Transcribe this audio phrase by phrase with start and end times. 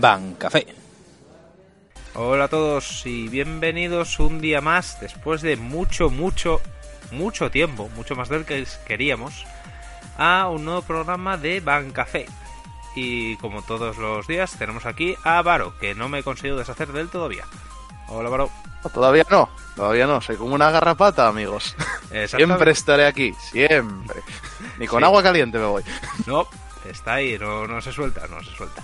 [0.00, 0.66] Ban Café.
[2.14, 6.60] Hola a todos y bienvenidos un día más, después de mucho, mucho,
[7.10, 9.44] mucho tiempo, mucho más del que queríamos,
[10.16, 12.26] a un nuevo programa de Ban Café.
[12.94, 16.88] Y como todos los días, tenemos aquí a Varo, que no me he conseguido deshacer
[16.92, 17.44] de él todavía.
[18.08, 18.50] Hola, Varo.
[18.94, 20.20] Todavía no, todavía no.
[20.20, 21.74] Soy como una garrapata, amigos.
[22.28, 24.22] Siempre estaré aquí, siempre.
[24.78, 25.04] Ni con Sí.
[25.04, 25.82] agua caliente me voy.
[26.26, 26.46] No,
[26.88, 28.82] está ahí, no, no se suelta, no se suelta.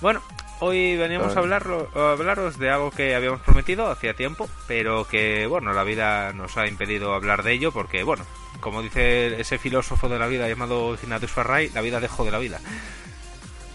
[0.00, 0.22] Bueno,
[0.60, 5.46] hoy veníamos a, hablarlo, a hablaros de algo que habíamos prometido hacía tiempo, pero que,
[5.46, 8.24] bueno, la vida nos ha impedido hablar de ello porque, bueno,
[8.60, 12.38] como dice ese filósofo de la vida llamado Ignatius Farray, la vida dejó de la
[12.38, 12.60] vida.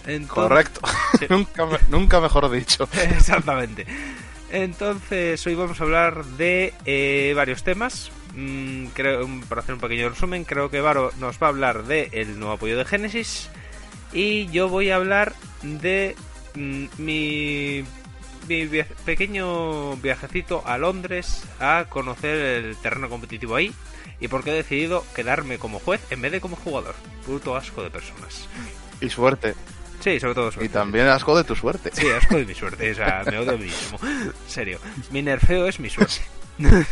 [0.05, 0.81] Entonces- Correcto.
[1.19, 1.25] Sí.
[1.29, 2.87] nunca, me- nunca mejor dicho.
[2.93, 3.85] Exactamente.
[4.51, 8.11] Entonces, hoy vamos a hablar de eh, varios temas.
[8.35, 12.09] Mm, creo, para hacer un pequeño resumen, creo que Varo nos va a hablar de
[12.13, 13.49] el nuevo apoyo de Genesis.
[14.11, 16.15] Y yo voy a hablar de
[16.55, 17.83] mi,
[18.47, 23.73] mi via- pequeño viajecito a Londres a conocer el terreno competitivo ahí.
[24.19, 26.95] Y por qué he decidido quedarme como juez en vez de como jugador.
[27.25, 28.47] Puto asco de personas.
[29.01, 29.53] Y suerte.
[30.01, 30.69] Sí, sobre todo Y suerte.
[30.69, 31.89] también asco de tu suerte.
[31.93, 33.97] Sí, asco de mi suerte, o sea, me odio a mí mismo.
[34.03, 34.79] En serio,
[35.11, 36.21] mi nerfeo es mi suerte.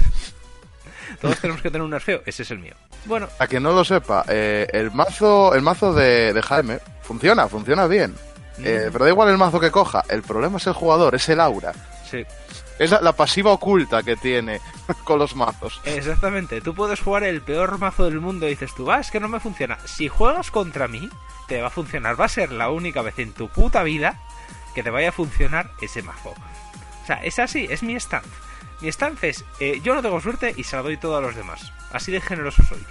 [1.22, 2.73] Todos tenemos que tener un nerfeo, ese es el mío.
[3.06, 7.48] Bueno, A quien no lo sepa, eh, el mazo, el mazo de, de Jaime funciona,
[7.48, 8.16] funciona bien.
[8.64, 11.40] Eh, pero da igual el mazo que coja, el problema es el jugador, es el
[11.40, 11.73] aura.
[12.09, 12.26] sí,
[12.80, 14.59] Es la, la pasiva oculta que tiene
[15.03, 15.81] con los mazos.
[15.86, 16.62] exactamente.
[16.62, 19.28] Tú puedes jugar el peor mazo del mundo y dices tú, ah, es que no
[19.28, 19.78] me funciona.
[19.86, 21.09] Si juegas contra mí,
[21.48, 22.20] te va a funcionar.
[22.20, 24.20] Va a ser la única vez en tu puta vida
[24.73, 26.30] que te vaya a funcionar ese mazo.
[26.31, 28.30] O sea, es así, es mi stance.
[28.80, 31.36] Mi stance es, eh, yo no tengo suerte y se la doy todo a los
[31.36, 31.72] demás.
[31.92, 32.84] Así de generoso soy.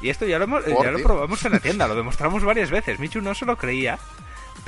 [0.00, 2.70] Y esto ya lo, hemos- Por ya lo probamos en la tienda, lo demostramos varias
[2.70, 2.98] veces.
[2.98, 3.98] Michu no se lo creía,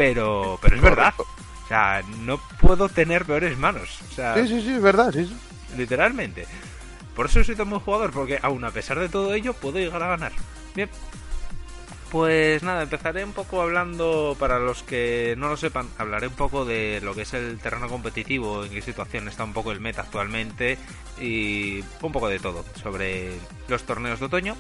[0.01, 1.13] pero, pero es verdad.
[1.19, 3.99] O sea, no puedo tener peores manos.
[4.11, 5.37] O sea, Sí, sí, sí, es verdad, sí, sí.
[5.77, 6.47] literalmente.
[7.15, 10.03] Por eso soy tan buen jugador, porque aún a pesar de todo ello, puedo llegar
[10.03, 10.33] a ganar.
[10.75, 10.89] Bien.
[12.11, 16.65] Pues nada, empezaré un poco hablando, para los que no lo sepan, hablaré un poco
[16.65, 20.01] de lo que es el terreno competitivo, en qué situación está un poco el meta
[20.01, 20.79] actualmente
[21.21, 23.33] y un poco de todo sobre
[23.69, 24.57] los torneos de otoño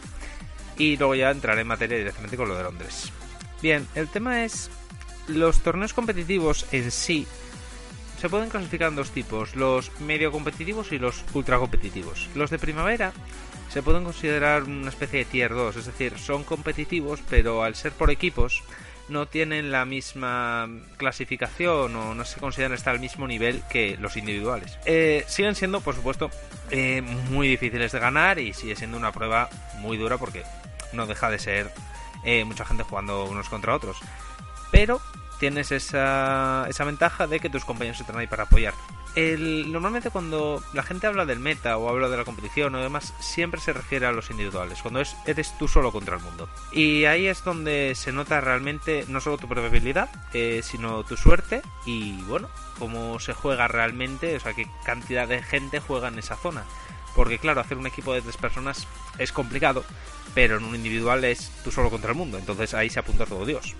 [0.76, 3.10] y luego ya entraré en materia directamente con lo de Londres.
[3.62, 4.70] Bien, el tema es
[5.28, 7.26] los torneos competitivos en sí
[8.20, 12.28] se pueden clasificar en dos tipos, los medio competitivos y los ultra competitivos.
[12.34, 13.12] Los de primavera
[13.70, 17.92] se pueden considerar una especie de tier 2, es decir, son competitivos, pero al ser
[17.92, 18.62] por equipos
[19.08, 24.16] no tienen la misma clasificación o no se consideran estar al mismo nivel que los
[24.16, 24.78] individuales.
[24.84, 26.30] Eh, siguen siendo, por supuesto,
[26.70, 27.00] eh,
[27.30, 29.48] muy difíciles de ganar y sigue siendo una prueba
[29.78, 30.42] muy dura porque
[30.92, 31.72] no deja de ser
[32.24, 33.98] eh, mucha gente jugando unos contra otros.
[34.70, 35.00] Pero
[35.40, 38.78] tienes esa, esa ventaja de que tus compañeros están ahí para apoyarte.
[39.16, 43.14] El, normalmente cuando la gente habla del meta o habla de la competición o demás,
[43.18, 46.48] siempre se refiere a los individuales, cuando es, eres tú solo contra el mundo.
[46.70, 51.62] Y ahí es donde se nota realmente no solo tu probabilidad, eh, sino tu suerte
[51.86, 52.48] y bueno,
[52.78, 56.64] cómo se juega realmente, o sea, qué cantidad de gente juega en esa zona.
[57.16, 58.86] Porque claro, hacer un equipo de tres personas
[59.18, 59.84] es complicado,
[60.34, 63.44] pero en un individual es tú solo contra el mundo, entonces ahí se apunta todo
[63.44, 63.74] Dios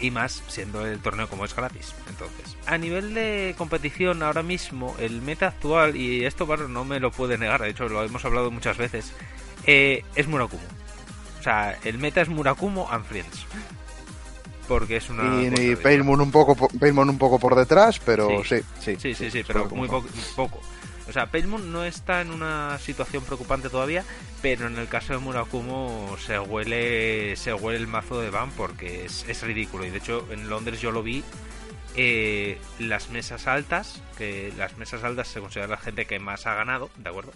[0.00, 1.94] y más siendo el torneo como es gratis.
[2.08, 7.00] Entonces, a nivel de competición ahora mismo, el meta actual, y esto Varo no me
[7.00, 9.12] lo puede negar, de hecho lo hemos hablado muchas veces,
[9.66, 10.62] eh, es Murakumo.
[11.40, 13.46] O sea, el meta es Murakumo and Friends.
[14.66, 15.42] Porque es una...
[15.42, 15.76] y y.
[15.76, 18.96] Paimon un poco, un poco por detrás, pero sí, sí.
[18.98, 20.60] Sí, sí, sí, es pero como- muy poco, poco.
[21.08, 24.04] O sea, Paimon no está en una situación preocupante todavía,
[24.42, 29.04] pero en el caso de Murakumo se huele se huele el mazo de Ban porque
[29.04, 29.84] es, es ridículo.
[29.84, 31.22] Y de hecho, en Londres yo lo vi.
[31.96, 36.54] eh, las mesas altas, que las mesas altas se considera la gente que más ha
[36.54, 37.32] ganado, ¿de acuerdo?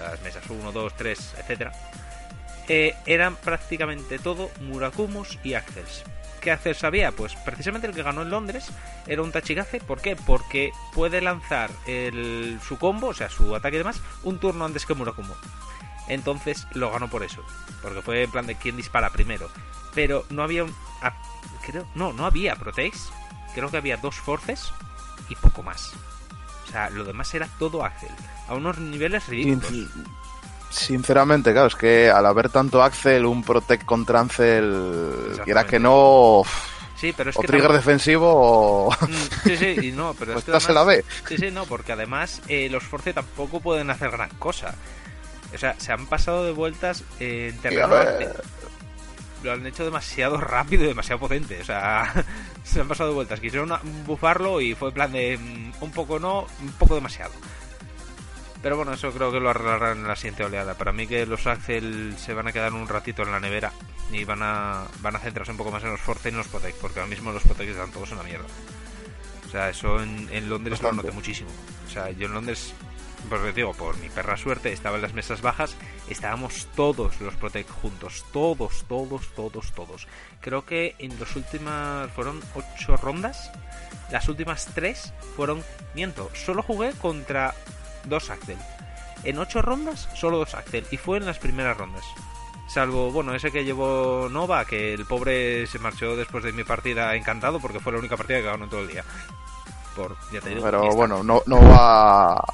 [0.00, 1.72] Las mesas 1, 2, 3, etcétera.
[2.68, 6.04] eh, eran prácticamente todo Murakumos y Axels.
[6.40, 7.12] ¿Qué Axels había?
[7.12, 8.70] Pues precisamente el que ganó en Londres
[9.06, 9.80] era un Tachikaze.
[9.80, 10.16] ¿Por qué?
[10.16, 14.86] Porque puede lanzar el, su combo, o sea, su ataque y demás, un turno antes
[14.86, 15.34] que Murakumo.
[16.08, 17.44] Entonces lo ganó por eso.
[17.82, 19.50] Porque fue en plan de quién dispara primero.
[19.94, 20.74] Pero no había un.
[21.02, 21.14] ah,
[21.66, 23.10] creo, no, no había Protex.
[23.54, 24.72] Creo que había dos Forces
[25.28, 25.92] y poco más.
[26.66, 28.10] O sea, lo demás era todo Axel.
[28.46, 29.90] A unos niveles ridículos.
[30.70, 35.78] Sin- Sinceramente, claro, es que al haber tanto Axel, un Protect contra Ansel, quiera que
[35.78, 36.42] no,
[36.96, 40.48] Sí, pero es o que trigger defensivo o Mm, Sí, sí, y no, pero pues
[40.48, 41.04] es que se la ve.
[41.28, 44.74] Sí, sí, no, porque además eh, los Force tampoco pueden hacer gran cosa.
[45.54, 48.42] O sea, se han pasado de vueltas eh, en terreno ver.
[49.44, 51.60] Lo han hecho demasiado rápido y demasiado potente.
[51.60, 52.12] O sea,
[52.64, 53.38] se han pasado de vueltas.
[53.40, 53.72] Quisieron
[54.04, 57.30] bufarlo y fue en plan de mm, un poco no, un poco demasiado.
[58.62, 60.74] Pero bueno, eso creo que lo arreglarán en la siguiente oleada.
[60.74, 63.72] Para mí que los Axel se van a quedar un ratito en la nevera
[64.10, 66.48] y van a, van a centrarse un poco más en los Force y en los
[66.48, 68.46] Protect, porque ahora mismo los Protect están todos en la mierda.
[69.46, 71.50] O sea, eso en, en Londres lo noté muchísimo.
[71.86, 72.74] O sea, yo en Londres,
[73.28, 75.76] pues digo, por mi perra suerte, estaba en las mesas bajas,
[76.08, 78.24] estábamos todos los Protect juntos.
[78.32, 80.08] Todos, todos, todos, todos.
[80.40, 83.52] Creo que en las últimas, fueron ocho rondas.
[84.10, 85.62] Las últimas tres fueron,
[85.94, 87.54] miento, solo jugué contra
[88.04, 88.58] dos Axel.
[89.24, 90.86] En ocho rondas, solo dos Axel.
[90.90, 92.04] Y fue en las primeras rondas.
[92.68, 97.14] Salvo, bueno, ese que llevó Nova, que el pobre se marchó después de mi partida
[97.16, 99.04] encantado porque fue la única partida que ganó en todo el día.
[99.96, 102.44] Por, ya te digo, Pero bueno, no, Nova.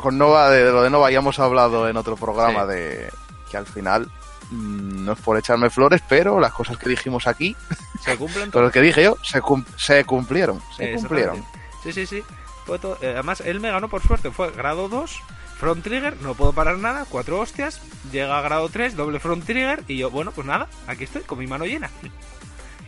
[0.00, 3.10] con, Nova, de, lo de Nova ya hemos hablado en otro programa de
[3.50, 4.08] que al final
[4.50, 7.56] mm, no es por echarme flores, pero las cosas que dijimos aquí,
[8.00, 8.50] se cumplen.
[8.52, 9.42] Todo lo que dije yo, se,
[9.76, 10.62] se cumplieron.
[10.76, 11.44] Se cumplieron.
[11.82, 12.22] Sí, sí, sí.
[12.74, 14.30] Eh, además, él me ganó por suerte.
[14.30, 15.20] Fue grado 2,
[15.58, 17.80] front trigger, no puedo parar nada, cuatro hostias.
[18.12, 19.84] Llega a grado 3, doble front trigger.
[19.88, 21.90] Y yo, bueno, pues nada, aquí estoy, con mi mano llena.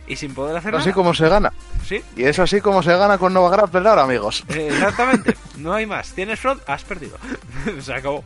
[0.07, 1.53] Y sin poder hacer así como se gana.
[1.85, 2.03] Sí.
[2.15, 4.43] Y es así como se gana con Nova Grappler ahora, amigos.
[4.49, 5.37] Eh, exactamente.
[5.57, 6.11] no hay más.
[6.13, 7.17] Tienes front, has perdido.
[7.81, 8.23] se acabó.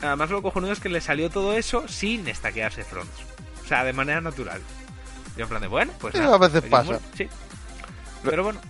[0.00, 3.12] Además, lo cojonudo es que le salió todo eso sin estaquearse fronts.
[3.64, 4.60] O sea, de manera natural.
[5.36, 6.14] Yo en plan de, bueno, pues.
[6.16, 6.98] a veces pasa.
[7.16, 7.28] Sí.
[8.24, 8.60] Pero bueno,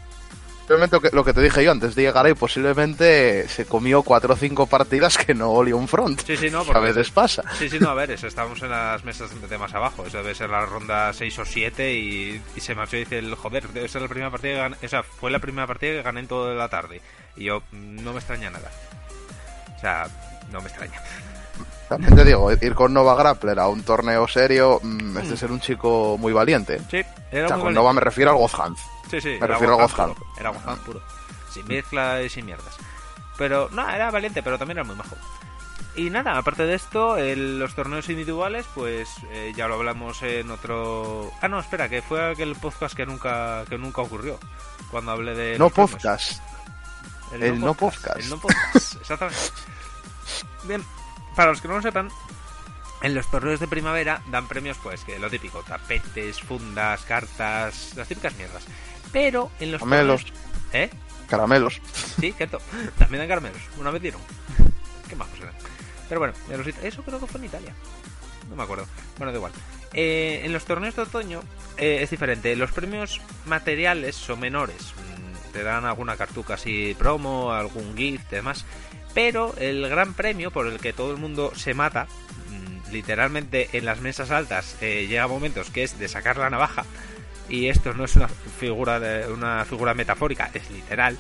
[0.68, 4.66] lo que te dije yo antes de llegar ahí, posiblemente se comió cuatro o cinco
[4.66, 6.22] partidas que no olió un front.
[6.24, 7.42] Sí, sí, no, a veces pasa.
[7.58, 10.04] Sí, sí, no, a ver, eso estábamos en las mesas de más abajo.
[10.06, 13.68] Eso debe ser la ronda 6 o 7 y, se marchó y dice el joder,
[13.68, 16.20] debe ser la primera partida que gané, o sea, fue la primera partida que gané
[16.20, 17.00] en toda la tarde.
[17.36, 18.70] Y yo, no me extraña nada.
[19.76, 20.06] O sea,
[20.50, 21.00] no me extraña.
[21.88, 25.36] También te digo, ir con Nova Grappler a un torneo serio mm, es de mm.
[25.36, 26.80] ser un chico muy valiente.
[26.90, 28.80] Sí, era o sea, con Nova me refiero al Gozhans.
[29.12, 29.36] Sí, sí.
[29.38, 30.14] Me refiero a Gozhan.
[30.38, 31.02] Era Gozhan puro.
[31.50, 32.78] Sin mezcla y sin mierdas.
[33.36, 35.16] Pero, no, era valiente, pero también era muy majo.
[35.94, 41.30] Y nada, aparte de esto, los torneos individuales, pues eh, ya lo hablamos en otro.
[41.42, 44.38] Ah, no, espera, que fue aquel podcast que nunca, que nunca ocurrió.
[44.90, 45.58] Cuando hablé de.
[45.58, 46.40] No podcast.
[47.32, 48.16] El, no, podcast.
[48.16, 49.40] El no podcast, exactamente.
[50.64, 50.82] Bien,
[51.36, 52.08] para los que no lo sepan,
[53.02, 58.08] en los torneos de primavera dan premios, pues, que lo típico: tapetes, fundas, cartas, las
[58.08, 58.64] típicas mierdas.
[59.12, 60.24] Pero en los caramelos.
[60.72, 60.90] ¿Eh?
[61.28, 61.80] Caramelos.
[62.20, 62.58] Sí, cierto.
[62.98, 63.62] También dan caramelos.
[63.78, 64.20] Una vez dieron.
[65.08, 65.54] Qué majos eran.
[66.08, 66.34] Pero bueno,
[66.82, 67.74] eso creo que fue en Italia.
[68.50, 68.86] No me acuerdo.
[69.16, 69.52] Bueno, da igual.
[69.94, 71.40] Eh, en los torneos de otoño
[71.76, 72.54] eh, es diferente.
[72.56, 74.92] Los premios materiales son menores.
[74.96, 78.64] Mm, te dan alguna cartuca así promo, algún gift demás.
[79.14, 82.06] Pero el gran premio por el que todo el mundo se mata,
[82.48, 86.84] mm, literalmente en las mesas altas, eh, llega momentos que es de sacar la navaja
[87.48, 91.16] y esto no es una figura, de, una figura metafórica, es literal,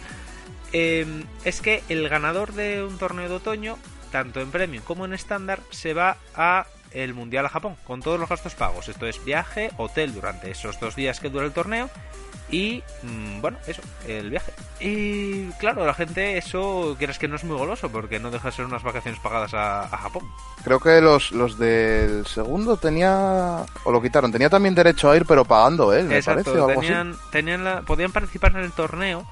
[0.72, 3.78] em, es que el ganador de un torneo de otoño,
[4.10, 8.20] tanto en premium como en estándar, se va a el Mundial a Japón, con todos
[8.20, 8.88] los gastos pagos.
[8.88, 11.88] Esto es viaje, hotel durante esos dos días que dura el torneo
[12.52, 14.52] y mm, bueno, eso, el viaje.
[14.78, 18.56] Y claro, la gente eso, quieres que no es muy goloso, porque no deja de
[18.56, 20.28] ser unas vacaciones pagadas a, Japón.
[20.62, 25.24] Creo que los, los del segundo tenía, o lo quitaron, tenía también derecho a ir,
[25.24, 26.02] pero pagando, ¿eh?
[26.02, 29.26] Me parece, tenían, tenían la, podían participar en el torneo,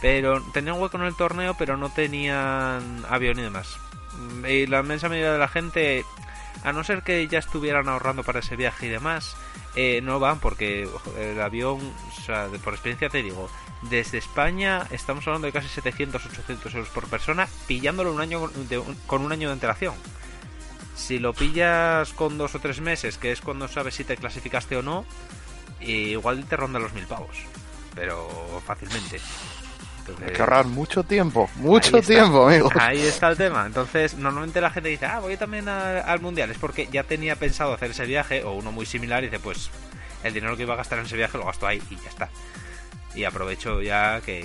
[0.00, 3.78] pero tenían hueco en el torneo, pero no tenían avión y demás.
[4.48, 6.04] Y la inmensa mayoría de la gente,
[6.64, 9.36] a no ser que ya estuvieran ahorrando para ese viaje y demás,
[9.76, 10.88] eh, no van porque
[11.18, 11.80] el avión,
[12.62, 13.50] por experiencia te digo,
[13.82, 18.50] desde España estamos hablando de casi 700-800 euros por persona, pillándolo un año
[19.06, 19.94] con un año de antelación.
[20.96, 24.76] Si lo pillas con dos o tres meses, que es cuando sabes si te clasificaste
[24.76, 25.04] o no,
[25.80, 27.36] igual te ronda los mil pavos,
[27.94, 29.20] pero fácilmente.
[30.24, 32.70] Hay que ahorrar mucho tiempo, mucho tiempo, amigo.
[32.78, 33.66] Ahí está el tema.
[33.66, 36.50] Entonces, normalmente la gente dice, ah, voy también al mundial.
[36.50, 39.70] Es porque ya tenía pensado hacer ese viaje o uno muy similar y dice, pues
[40.22, 42.28] el dinero que iba a gastar en ese viaje lo gasto ahí y ya está.
[43.14, 44.44] Y aprovecho ya que,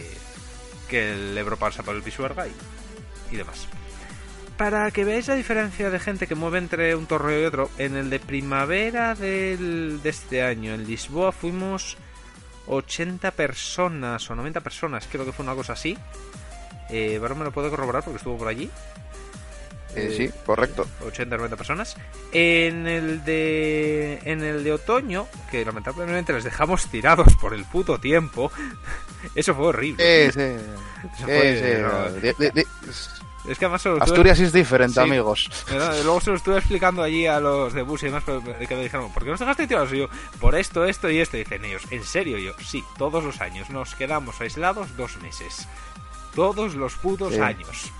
[0.87, 2.53] que el Ebro pasa por el Pisuerga y,
[3.31, 3.67] y demás.
[4.57, 7.95] Para que veáis la diferencia de gente que mueve entre un torneo y otro, en
[7.95, 11.97] el de primavera del, de este año, en Lisboa, fuimos
[12.69, 15.97] 80 personas o 90 personas, creo que fue una cosa así.
[16.89, 18.69] Eh, ahora me lo puedo corroborar porque estuvo por allí.
[19.95, 20.87] Eh, sí, correcto.
[21.05, 21.97] 80 90 personas.
[22.31, 27.99] En el de en el de otoño, que lamentablemente les dejamos tirados por el puto
[27.99, 28.51] tiempo,
[29.35, 30.31] Eso fue horrible.
[30.31, 31.25] Sí, sí.
[33.47, 35.49] Es que además Asturias es diferente, amigos.
[36.03, 39.11] Luego se lo estuve explicando allí a los de bus y demás, que me dijeron,
[39.11, 39.93] ¿por qué nos dejaste tirados?
[39.93, 41.37] Y yo, por esto, esto y esto.
[41.37, 42.37] Y dicen ellos, ¿en serio?
[42.37, 43.69] yo, sí, todos los años.
[43.69, 45.67] Nos quedamos aislados dos meses.
[46.35, 47.91] Todos los putos años.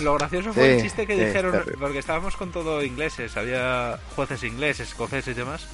[0.00, 4.88] Lo gracioso fue el chiste que dijeron, porque estábamos con todo ingleses, había jueces ingleses,
[4.88, 5.68] escoceses y demás.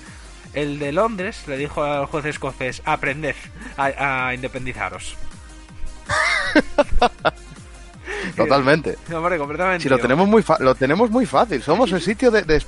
[0.53, 3.35] El de Londres le dijo al juez escocés, aprended
[3.77, 5.17] a, a independizaros.
[8.37, 8.97] Totalmente.
[9.39, 9.83] completamente.
[9.83, 11.63] Si lo tenemos muy lo tenemos muy fácil.
[11.63, 12.63] Somos el sitio de, de,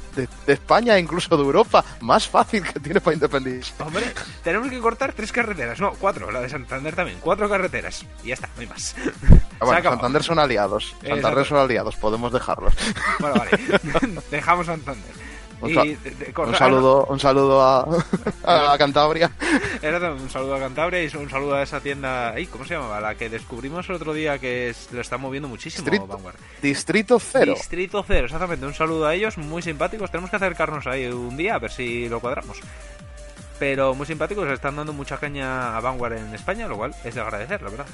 [0.47, 3.83] España, incluso de Europa, más fácil que tiene para independizarse.
[3.83, 8.04] Hombre, tenemos que cortar tres carreteras, no, cuatro, la de Santander también, cuatro carreteras.
[8.23, 8.94] Y ya está, no hay más.
[9.61, 10.97] Ah, bueno, Santander son aliados.
[11.06, 12.75] Santander son aliados, podemos dejarlos.
[13.21, 13.50] Bueno, vale.
[14.30, 15.24] Dejamos Santander.
[15.64, 19.30] Un, saludo, un saludo a, Cantabria.
[19.83, 22.35] un saludo a Cantabria y un saludo a esa tienda.
[22.50, 23.00] ¿Cómo se llamaba?
[23.00, 25.85] La que descubrimos el otro día que lo está moviendo muchísimo.
[26.62, 27.54] Distrito, Cero.
[27.54, 28.66] Distrito Cero, exactamente.
[28.66, 30.11] Un saludo a ellos, muy simpáticos.
[30.11, 32.61] Tenemos que acercarnos ahí un día a ver si lo cuadramos.
[33.59, 37.21] Pero muy simpáticos, están dando mucha caña a Vanguard en España, lo cual es de
[37.21, 37.87] agradecer, la verdad.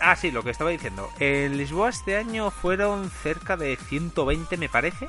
[0.00, 1.10] Ah, sí, lo que estaba diciendo.
[1.20, 5.08] En Lisboa este año fueron cerca de 120, me parece.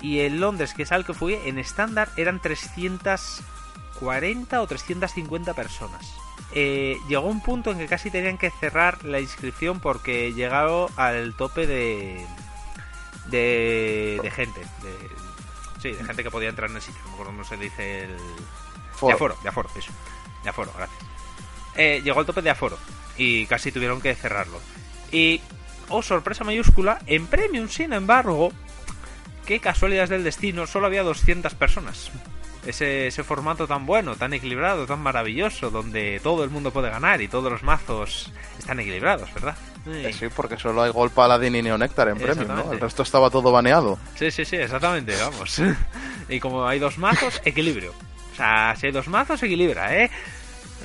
[0.00, 6.14] Y en Londres, que es al que fui, en estándar eran 340 o 350 personas.
[6.52, 11.34] Eh, llegó un punto en que casi tenían que cerrar la inscripción porque llegaron al
[11.34, 12.26] tope de,
[13.26, 14.60] de, gente.
[14.60, 14.96] De,
[15.80, 17.00] sí, de gente que podía entrar en el sitio.
[17.06, 18.16] No cómo se dice el.
[19.02, 19.92] De aforo, de aforo, eso.
[20.42, 21.00] De aforo, gracias.
[21.76, 22.76] Eh, llegó al tope de aforo
[23.16, 24.60] y casi tuvieron que cerrarlo.
[25.12, 25.40] Y,
[25.88, 28.52] oh sorpresa mayúscula, en Premium, sin embargo,
[29.50, 32.12] qué casualidades del destino, solo había 200 personas.
[32.64, 37.20] Ese, ese, formato tan bueno, tan equilibrado, tan maravilloso, donde todo el mundo puede ganar
[37.20, 38.30] y todos los mazos
[38.60, 39.56] están equilibrados, ¿verdad?
[40.12, 42.72] Sí, porque solo hay Gol Paladín y Neonectar en premio, ¿no?
[42.72, 43.98] El resto estaba todo baneado.
[44.14, 45.60] Sí, sí, sí, exactamente, vamos.
[46.28, 47.92] y como hay dos mazos, equilibrio.
[48.32, 50.10] O sea, si hay dos mazos, equilibra, ¿eh?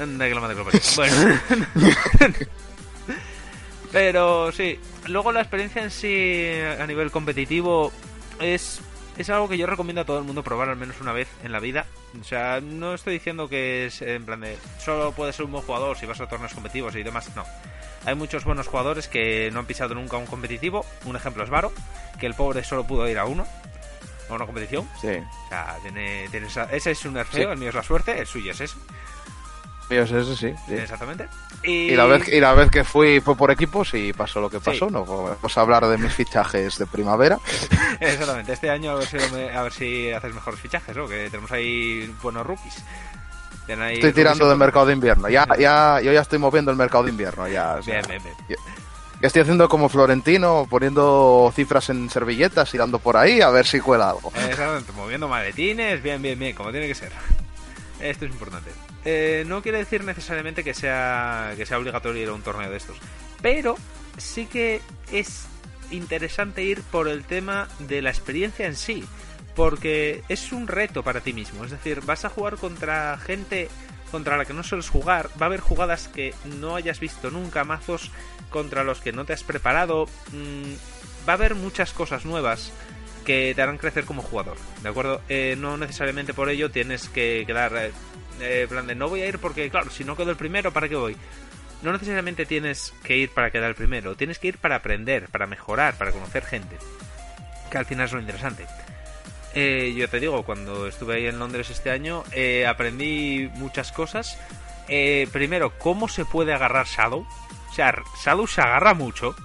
[0.01, 1.39] Anda que lo Bueno.
[3.91, 7.93] Pero sí, luego la experiencia en sí a nivel competitivo
[8.39, 8.81] es,
[9.17, 11.51] es algo que yo recomiendo a todo el mundo probar al menos una vez en
[11.51, 11.85] la vida.
[12.19, 15.63] O sea, no estoy diciendo que es en plan de solo puedes ser un buen
[15.63, 17.43] jugador si vas a torneos competitivos y demás, no.
[18.05, 20.85] Hay muchos buenos jugadores que no han pisado nunca un competitivo.
[21.05, 21.71] Un ejemplo es Varo,
[22.19, 23.47] que el pobre solo pudo ir a uno,
[24.29, 24.87] a una competición.
[25.01, 25.07] Sí.
[25.07, 26.25] O sea, tiene,
[26.71, 28.75] ese es un nerfeo, el mío es la suerte, el suyo es
[29.87, 30.73] sí, sí.
[30.73, 31.27] Exactamente.
[31.63, 31.91] Y...
[31.91, 34.89] la vez, y la vez que fui fue por equipos y pasó lo que pasó,
[34.89, 37.39] no vamos a hablar de mis fichajes de primavera.
[37.99, 41.07] Exactamente, este año a ver si, a ver si haces mejores fichajes, ¿no?
[41.07, 42.83] que tenemos ahí buenos rookies.
[43.67, 47.11] estoy tirando del mercado de invierno, ya, ya, yo ya estoy moviendo el mercado de
[47.11, 47.75] invierno, ya.
[47.85, 48.35] bien, bien, bien.
[49.21, 53.65] Ya, estoy haciendo como Florentino, poniendo cifras en servilletas y dando por ahí a ver
[53.65, 54.31] si cuela algo.
[54.35, 57.11] Exactamente, moviendo maletines, bien, bien, bien, como tiene que ser.
[57.99, 58.71] Esto es importante.
[59.05, 62.77] Eh, no quiere decir necesariamente que sea, que sea obligatorio ir a un torneo de
[62.77, 62.97] estos.
[63.41, 63.77] Pero
[64.17, 64.81] sí que
[65.11, 65.45] es
[65.91, 69.05] interesante ir por el tema de la experiencia en sí.
[69.55, 71.63] Porque es un reto para ti mismo.
[71.63, 73.69] Es decir, vas a jugar contra gente
[74.11, 75.29] contra la que no sueles jugar.
[75.41, 78.11] Va a haber jugadas que no hayas visto nunca, mazos
[78.49, 80.07] contra los que no te has preparado.
[80.31, 80.73] Mm,
[81.27, 82.71] va a haber muchas cosas nuevas
[83.25, 84.57] que te harán crecer como jugador.
[84.83, 85.21] ¿De acuerdo?
[85.29, 87.91] Eh, no necesariamente por ello tienes que quedar
[88.39, 90.71] eh, eh, plan de no voy a ir porque, claro, si no quedo el primero,
[90.71, 91.15] ¿para qué voy?
[91.81, 95.47] No necesariamente tienes que ir para quedar el primero, tienes que ir para aprender, para
[95.47, 96.77] mejorar, para conocer gente.
[97.69, 98.65] Que al final es lo interesante.
[99.53, 104.37] Eh, yo te digo, cuando estuve ahí en Londres este año, eh, aprendí muchas cosas.
[105.31, 107.25] primero, cómo se puede agarrar Shadow.
[107.69, 109.35] O sea, Shadow se agarra mucho,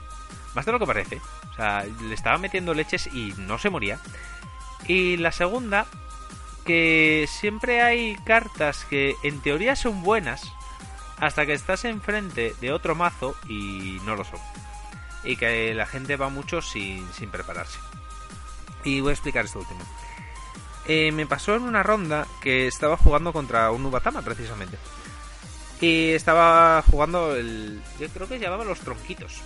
[0.55, 1.21] más de lo que parece.
[1.51, 3.99] O sea, le estaba metiendo leches y no se moría.
[4.87, 5.87] Y la segunda,
[6.65, 10.43] que siempre hay cartas que en teoría son buenas
[11.19, 14.41] hasta que estás enfrente de otro mazo y no lo son.
[15.23, 17.79] Y que la gente va mucho sin, prepararse.
[18.85, 19.81] Y voy a explicar esto último.
[20.87, 24.79] Eh, me pasó en una ronda que estaba jugando contra un Ubatama precisamente.
[25.81, 27.83] Y estaba jugando el...
[27.99, 29.43] Yo creo que llamaba los tronquitos.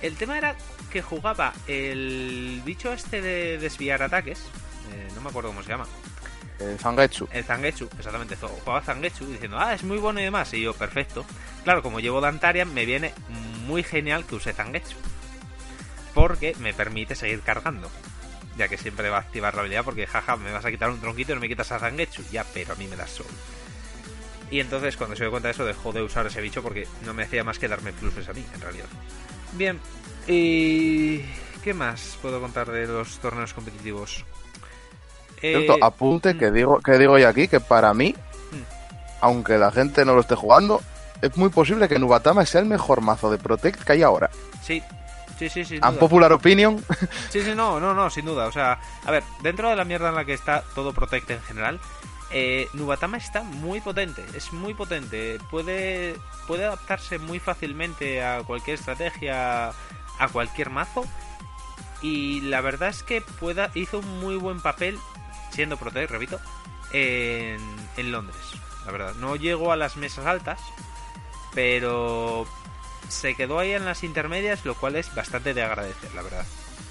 [0.00, 0.56] El tema era
[0.90, 4.40] que jugaba el bicho este de desviar ataques.
[4.92, 5.86] Eh, no me acuerdo cómo se llama.
[6.58, 7.28] El Zangetsu.
[7.32, 8.36] El Zangetsu, exactamente.
[8.36, 10.52] Jugaba Zangetsu diciendo, ah, es muy bueno y demás.
[10.54, 11.24] Y yo, perfecto.
[11.64, 13.12] Claro, como llevo Dantarian, me viene
[13.66, 14.96] muy genial que use Zangetsu.
[16.14, 17.90] Porque me permite seguir cargando.
[18.56, 21.00] Ya que siempre va a activar la habilidad porque, jaja, me vas a quitar un
[21.00, 22.22] tronquito y no me quitas a Zangetsu.
[22.30, 23.30] Ya, pero a mí me das solo.
[24.50, 27.14] Y entonces cuando se dio cuenta de eso dejó de usar ese bicho porque no
[27.14, 28.86] me hacía más que darme pluses a mí, en realidad.
[29.54, 29.80] Bien,
[30.28, 31.22] y...
[31.64, 34.26] ¿Qué más puedo contar de los torneos competitivos?
[35.50, 38.14] Cierto, apunte que digo, que digo yo aquí que para mí,
[39.20, 40.80] aunque la gente no lo esté jugando,
[41.20, 44.30] es muy posible que Nubatama sea el mejor mazo de Protect que hay ahora.
[44.62, 44.82] Sí,
[45.38, 45.80] sí, sí, sí.
[45.82, 46.82] ¿Un popular opinion?
[47.30, 48.46] Sí, sí, no, no, no, sin duda.
[48.46, 51.42] O sea, a ver, dentro de la mierda en la que está todo Protect en
[51.42, 51.80] general,
[52.30, 55.38] eh, Nubatama está muy potente, es muy potente.
[55.50, 61.04] Puede, puede adaptarse muy fácilmente a cualquier estrategia, a cualquier mazo.
[62.02, 64.98] Y la verdad es que pueda, hizo un muy buen papel
[65.54, 66.40] siendo Protect, repito,
[66.92, 67.60] en,
[67.96, 68.40] en Londres.
[68.84, 70.60] La verdad, no llegó a las mesas altas,
[71.54, 72.46] pero
[73.08, 76.44] se quedó ahí en las intermedias, lo cual es bastante de agradecer, la verdad.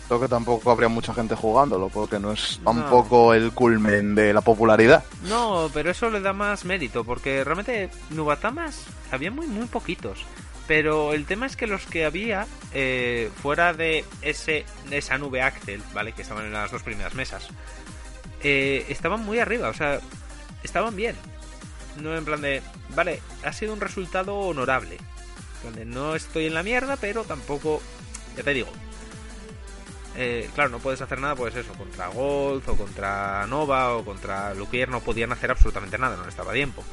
[0.07, 4.41] Creo que tampoco habría mucha gente jugándolo, porque no es tampoco el culmen de la
[4.41, 5.03] popularidad.
[5.23, 10.25] No, pero eso le da más mérito, porque realmente Nubatamas había muy, muy poquitos.
[10.67, 15.81] Pero el tema es que los que había, eh, fuera de ese, esa nube Axel,
[15.93, 16.13] ¿vale?
[16.13, 17.49] Que estaban en las dos primeras mesas,
[18.43, 19.99] eh, estaban muy arriba, o sea,
[20.63, 21.15] estaban bien.
[22.01, 22.61] No en plan de,
[22.95, 24.97] vale, ha sido un resultado honorable.
[25.63, 27.81] Donde no estoy en la mierda, pero tampoco,
[28.35, 28.69] ya te digo.
[30.15, 34.53] Eh, claro, no puedes hacer nada, pues eso, contra Golf o contra Nova o contra
[34.53, 36.83] Luquier no podían hacer absolutamente nada, no estaba tiempo.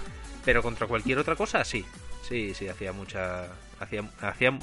[0.45, 1.85] Pero contra cualquier otra cosa, sí.
[2.27, 3.47] Sí, sí, hacía mucha.
[3.79, 4.59] Hacía, hacía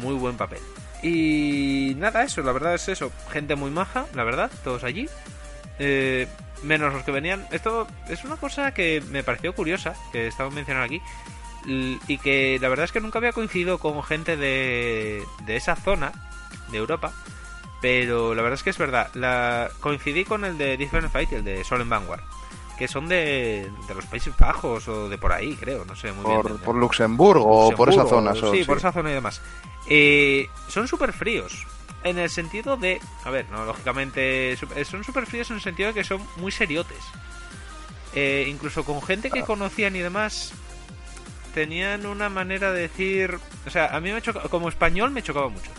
[0.00, 0.60] muy buen papel.
[1.02, 3.12] Y nada, eso, la verdad es eso.
[3.30, 5.08] Gente muy maja, la verdad, todos allí.
[5.78, 6.28] Eh,
[6.62, 7.46] menos los que venían.
[7.50, 11.02] Esto es una cosa que me pareció curiosa, que estaba mencionando aquí.
[11.66, 16.12] Y que la verdad es que nunca había coincidido con gente de, de esa zona
[16.70, 17.12] de Europa.
[17.80, 19.10] Pero la verdad es que es verdad.
[19.14, 22.22] La, coincidí con el de Different Fight y el de Solen Vanguard.
[22.78, 25.84] Que son de, de los Países Bajos o de por ahí, creo.
[25.84, 26.58] No sé muy por, bien.
[26.58, 28.34] Por Luxemburgo, o por esa zona.
[28.34, 29.40] Sí, sí, por esa zona y demás.
[29.86, 31.66] Eh, son súper fríos.
[32.04, 33.00] En el sentido de.
[33.24, 34.56] A ver, no, lógicamente.
[34.84, 37.02] Son súper fríos en el sentido de que son muy seriotes.
[38.14, 40.52] Eh, incluso con gente que conocían y demás.
[41.54, 43.38] Tenían una manera de decir.
[43.66, 45.70] O sea, a mí me choca, como español me chocaba mucho.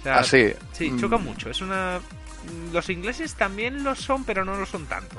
[0.00, 0.52] O sea, ¿Ah, sí?
[0.72, 1.50] Sí, choca mucho.
[1.50, 2.00] Es una.
[2.72, 5.16] Los ingleses también lo son, pero no lo son tanto.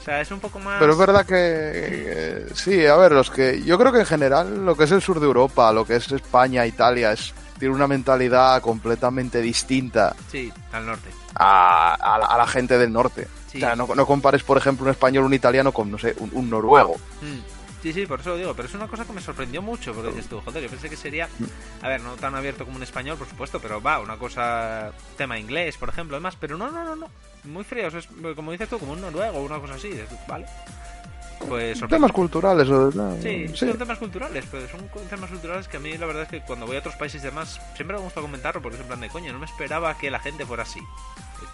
[0.00, 0.78] O sea, es un poco más.
[0.78, 1.34] Pero es verdad que.
[1.36, 3.62] eh, sí, a ver, los que.
[3.64, 6.12] Yo creo que en general lo que es el sur de Europa, lo que es
[6.12, 11.10] España, Italia, es tiene una mentalidad completamente distinta Sí, al norte.
[11.34, 13.26] a, a la, a la gente del norte.
[13.50, 13.58] Sí.
[13.58, 16.14] O sea, no, no compares, por ejemplo, un español o un italiano con, no sé,
[16.18, 16.96] un, un noruego.
[17.22, 17.56] Mm.
[17.82, 20.08] Sí, sí, por eso lo digo, pero es una cosa que me sorprendió mucho, porque
[20.10, 21.28] dices tú, joder, yo pensé que sería,
[21.82, 25.38] a ver, no tan abierto como un español, por supuesto, pero va, una cosa, tema
[25.38, 27.08] inglés, por ejemplo, además, pero no, no, no, no,
[27.44, 30.46] muy fríos, es como dices tú, como un noruego, una cosa así, dices vale.
[31.48, 32.68] Pues Temas culturales.
[32.68, 33.56] o- no, Sí, sí.
[33.56, 36.66] son temas culturales, pero son temas culturales que a mí la verdad es que cuando
[36.66, 39.08] voy a otros países y demás, siempre me gusta comentarlo porque es en plan de
[39.10, 40.80] coño, no me esperaba que la gente fuera así.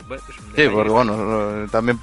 [0.06, 1.98] Bueno, es un Sí, porque que- bueno, también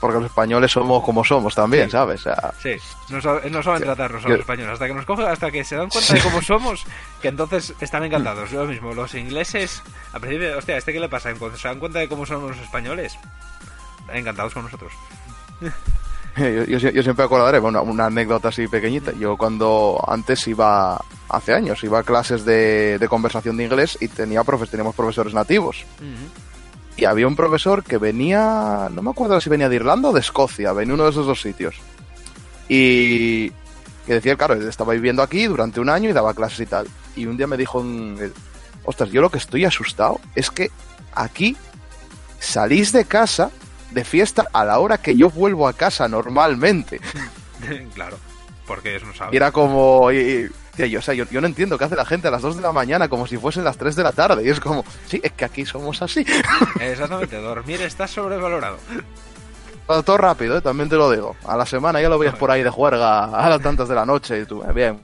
[0.00, 1.92] porque los españoles somos como somos también, Sí.
[1.92, 2.20] ¿sabes?
[2.20, 2.74] O sea, Sí,
[3.08, 4.72] no, sabe- no saben tratarnos a los españoles.
[4.74, 6.84] Hasta que nos cogen, hasta que se dan cuenta de cómo somos,
[7.22, 8.02] que entonces están
[8.34, 8.50] encantados.
[8.52, 11.32] Lo mismo, los ingleses, a principio, hostia, ¿este qué le pasa?
[11.34, 13.16] Cuando se dan cuenta de cómo somos los españoles,
[14.12, 14.92] encantados con nosotros.
[16.36, 19.12] yo, yo, yo siempre acordaré, bueno, una anécdota así pequeñita.
[19.12, 24.08] Yo cuando antes iba, hace años, iba a clases de, de conversación de inglés y
[24.08, 25.84] tenía profes, teníamos profesores nativos.
[26.96, 30.20] Y había un profesor que venía, no me acuerdo si venía de Irlanda o de
[30.20, 31.76] Escocia, venía uno de esos dos sitios.
[32.68, 33.50] Y
[34.06, 36.86] que decía, claro, estaba viviendo aquí durante un año y daba clases y tal.
[37.16, 37.84] Y un día me dijo,
[38.84, 40.70] ostras, yo lo que estoy asustado es que
[41.14, 41.56] aquí
[42.38, 43.50] salís de casa
[43.90, 47.00] de fiesta a la hora que yo vuelvo a casa normalmente.
[47.94, 48.18] claro,
[48.66, 49.36] porque eso no Y sabe.
[49.36, 50.10] era como...
[50.12, 52.30] y- y- tía, yo, o sea, yo, yo no entiendo qué hace la gente a
[52.30, 54.44] las 2 de la mañana como si fuesen las 3 de la tarde.
[54.44, 56.24] Y es como, sí, es que aquí somos así.
[56.80, 58.78] Exactamente, dormir está sobrevalorado.
[59.86, 60.60] Todo, todo rápido, ¿eh?
[60.60, 61.34] también te lo digo.
[61.44, 64.06] A la semana ya lo veías por ahí de juerga a las tantas de la
[64.06, 65.00] noche y tú, eh, bien.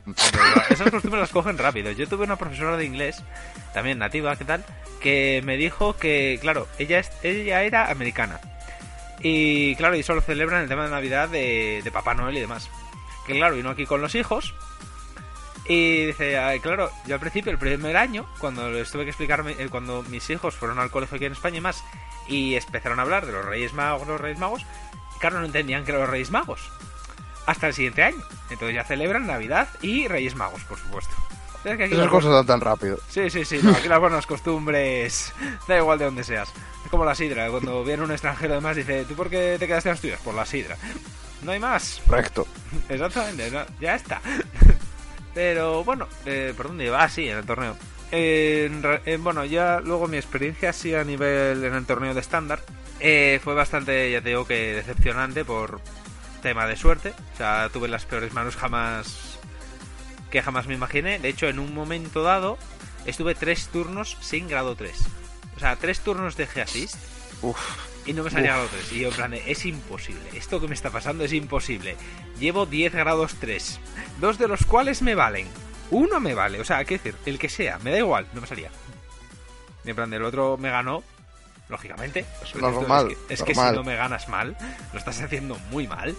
[0.71, 1.91] Esas costumbres las cogen rápido.
[1.91, 3.21] Yo tuve una profesora de inglés,
[3.75, 4.65] también nativa, ¿qué tal?
[5.01, 8.39] Que me dijo que, claro, ella, es, ella era americana.
[9.21, 12.69] Y claro, y solo celebran el tema de Navidad de, de Papá Noel y demás.
[13.27, 14.55] Que claro, vino aquí con los hijos.
[15.69, 19.57] Y dice, "Ay, claro, yo al principio, el primer año, cuando les tuve que explicarme,
[19.59, 21.83] eh, cuando mis hijos fueron al colegio aquí en España y más,
[22.29, 24.65] y empezaron a hablar de los Reyes Magos, los Reyes Magos,
[25.19, 26.71] claro, no entendían que eran los Reyes Magos.
[27.47, 28.23] Hasta el siguiente año.
[28.51, 31.15] Entonces ya celebran Navidad y Reyes Magos, por supuesto.
[31.65, 32.99] Es que aquí Esas cosas dan tan rápido.
[33.09, 35.33] Sí, sí, sí, no, aquí las buenas costumbres,
[35.67, 36.53] da igual de donde seas.
[36.91, 39.95] Como la sidra, cuando viene un extranjero además dice, ¿tú por qué te quedaste en
[39.95, 40.21] Asturias?
[40.23, 40.77] Por la sidra.
[41.43, 42.01] no hay más.
[42.07, 42.47] Correcto.
[42.89, 44.21] Exactamente, ya está.
[45.35, 47.03] Pero bueno, eh, ¿por dónde iba?
[47.03, 47.77] Ah, sí, en el torneo.
[48.13, 48.71] Eh,
[49.21, 52.61] bueno, ya luego mi experiencia así a nivel en el torneo de estándar
[53.01, 55.81] eh, fue bastante, ya te digo que decepcionante por
[56.43, 57.13] tema de suerte.
[57.35, 59.39] O sea, tuve las peores manos jamás
[60.31, 61.19] que jamás me imaginé.
[61.19, 62.59] De hecho, en un momento dado
[63.05, 65.07] estuve tres turnos sin grado 3.
[65.57, 66.97] O sea, tres turnos de G-Assist.
[68.05, 68.93] Y no me salía grado 3.
[68.93, 70.23] Y yo, en plan, es imposible.
[70.35, 71.97] Esto que me está pasando es imposible.
[72.39, 73.81] Llevo 10 grados 3.
[74.21, 75.49] Dos de los cuales me valen.
[75.91, 76.61] Uno me vale.
[76.61, 78.71] O sea, qué decir, el que sea, me da igual, no me salía.
[79.85, 81.03] Y en plan, el otro me ganó.
[81.69, 82.25] Lógicamente.
[82.43, 83.17] Es normal.
[83.29, 84.57] Es que, si no me ganas mal,
[84.93, 86.15] lo estás haciendo muy mal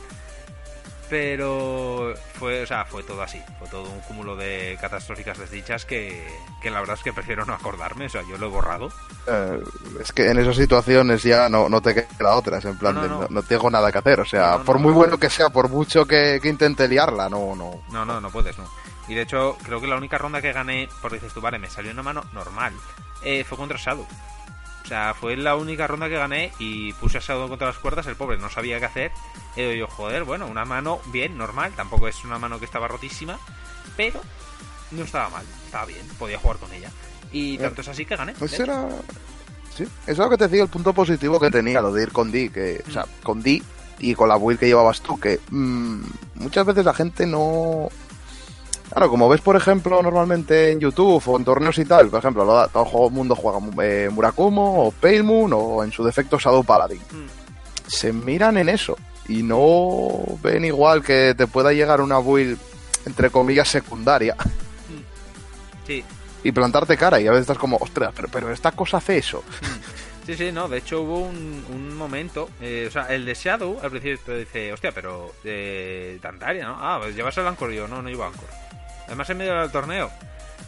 [1.09, 6.27] pero fue, o sea, fue todo así, fue todo un cúmulo de catastróficas desdichas que,
[6.61, 8.89] que la verdad es que prefiero no acordarme, o sea, yo lo he borrado.
[9.27, 9.63] Eh,
[10.01, 13.43] es que en esas situaciones ya no, no te queda otra, es en plan, no,
[13.43, 16.87] tengo nada que hacer, o sea, por muy bueno que sea, por mucho que, intente
[16.87, 17.81] liarla, no, no.
[17.91, 18.65] No, no, no puedes, no.
[19.07, 21.69] Y de hecho, creo que la única ronda que gané, por dices tú, vale, me
[21.69, 22.73] salió una mano normal,
[23.23, 24.05] eh, fue contra Shadow.
[24.88, 28.08] O sea, fue la única ronda que gané y puse a Shadow contra las cuerdas,
[28.08, 29.12] el pobre no sabía qué hacer.
[29.58, 33.38] Y yo, joder, bueno, una mano bien, normal, tampoco es una mano que estaba rotísima,
[33.97, 34.21] pero
[34.91, 36.89] no estaba mal, estaba bien, podía jugar con ella.
[37.34, 38.32] Y eh, tanto es así que gané.
[38.39, 38.88] Pues era...
[39.76, 42.13] Sí, eso es lo que te decía, el punto positivo que tenía, lo de ir
[42.13, 43.23] con Di, que, o sea, mm.
[43.23, 43.62] con Di
[44.00, 46.02] y con la build que llevabas tú, que mm,
[46.36, 47.89] muchas veces la gente no,
[48.89, 52.69] Claro, como ves, por ejemplo, normalmente en YouTube o en torneos y tal, por ejemplo,
[52.71, 57.00] todo el mundo juega eh, Murakumo o Pale Moon o en su defecto Shadow Paladin.
[57.00, 57.89] Mm.
[57.89, 58.97] Se miran en eso
[59.28, 62.58] y no ven igual que te pueda llegar una build,
[63.06, 64.36] entre comillas, secundaria.
[64.36, 65.86] Mm.
[65.86, 66.04] Sí.
[66.43, 69.43] Y plantarte cara y a veces estás como, ostras, pero, pero esta cosa hace eso.
[69.62, 69.97] Mm.
[70.28, 73.89] Sí, sí, no, de hecho hubo un, momento, eh, o sea, el de Shadow al
[73.89, 76.76] principio te dice, hostia, pero eh, Tantaria, ¿no?
[76.78, 78.66] Ah, pues llevas el Anchor yo, no, no llevo Anchor.
[79.07, 80.11] Además, en medio del torneo,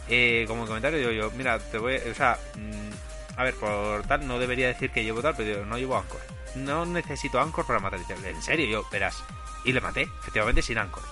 [0.08, 1.96] eh, como comentario, digo yo, mira, te voy.
[1.96, 5.78] O sea, mm, a ver, por tal, no debería decir que llevo tal, pero no
[5.78, 6.20] llevo Anchor.
[6.56, 8.00] No necesito Anchor para matar.
[8.08, 9.22] En serio, yo, verás.
[9.64, 11.02] Y le maté, efectivamente, sin Anchor.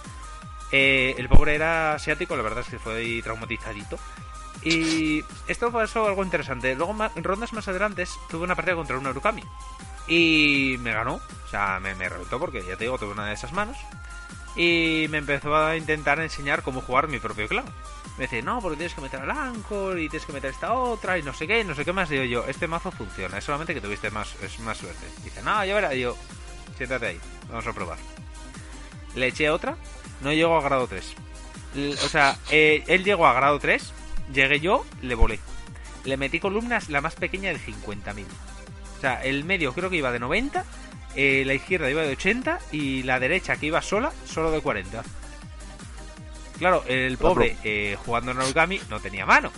[0.73, 3.99] Eh, el pobre era asiático, la verdad es que fue traumatizadito.
[4.65, 6.75] Y esto pasó algo interesante.
[6.75, 9.45] Luego, en rondas más adelante, tuve una partida contra un Urukami.
[10.09, 11.15] Y me ganó.
[11.15, 13.77] O sea, me, me reventó porque ya te digo, tuve una de esas manos
[14.59, 17.65] y me empezó a intentar enseñar cómo jugar mi propio clan.
[18.19, 21.17] Me dice, no, porque tienes que meter al Anchor y tienes que meter esta otra
[21.17, 22.09] y no sé qué, no sé qué más.
[22.09, 25.07] Digo yo, este mazo funciona, es solamente que tuviste más, es más suerte.
[25.23, 26.17] Dice, no, ya verás, yo,
[26.77, 27.99] siéntate ahí, vamos a probar.
[29.15, 29.77] Le eché otra,
[30.23, 31.15] no llegó a grado 3.
[32.03, 33.93] o sea, eh, él llegó a grado 3,
[34.35, 35.39] llegué yo, le volé.
[36.05, 38.25] Le metí columnas la más pequeña de 50.000.
[38.97, 40.65] O sea, el medio creo que iba de 90
[41.21, 45.03] eh, la izquierda iba de 80 y la derecha que iba sola, solo de 40.
[46.61, 49.51] Claro, el pobre eh, jugando en Origami no tenía mano.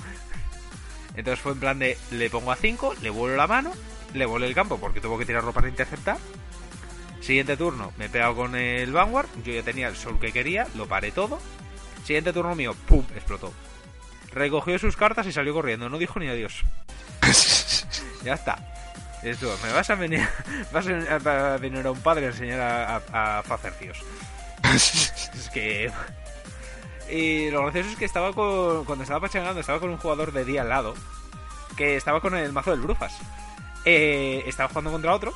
[1.16, 3.72] Entonces fue en plan de le pongo a 5, le vuelo la mano,
[4.14, 6.16] le vuelo el campo porque tuvo que tirarlo para interceptar.
[7.20, 10.66] Siguiente turno, me he pegado con el Vanguard, yo ya tenía el sol que quería,
[10.76, 11.40] lo paré todo.
[12.04, 13.04] Siguiente turno mío, ¡pum!
[13.14, 13.52] explotó.
[14.32, 16.64] Recogió sus cartas y salió corriendo, no dijo ni adiós.
[18.24, 18.79] ya está.
[19.22, 20.26] Eso, me vas a venir,
[20.72, 23.98] vas a venir a un padre a enseñar a, a, hacer tíos.
[24.74, 25.90] es que...
[27.10, 30.44] Y lo gracioso es que estaba con, cuando estaba pachangando, estaba con un jugador de
[30.44, 30.94] día al lado,
[31.76, 33.18] que estaba con el mazo del Brufas.
[33.84, 35.34] Eh, estaba jugando contra otro.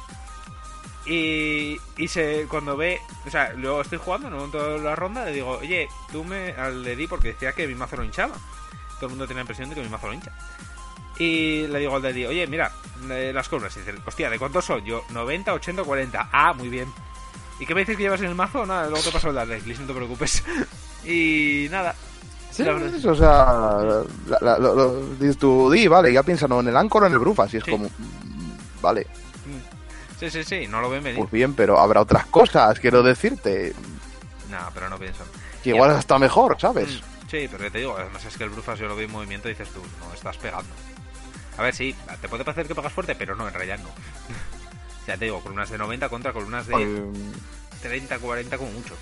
[1.06, 5.32] Y, y se, cuando ve, o sea, luego estoy jugando, en toda la ronda, le
[5.32, 8.34] digo, oye, tú me le di porque decía que mi mazo lo hinchaba.
[8.94, 10.32] Todo el mundo tenía la impresión de que mi mazo lo hincha.
[11.18, 12.72] Y le digo al Daddy, oye, mira,
[13.11, 13.77] eh, las columnas.
[13.77, 14.85] Y dice, hostia, ¿de cuántos son?
[14.85, 16.29] Yo, 90, 80, 40.
[16.33, 16.92] Ah, muy bien.
[17.61, 18.66] ¿Y qué me dices que llevas en el mazo?
[18.66, 20.42] Nada, luego te paso el Daddy, no te preocupes.
[21.05, 21.94] y nada.
[22.50, 24.03] Sí, o sea,
[25.18, 27.64] dices tú, di, vale, ya piensan en el Anchor o en el Brufa, así es
[27.64, 29.09] como, mm, vale.
[29.44, 30.20] Mm.
[30.20, 31.18] Sí, sí, sí, no lo ven venir.
[31.18, 33.74] Pues bien, pero habrá otras cosas, quiero decirte.
[34.53, 35.24] No, pero no pienso.
[35.64, 36.90] Que igual está mejor, ¿sabes?
[36.90, 39.48] Mm, sí, pero te digo, además es que el Brufas yo lo veo en movimiento
[39.48, 40.70] y dices tú, no, estás pegando.
[41.56, 43.88] A ver, sí, te puede parecer que pagas fuerte, pero no, en realidad no.
[45.06, 47.12] ya te digo, columnas de 90 contra columnas de
[47.82, 48.94] 30, 40 como mucho.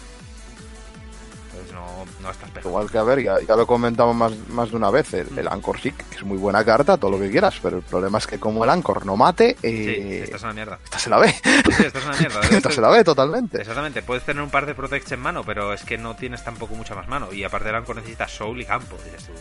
[1.52, 2.70] Entonces no, no estás pegado.
[2.70, 5.78] Igual que, a ver, ya, lo comentamos más, más de una vez, el, el, Anchor
[5.78, 8.38] sí, que es muy buena carta, todo lo que quieras, pero el problema es que
[8.38, 9.56] como el Anchor no mate...
[9.62, 10.78] Eh, sí, estás en la mierda.
[10.82, 11.28] Esta se la ve.
[11.28, 12.40] Sí, estás en la mierda.
[12.50, 13.60] esta se la ve totalmente.
[13.60, 16.74] Exactamente, puedes tener un par de Protects en mano, pero es que no tienes tampoco
[16.74, 17.32] mucha más mano.
[17.32, 19.32] Y aparte del Anchor necesitas Soul y campo, dices tú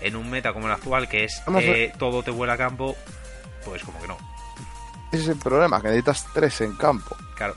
[0.00, 2.96] en un meta como el actual, que es eh, todo te vuela a campo,
[3.64, 4.16] pues como que no.
[5.12, 7.16] Ese es el problema, que necesitas tres en campo.
[7.34, 7.54] Claro.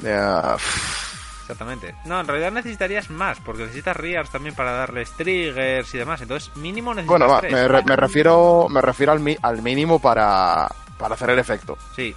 [1.41, 1.93] Exactamente.
[2.05, 6.21] No, en realidad necesitarías más, porque necesitas Rears también para darles triggers y demás.
[6.21, 7.51] Entonces, mínimo necesitas Bueno, tres.
[7.51, 11.77] me, re- me refiero, me refiero al, mi- al mínimo para, para hacer el efecto.
[11.95, 12.15] Sí.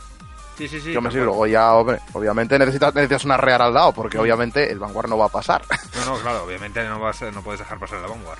[0.56, 0.92] Sí, sí, sí.
[0.92, 1.24] Yo me cual.
[1.24, 5.18] luego ya, hombre, obviamente necesitas, necesitas una real al lado, porque obviamente el Vanguard no
[5.18, 5.62] va a pasar.
[5.96, 8.38] No, no, claro, obviamente no, vas, no puedes dejar pasar la Vanguard.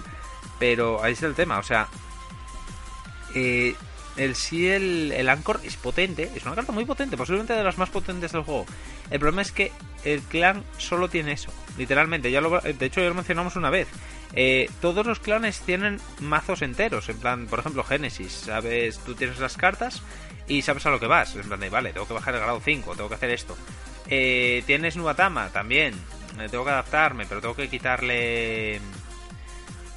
[0.58, 1.88] Pero ahí está el tema, o sea...
[3.34, 3.74] eh,
[4.16, 7.78] el sí, el, el Anchor es potente, es una carta muy potente, posiblemente de las
[7.78, 8.64] más potentes del juego.
[9.10, 9.72] El problema es que
[10.04, 12.30] el clan solo tiene eso, literalmente.
[12.30, 13.88] Ya de hecho, ya lo mencionamos una vez.
[14.34, 19.38] Eh, todos los clanes tienen mazos enteros, en plan, por ejemplo, Genesis, sabes, tú tienes
[19.40, 20.02] las cartas
[20.46, 21.34] y sabes a lo que vas.
[21.34, 23.56] En plan de, vale, tengo que bajar el grado 5, tengo que hacer esto.
[24.08, 25.94] Eh, tienes Nubatama también,
[26.50, 28.80] tengo que adaptarme, pero tengo que quitarle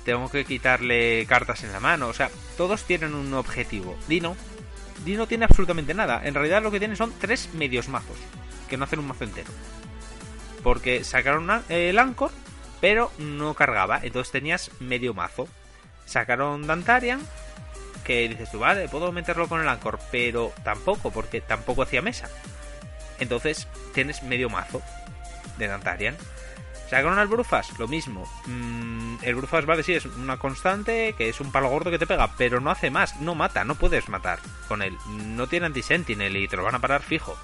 [0.07, 2.07] tengo que quitarle cartas en la mano.
[2.07, 3.97] O sea, todos tienen un objetivo.
[4.07, 4.37] Dino,
[5.03, 6.21] Dino tiene absolutamente nada.
[6.23, 8.15] En realidad lo que tiene son tres medios mazos,
[8.69, 9.51] que no hacen un mazo entero.
[10.63, 12.31] Porque sacaron el Anchor,
[12.79, 13.99] pero no cargaba.
[14.01, 15.49] Entonces tenías medio mazo.
[16.05, 17.19] Sacaron Dantarian,
[18.05, 22.29] que dices tú, vale, puedo meterlo con el Anchor, pero tampoco, porque tampoco hacía mesa.
[23.19, 24.81] Entonces tienes medio mazo
[25.57, 26.15] de Dantarian.
[26.89, 28.23] Sacaron al Brufas, lo mismo.
[28.45, 32.07] Mm, el Brufas, vale, sí, es una constante, que es un palo gordo que te
[32.07, 34.97] pega, pero no hace más, no mata, no puedes matar con él.
[35.07, 37.37] No tiene anti-sentinel y te lo van a parar fijo.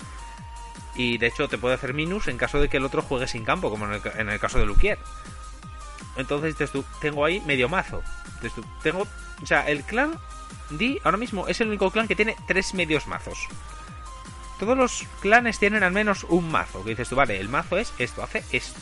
[0.96, 3.44] Y de hecho te puede hacer minus en caso de que el otro juegue sin
[3.44, 4.98] campo, como en el, caso de Luquier.
[6.16, 8.02] Entonces tú, tengo ahí medio mazo.
[8.56, 9.06] Tú, tengo.
[9.42, 10.18] O sea, el clan
[10.70, 13.48] D ahora mismo es el único clan que tiene tres medios mazos.
[14.60, 16.84] Todos los clanes tienen al menos un mazo.
[16.84, 18.80] Que dices tú, vale, el mazo es esto, hace esto.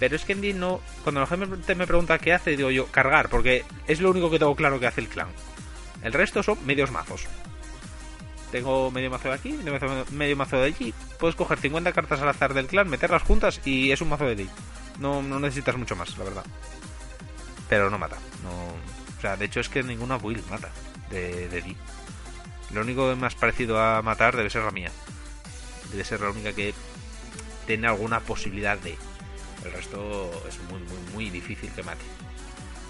[0.00, 0.80] Pero es que en no.
[1.04, 4.38] Cuando la gente me pregunta qué hace, digo yo, cargar, porque es lo único que
[4.38, 5.28] tengo claro que hace el clan.
[6.02, 7.26] El resto son medios mazos.
[8.50, 9.52] Tengo medio mazo de aquí,
[10.12, 10.94] medio mazo, de allí.
[11.20, 14.34] Puedes coger 50 cartas al azar del clan, meterlas juntas y es un mazo de
[14.34, 14.46] D.
[14.98, 16.44] No, no necesitas mucho más, la verdad.
[17.68, 18.16] Pero no mata.
[18.42, 20.70] No, o sea, de hecho es que ninguna build mata
[21.10, 21.76] de, de.
[22.72, 24.90] Lo único más parecido a matar debe ser la mía.
[25.92, 26.74] Debe ser la única que
[27.66, 28.96] tiene alguna posibilidad de.
[29.64, 32.04] El resto es muy, muy, muy difícil que mate.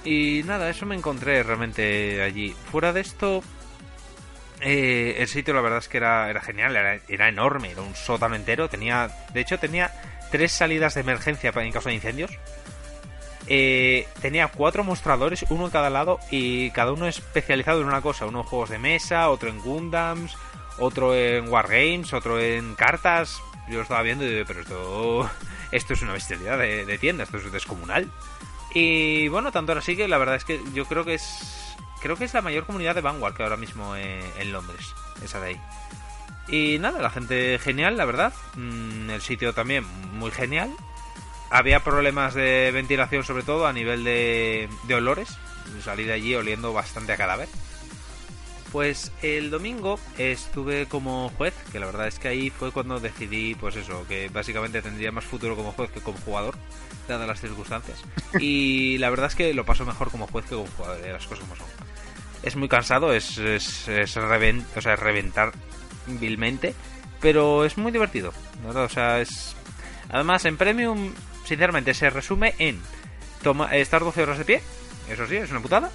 [0.05, 2.55] Y nada, eso me encontré realmente allí.
[2.71, 3.43] Fuera de esto,
[4.61, 6.77] eh, el sitio la verdad es que era, era genial,
[7.09, 8.69] era, enorme, era un sótano entero.
[8.69, 9.93] Tenía, de hecho, tenía
[10.31, 12.31] tres salidas de emergencia en caso de incendios.
[13.47, 18.27] Eh, tenía cuatro mostradores, uno en cada lado, y cada uno especializado en una cosa.
[18.27, 20.37] Uno en juegos de mesa, otro en Gundams,
[20.79, 23.41] otro en Wargames, otro en cartas.
[23.69, 25.31] Yo lo estaba viendo y digo, pero esto,
[25.73, 28.11] esto es una bestialidad de, de tienda, esto es descomunal.
[28.73, 32.17] Y bueno, tanto ahora sí que la verdad es que yo creo que es creo
[32.17, 35.49] que es la mayor comunidad de Vanguard que ahora mismo eh, en Londres, esa de
[35.49, 35.61] ahí.
[36.49, 38.33] Y nada, la gente genial, la verdad.
[38.57, 40.75] Mm, el sitio también muy genial.
[41.51, 45.29] Había problemas de ventilación sobre todo a nivel de, de olores.
[45.85, 47.49] Salí de allí oliendo bastante a cadáver.
[48.73, 53.57] Pues el domingo estuve como juez, que la verdad es que ahí fue cuando decidí,
[53.57, 56.57] pues eso, que básicamente tendría más futuro como juez que como jugador,
[57.09, 57.99] dadas las circunstancias.
[58.41, 61.27] Y la verdad es que lo paso mejor como juez que como jugador, eh, las
[61.27, 61.67] cosas como son.
[62.45, 65.53] Es muy cansado, es, es, es reven- o sea, es reventar
[66.07, 66.73] vilmente,
[67.21, 68.71] pero es muy divertido, ¿no?
[68.83, 69.57] O sea, es...
[70.11, 71.13] Además, en Premium,
[71.45, 72.81] sinceramente, se resume en
[73.43, 74.63] toma- estar 12 horas de pie,
[75.11, 75.91] eso sí, es una putada,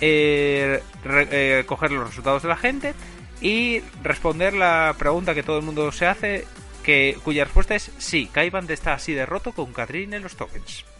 [0.00, 2.94] eh, re- eh, coger los resultados de la gente
[3.40, 6.46] y responder la pregunta que todo el mundo se hace,
[6.82, 10.84] que cuya respuesta es sí, Kaiband está así de roto con Catherine en los tokens.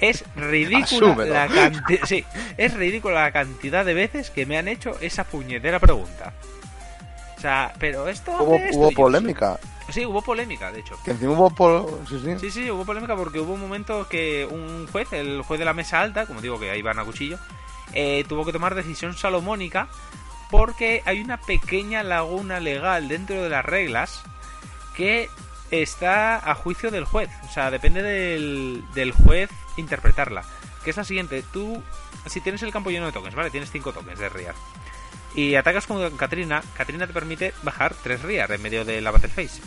[0.00, 1.34] Es ridícula Asúmelo.
[1.34, 2.04] la cantidad.
[2.06, 2.24] Sí,
[2.56, 6.34] es ridícula la cantidad de veces que me han hecho esa puñetera pregunta.
[7.38, 8.32] O sea, pero esto.
[8.42, 9.58] Hubo, esto, polémica.
[9.90, 10.98] Sí, hubo polémica, de hecho.
[11.04, 12.36] Que encima hubo pol- sí, sí.
[12.40, 15.72] Sí, sí, hubo polémica porque hubo un momento que un juez, el juez de la
[15.72, 17.38] mesa alta, como digo que ahí van a cuchillo,
[17.94, 19.88] eh, tuvo que tomar decisión salomónica
[20.50, 24.22] porque hay una pequeña laguna legal dentro de las reglas
[24.96, 25.30] que
[25.70, 27.30] está a juicio del juez.
[27.48, 30.42] O sea, depende del, del juez interpretarla.
[30.84, 31.82] Que es la siguiente, tú,
[32.26, 33.50] si tienes el campo lleno de tokens, ¿vale?
[33.50, 34.54] Tienes 5 tokens de Riar.
[35.38, 39.28] Y atacas con Katrina, Katrina te permite bajar 3 Riar en medio de la Battle
[39.28, 39.60] Phase.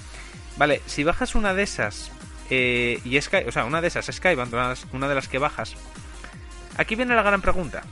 [0.58, 2.12] Vale, si bajas una de esas,
[2.50, 5.38] eh, y Sky- o sea, una de esas es Skyband, una, una de las que
[5.38, 5.76] bajas,
[6.76, 7.84] aquí viene la gran pregunta.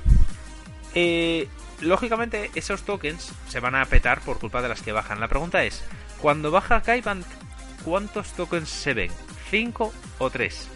[0.93, 1.47] Eh,
[1.79, 5.21] lógicamente, esos tokens se van a petar por culpa de las que bajan.
[5.21, 5.81] La pregunta es,
[6.21, 7.23] cuando baja Kaiband,
[7.85, 9.11] ¿cuántos tokens se ven?
[9.51, 10.67] ¿5 o 3?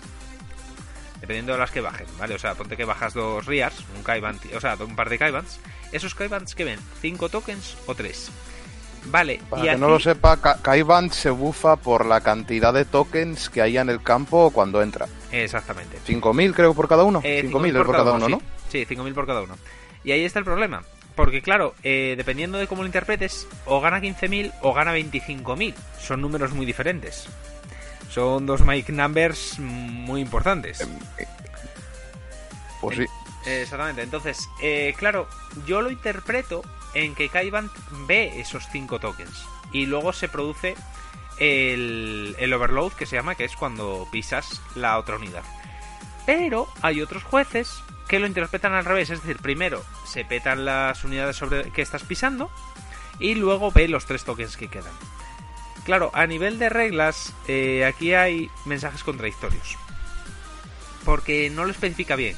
[1.20, 2.36] Dependiendo de las que bajen, ¿vale?
[2.36, 5.60] O sea, ponte que bajas dos Riars, un Kaiband, o sea, un par de Kaibans.
[5.94, 6.80] ¿Esos Kaibans que ven?
[7.02, 8.30] ¿5 tokens o 3?
[9.06, 12.86] Vale, Para y que no lo sepa, Ka- Kaiban se bufa por la cantidad de
[12.86, 15.08] tokens que haya en el campo cuando entra.
[15.32, 15.98] Exactamente.
[16.08, 17.20] 5.000 creo por cada uno.
[17.24, 18.32] Eh, 5.000 por cada uno, sí.
[18.32, 18.42] ¿no?
[18.72, 19.58] Sí, 5.000 por cada uno.
[20.06, 20.84] Y ahí está el problema.
[21.16, 25.76] Porque claro, eh, dependiendo de cómo lo interpretes, o gana 15.000 o gana 25.000.
[26.00, 27.28] Son números muy diferentes.
[28.10, 30.88] Son dos Mike numbers muy importantes.
[32.82, 33.06] Pues sí.
[33.46, 34.02] Exactamente.
[34.02, 35.28] Entonces, eh, claro,
[35.66, 36.62] yo lo interpreto
[36.94, 37.70] en que Kaiban
[38.08, 39.46] ve esos 5 tokens.
[39.72, 40.76] Y luego se produce
[41.40, 45.44] el, el overload que se llama, que es cuando pisas la otra unidad.
[46.26, 49.10] Pero hay otros jueces que lo interpretan al revés.
[49.10, 52.50] Es decir, primero se petan las unidades sobre que estás pisando.
[53.20, 54.94] Y luego ve los tres tokens que quedan.
[55.86, 59.78] Claro, a nivel de reglas, eh, aquí hay mensajes contradictorios.
[61.04, 62.38] Porque no lo especifica bien.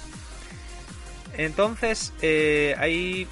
[1.37, 3.27] Entonces, eh, ahí,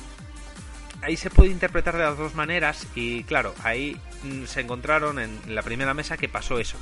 [1.01, 5.39] ahí se puede interpretar de las dos maneras y claro, ahí mm, se encontraron en
[5.47, 6.77] la primera mesa que pasó eso.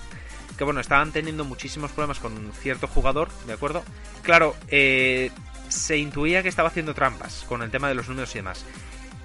[0.58, 3.84] Que bueno, estaban teniendo muchísimos problemas con cierto jugador, ¿de acuerdo?
[4.22, 5.32] Claro, eh,
[5.70, 8.66] se intuía que estaba haciendo trampas con el tema de los números y demás.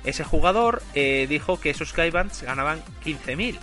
[0.05, 3.59] Ese jugador eh, dijo que esos Skybands ganaban 15.000.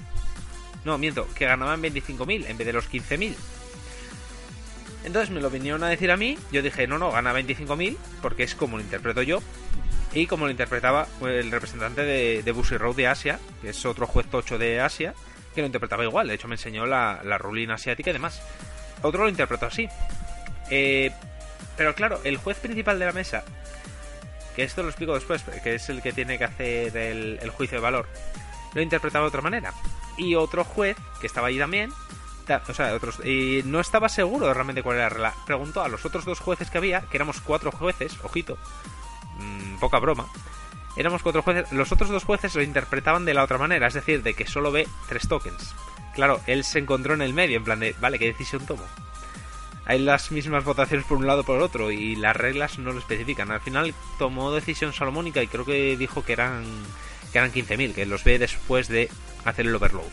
[0.84, 3.34] No, miento, que ganaban 25.000 en vez de los 15.000.
[5.04, 6.38] Entonces me lo vinieron a decir a mí.
[6.52, 9.42] Yo dije, no, no, gana 25.000 porque es como lo interpreto yo.
[10.13, 14.06] Y como lo interpretaba el representante de, de Bushy Road de Asia, que es otro
[14.08, 15.13] juez tocho de Asia,
[15.56, 16.28] que lo interpretaba igual.
[16.28, 18.42] De hecho, me enseñó la, la rulina asiática y demás.
[19.02, 19.89] Otro lo interpretó así.
[20.70, 21.12] Eh,
[21.76, 23.44] pero claro, el juez principal de la mesa,
[24.56, 27.80] que esto lo explico después, que es el que tiene que hacer el, el juicio
[27.80, 28.08] de valor,
[28.76, 29.74] lo interpretaba de otra manera.
[30.18, 32.23] Y otro juez, que estaba ahí también, ta-
[32.67, 35.34] o sea, otros, y no estaba seguro de realmente cuál era la regla.
[35.45, 38.58] Preguntó a los otros dos jueces que había, que éramos cuatro jueces, ojito,
[39.38, 40.27] mm, poca broma.
[40.95, 44.21] Éramos cuatro jueces, los otros dos jueces lo interpretaban de la otra manera, es decir,
[44.21, 45.73] de que solo ve tres tokens.
[46.13, 48.84] Claro, él se encontró en el medio, en plan de, vale, ¿qué decisión tomo?
[49.86, 53.51] Hay las mismas votaciones por un lado por otro, y las reglas no lo especifican.
[53.51, 56.63] Al final tomó decisión salomónica y creo que dijo que eran,
[57.32, 59.10] que eran 15.000, que los ve después de
[59.43, 60.06] hacer el overload.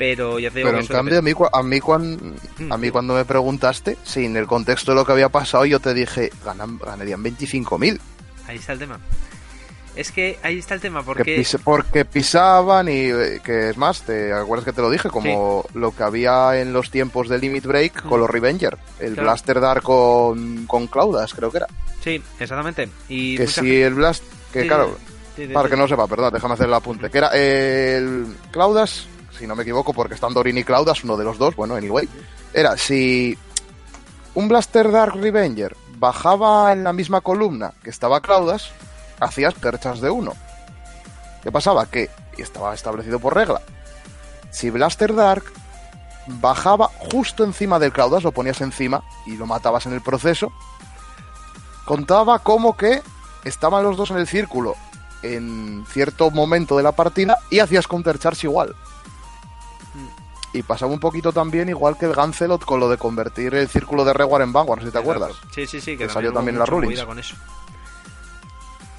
[0.00, 2.76] Pero ya te digo Pero que en cambio, a mí, a, mí cuan- Mm, a
[2.78, 6.32] mí cuando me preguntaste, sin el contexto de lo que había pasado, yo te dije,
[6.42, 8.00] ganan, ganarían 25.000.
[8.48, 8.98] Ahí está el tema.
[9.96, 11.36] Es que ahí está el tema, Que porque...
[11.36, 15.10] pise- porque pisaban y eh, que es más, ¿te acuerdas que te lo dije?
[15.10, 18.22] Como lo que había en los tiempos de Limit Break con Mm.
[18.22, 18.78] los Revenger.
[19.00, 19.28] El Claro.
[19.28, 21.66] Blaster Dark con, con Claudas, creo que era.
[22.02, 22.88] Sí, exactamente.
[23.10, 24.24] Y que si gente- el Blast...
[24.52, 24.96] Que Sí, claro,
[25.36, 27.10] sí, para que no sepa, perdón, déjame hacer el apunte.
[27.10, 29.06] Que era el Claudas,
[29.40, 32.06] si no me equivoco, porque están Dorin y Claudas, uno de los dos, bueno, anyway.
[32.52, 33.36] Era si
[34.34, 38.70] un Blaster Dark Revenger bajaba en la misma columna que estaba Claudas,
[39.18, 40.34] hacías perchas de uno.
[41.42, 41.86] ¿Qué pasaba?
[41.86, 43.62] Que y estaba establecido por regla.
[44.50, 45.44] Si Blaster Dark
[46.26, 50.52] bajaba justo encima del Claudas, lo ponías encima y lo matabas en el proceso,
[51.86, 53.02] contaba como que
[53.44, 54.74] estaban los dos en el círculo
[55.22, 58.74] en cierto momento de la partida y hacías countercharge igual.
[60.52, 64.04] Y pasaba un poquito también igual que el Gancelot con lo de convertir el círculo
[64.04, 65.10] de Reward en Vanguard, si te Exacto.
[65.12, 65.36] acuerdas.
[65.54, 65.96] Sí, sí, sí.
[65.96, 66.90] Que Que salió también en mucha rulings.
[66.94, 67.36] movida con eso.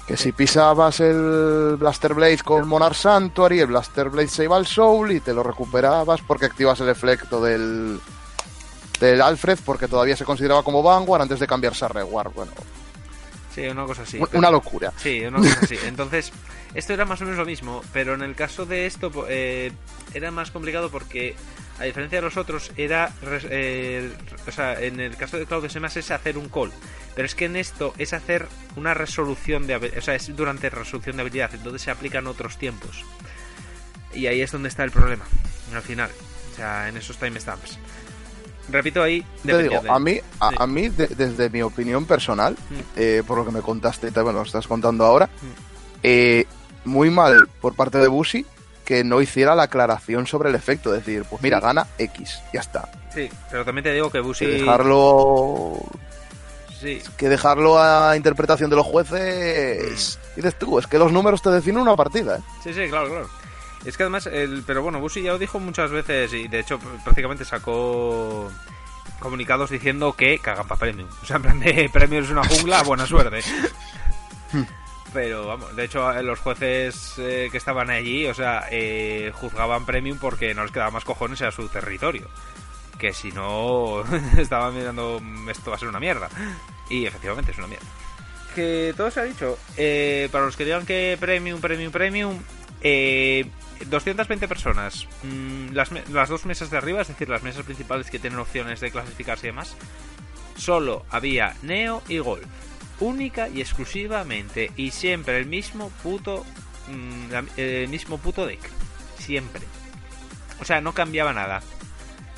[0.06, 4.66] Que si pisabas el Blaster Blade con Monarch Sanctuary, el Blaster Blade se iba al
[4.66, 8.00] Soul y te lo recuperabas porque activas el efecto del,
[8.98, 12.32] del Alfred porque todavía se consideraba como Vanguard antes de cambiarse a Reward.
[12.34, 12.50] Bueno,
[13.54, 14.18] Sí, una cosa así.
[14.26, 14.92] pero- una locura.
[14.96, 15.76] Sí, una cosa así.
[15.84, 16.32] Entonces,
[16.74, 19.72] esto era más o menos lo mismo, pero en el caso de esto eh,
[20.14, 21.34] era más complicado porque,
[21.78, 23.12] a diferencia de los otros, era.
[23.50, 24.10] eh,
[24.46, 26.72] o sea, en el caso de Claudio Semas es hacer un call,
[27.14, 29.76] pero es que en esto es hacer una resolución de.
[29.78, 33.04] habi- O sea, es durante resolución de habilidad, entonces se aplican otros tiempos.
[34.14, 35.24] Y ahí es donde está el problema,
[35.74, 36.10] al final.
[36.52, 37.78] O sea, en esos timestamps.
[38.68, 39.24] Repito, ahí.
[39.44, 40.56] Te digo, a mí, a, Sí.
[40.58, 42.74] a mí de- desde mi opinión personal, Mm.
[42.96, 45.46] eh, por lo que me contaste y también lo estás contando ahora, Mm.
[46.02, 46.46] eh,
[46.84, 48.46] muy mal por parte de Busi
[48.84, 50.94] que no hiciera la aclaración sobre el efecto.
[50.94, 51.64] Es decir, pues mira, Sí.
[51.64, 52.88] gana X, ya está.
[53.14, 54.46] Sí, pero también te digo que Que Busi.
[54.46, 55.74] dejarlo
[56.80, 60.18] Sí, que dejarlo a interpretación de los jueces.
[60.32, 60.36] Mm.
[60.36, 62.38] Dices tú, es que los números te definen una partida.
[62.38, 62.40] ¿eh?
[62.64, 63.28] Sí, sí, claro, claro.
[63.84, 66.78] Es que además, el, pero bueno, Busi ya lo dijo muchas veces y de hecho
[66.78, 68.50] pr- prácticamente sacó
[69.18, 71.08] comunicados diciendo que cagan para premium.
[71.22, 73.40] O sea, en plan de premium es una jungla, buena suerte.
[75.12, 79.84] Pero vamos, de hecho eh, los jueces eh, que estaban allí, o sea, eh, juzgaban
[79.84, 82.28] premium porque no les quedaba más cojones a su territorio.
[82.98, 84.04] Que si no,
[84.38, 86.28] estaban mirando, "Mm, esto va a ser una mierda.
[86.88, 87.86] Y efectivamente es una mierda.
[88.54, 89.58] Que todo se ha dicho.
[89.76, 92.38] Eh, para los que digan que premium, premium, premium,
[92.84, 93.46] Eh,
[93.86, 95.06] 220 personas.
[95.22, 98.80] Mm, las, las dos mesas de arriba, es decir, las mesas principales que tienen opciones
[98.80, 99.76] de clasificarse y demás,
[100.56, 102.46] solo había Neo y Golf.
[103.00, 104.70] Única y exclusivamente.
[104.76, 106.44] Y siempre el mismo puto.
[106.88, 108.60] mm, el mismo puto deck.
[109.18, 109.62] Siempre.
[110.60, 111.60] O sea, no cambiaba nada.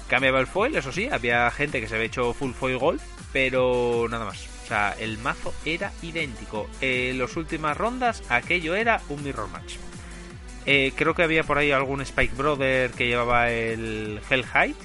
[0.09, 4.07] Cambiaba el foil, eso sí, había gente que se había hecho full foil golf, pero
[4.11, 4.47] nada más.
[4.65, 6.69] O sea, el mazo era idéntico.
[6.81, 9.75] En las últimas rondas, aquello era un mirror match.
[10.67, 14.77] Eh, creo que había por ahí algún Spike Brother que llevaba el Hell Height,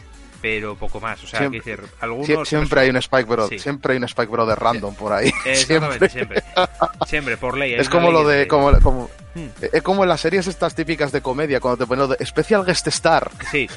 [0.42, 1.24] pero poco más.
[1.24, 2.28] O sea, Siempre- decir, algunos.
[2.28, 3.64] Sie- siempre hay un Spike Brother, Sí.
[3.64, 5.32] siempre hay un Spike Brother random por ahí.
[5.46, 6.42] Exactamente, Siempre.
[6.42, 6.70] siempre.
[7.08, 7.74] Siempre, por ley.
[7.76, 11.22] Es como lo de como, como Hmm, es como en las series estas típicas de
[11.22, 13.70] comedia cuando te ponen lo de Special Guest Star Sí,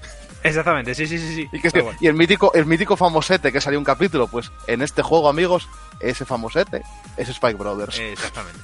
[0.42, 1.34] exactamente, sí, sí, sí.
[1.34, 1.48] sí.
[1.52, 1.94] y, que- cual.
[2.00, 5.68] y el mítico el mítico famosete que salió un capítulo, pues en este juego, amigos,
[6.00, 6.80] ese famosete
[7.18, 7.98] es Spike Brothers.
[7.98, 8.58] Eh, Exactamente.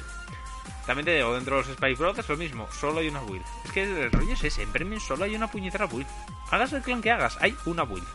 [0.89, 3.45] También te digo, dentro de los Spike Brothers lo mismo, solo hay una build.
[3.67, 6.07] Es que el rollo es ese, en Premium solo hay una puñetera build.
[6.51, 8.07] Hagas el clan que hagas, hay una build.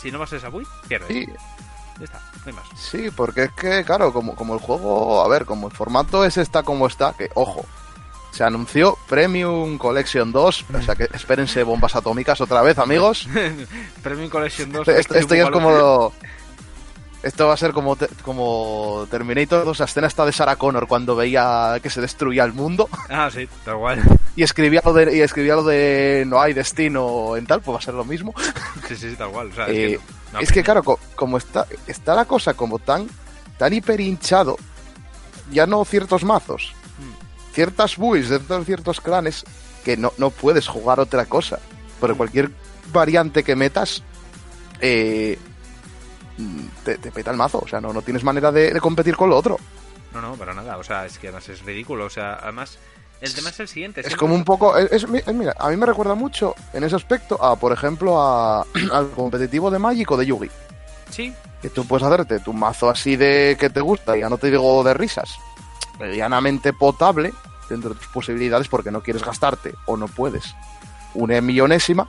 [0.00, 1.08] Si no vas a esa build, pierdes.
[1.08, 1.26] Sí,
[1.98, 2.64] Ya está, no hay más.
[2.76, 6.36] sí, porque es que claro, como como el juego, a ver, como el formato es
[6.36, 7.66] está como está, que ojo,
[8.30, 13.26] se anunció Premium Collection 2, o sea que espérense bombas atómicas otra vez, amigos.
[14.04, 14.86] Premium Collection 2.
[14.88, 16.12] Esto, esto ya es como.
[17.26, 20.86] Esto va a ser como, te- como Terminator 2, la escena esta de Sarah Connor
[20.86, 24.00] cuando veía que se destruía el mundo Ah, sí, tal cual.
[24.36, 27.78] y escribía lo de, y escribía lo de no hay destino en tal, pues va
[27.80, 28.32] a ser lo mismo.
[28.86, 29.48] Sí, sí, sí, tal cual.
[29.50, 30.00] O sea, Eh, es que,
[30.32, 33.08] no, es que claro, co- como está, está la cosa como tan,
[33.58, 34.56] tan hiper hinchado,
[35.50, 37.54] ya no ciertos mazos, Mm.
[37.54, 39.44] ciertas builds de ciertos- ciertos clanes
[39.84, 41.58] que no, no puedes jugar otra cosa.
[41.98, 42.50] Porque cualquier
[42.92, 44.02] variante que metas,
[44.80, 45.38] eh,
[46.84, 47.58] te, te peta el mazo.
[47.58, 49.58] O sea, no, no tienes manera de, de competir con lo otro.
[50.12, 50.76] No, no, para nada.
[50.78, 52.04] O sea, es que además es ridículo.
[52.06, 52.78] O sea, además,
[53.20, 54.00] el tema es el siguiente.
[54.06, 54.76] Es como un poco.
[54.76, 58.62] Es, es- mira, a mí me recuerda mucho en ese aspecto a, por ejemplo, a,
[58.92, 60.50] al competitivo de Magic o de Yugi.
[61.10, 61.32] Sí,
[61.62, 64.82] que tú puedes hacerte tu mazo así de que te gusta, ya no te digo
[64.82, 65.36] de risas,
[66.00, 67.32] medianamente potable
[67.68, 70.54] dentro de tus posibilidades porque no quieres gastarte o no puedes
[71.14, 72.08] una millonésima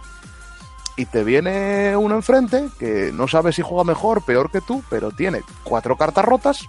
[0.97, 5.11] y te viene uno enfrente que no sabe si juega mejor, peor que tú, pero
[5.11, 6.67] tiene cuatro cartas rotas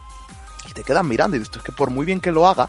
[0.68, 2.68] y te quedan mirando y dices, "Esto es que por muy bien que lo haga,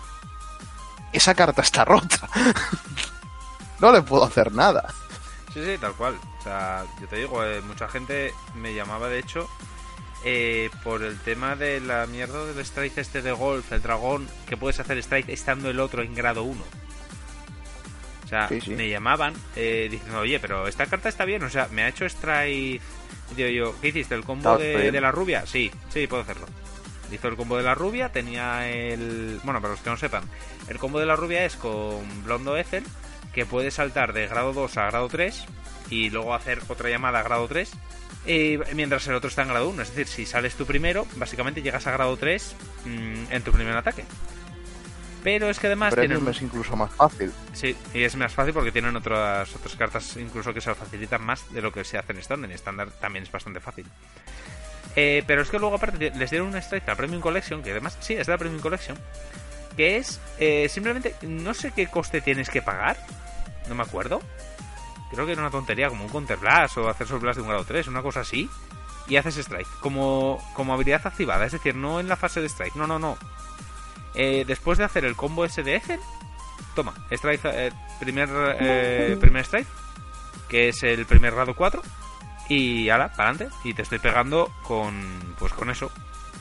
[1.12, 2.30] esa carta está rota.
[3.80, 4.94] no le puedo hacer nada.
[5.54, 6.18] Sí, sí, tal cual.
[6.40, 9.50] O sea, yo te digo, eh, mucha gente me llamaba, de hecho,
[10.24, 14.58] eh, por el tema de la mierda del strike este de golf, el dragón, que
[14.58, 16.62] puedes hacer strike estando el otro en grado 1.
[18.30, 18.72] O sea, Sí, sí.
[18.76, 22.06] me llamaban eh, diciendo, oye, pero esta carta está bien, o sea, me ha hecho
[22.06, 22.80] strike.
[23.32, 24.14] Y digo yo, ¿qué hiciste?
[24.14, 25.48] ¿El combo de, la rubia?
[25.48, 26.46] Sí, sí, puedo hacerlo.
[27.12, 29.40] Hizo el combo de la rubia, tenía el.
[29.44, 30.26] Bueno, para los que no sepan,
[30.68, 32.84] el combo de la rubia es con Blondo Ethel,
[33.34, 35.46] que puede saltar de grado 2 a grado 3
[35.90, 37.72] y luego hacer otra llamada a grado 3
[38.28, 39.82] eh, mientras el otro está en grado 1.
[39.82, 42.56] Es decir, si sales tú primero, básicamente llegas a grado 3
[42.86, 44.06] mm, en tu primer ataque.
[45.24, 46.36] Pero es que además Premium tienen...
[46.36, 47.32] es incluso más fácil.
[47.54, 51.22] Sí, y es más fácil porque tienen otras otras cartas incluso que se lo facilitan
[51.24, 52.50] más de lo que se hace en estándar.
[52.50, 53.86] En estándar también es bastante fácil.
[54.96, 57.72] Eh, pero es que luego aparte les dieron una strike a la Premium Collection, que
[57.72, 58.98] además sí, es de la Premium Collection,
[59.76, 62.98] que es eh, simplemente, no sé qué coste tienes que pagar,
[63.68, 64.22] no me acuerdo.
[65.12, 67.50] Creo que era una tontería como un Counter Blast o hacer Soul Blast de un
[67.50, 68.50] grado 3, una cosa así.
[69.08, 72.76] Y haces strike, como, como habilidad activada, es decir, no en la fase de strike,
[72.76, 73.18] no, no, no.
[74.16, 75.82] Eh, después de hacer el combo ese de
[76.76, 78.30] toma, strike, eh, primer,
[78.60, 79.68] eh, primer strike,
[80.48, 81.82] que es el primer grado 4,
[82.50, 85.92] y ala, para adelante, y te estoy pegando con, pues con eso.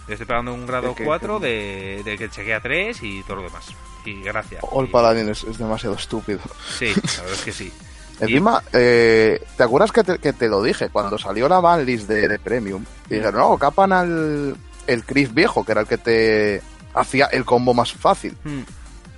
[0.07, 3.43] Te estoy pegando un grado que- 4 de, de que chequea 3 y todo lo
[3.43, 3.67] demás.
[4.07, 4.65] Y gracias.
[4.71, 6.41] All Y- Paladin es, es demasiado estúpido.
[6.79, 7.73] Sí, la verdad es que sí.
[8.21, 10.89] Encima, eh, ¿te acuerdas que te, que te lo dije?
[10.89, 14.57] Cuando salió la banlist de, de Premium, y dijeron, no, capan al
[14.87, 16.63] el Chris viejo, que era el que te
[16.95, 18.37] hacía el combo más fácil.
[18.45, 18.61] Mm,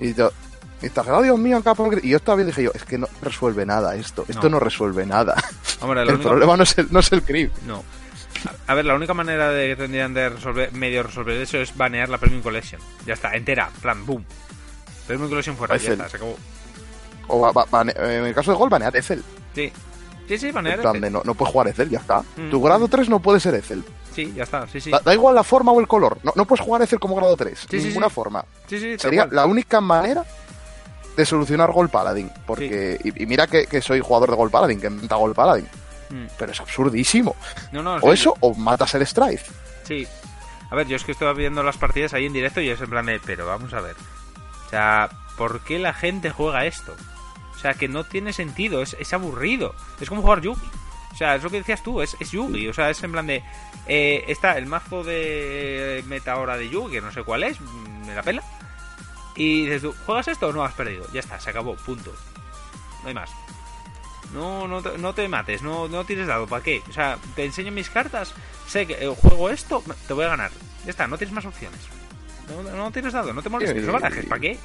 [0.01, 0.31] Y yo,
[0.83, 2.05] y te oh Dios mío, al Chris".
[2.05, 4.57] Y yo estaba bien, dije yo, es que no resuelve nada esto, esto No.
[4.57, 5.35] no, resuelve nada.
[5.81, 7.51] Hombre, el problema no es el, no es el Chris.
[7.67, 7.83] No.
[8.67, 12.09] A ver, la única manera de que tendrían de resolver, medio resolver eso es banear
[12.09, 12.81] la Premium Collection.
[13.07, 14.25] Ya está, entera, plan, boom.
[15.07, 16.39] Premium Collection fuera, Es ya está, se acabó.
[17.27, 19.23] O ba- ba- bane- en el caso de Gol, banear Ethel.
[19.55, 19.71] Sí,
[20.27, 20.81] sí, sí, banear.
[20.81, 22.23] de no, no puedes jugar Ethel, ya está.
[22.37, 22.51] Mm.
[22.51, 23.85] Tu grado 3 no puede ser Ethel.
[24.15, 24.91] Sí, ya está, sí, sí.
[24.91, 26.19] Da, da igual la forma o el color.
[26.23, 27.67] No, no puedes jugar Ethel como grado 3.
[27.71, 28.15] Sí, ninguna sí.
[28.15, 28.45] forma.
[28.67, 30.25] Sí, Sería la única manera
[31.17, 32.31] de solucionar Gol Paladin.
[32.47, 35.67] Porque, y, y mira que, que soy jugador de Gol Paladin, que encanta Gol Paladin.
[36.11, 36.27] Mm.
[36.39, 37.37] Pero es absurdísimo.
[37.73, 39.51] No, no, O eso, o matas el Strife.
[39.85, 40.07] Sí.
[40.71, 42.91] A ver, yo es que estoy viendo las partidas ahí en directo y es en
[42.91, 43.97] plan de, pero vamos a ver.
[44.67, 46.95] O sea, ¿por qué la gente juega esto?
[47.57, 49.75] O sea, que no tiene sentido, es, es aburrido.
[50.01, 50.61] Es como jugar Yugi.
[51.13, 52.69] O sea, es lo que decías tú, es, es Yugi.
[52.69, 53.43] O sea, es en plan de.
[53.87, 58.15] Eh, está el mazo de meta hora de Yugi, que no sé cuál es, me
[58.15, 58.43] la pela.
[59.37, 61.07] Y dices tú, ¿juegas esto o no has perdido?
[61.13, 62.13] Ya está, se acabó, punto.
[63.03, 63.31] No hay más.
[64.35, 66.83] No, no, te, no te mates, no, no tires dado, ¿para qué?
[66.89, 68.33] O sea, te enseño mis cartas,
[68.69, 70.53] sé que eh, juego esto, te voy a ganar.
[70.85, 71.81] Ya está, no tienes más opciones.
[72.49, 74.59] No, no tienes dado, no te molestes, no barajes, ¿para qué?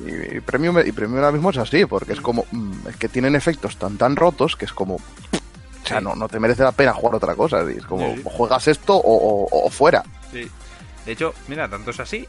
[0.00, 2.46] Y, y, premium, y Premium ahora mismo es así, porque es como.
[2.50, 4.98] mm, Es que tienen efectos tan tan rotos que es como.
[5.84, 6.04] O sea, Sí.
[6.04, 7.60] no, no te merece la pena jugar otra cosa.
[7.70, 8.22] Es como, Sí, sí.
[8.24, 10.02] o juegas esto o, o- o fuera.
[10.32, 10.48] Sí.
[11.06, 12.26] De hecho, mira, tanto es así.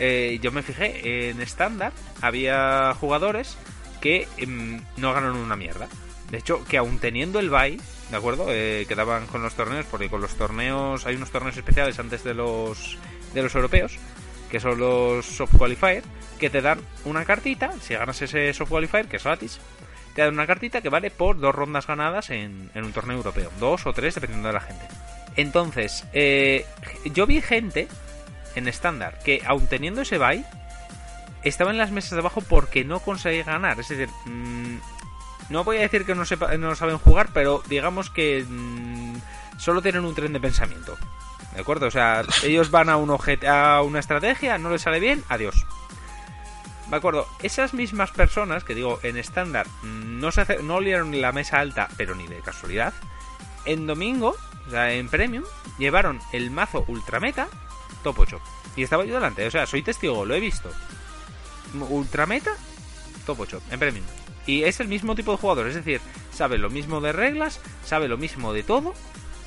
[0.00, 3.56] eh, yo me fijé en estándar, había jugadores
[4.00, 5.88] que em, no ganaron una mierda.
[6.30, 7.80] De hecho, que aún teniendo el bye,
[8.10, 8.46] ¿de acuerdo?
[8.50, 12.34] Eh, quedaban con los torneos, porque con los torneos hay unos torneos especiales antes de
[12.34, 12.96] los
[13.34, 13.96] de los europeos,
[14.50, 16.04] que son los soft qualifier,
[16.38, 19.58] que te dan una cartita, si ganas ese soft qualifier, que es gratis,
[20.18, 23.86] te dan una cartita que vale por dos rondas ganadas en, un torneo europeo, dos
[23.86, 24.84] o tres dependiendo de la gente.
[25.36, 26.66] Entonces, eh,
[27.04, 27.86] yo vi gente
[28.56, 30.44] en estándar que, aun teniendo ese bye,
[31.44, 33.78] estaba en las mesas de abajo porque no conseguía ganar.
[33.78, 34.78] Es decir, mm,
[35.50, 39.18] no voy a decir que no, sepa, no saben jugar, pero digamos que mm,
[39.56, 40.96] solo tienen un tren de pensamiento.
[41.54, 41.86] ¿De acuerdo?
[41.86, 45.64] O sea, ellos van a, un objet- a una estrategia, no les sale bien, adiós.
[46.90, 47.26] ¿De acuerdo?
[47.42, 51.88] Esas mismas personas, que digo, en estándar no, se hace- no olieron la mesa alta,
[51.96, 52.94] pero ni de casualidad,
[53.66, 54.36] en domingo,
[54.66, 55.44] o sea, en Premium,
[55.78, 57.48] llevaron el mazo Ultrameta
[58.02, 58.40] top 8.
[58.76, 60.70] Y estaba yo delante, o sea, soy testigo, lo he visto.
[61.90, 62.52] Ultrameta,
[63.26, 64.04] top 8, en Premium.
[64.46, 66.00] Y es el mismo tipo de jugador, es decir,
[66.32, 68.94] sabe lo mismo de reglas, sabe lo mismo de todo.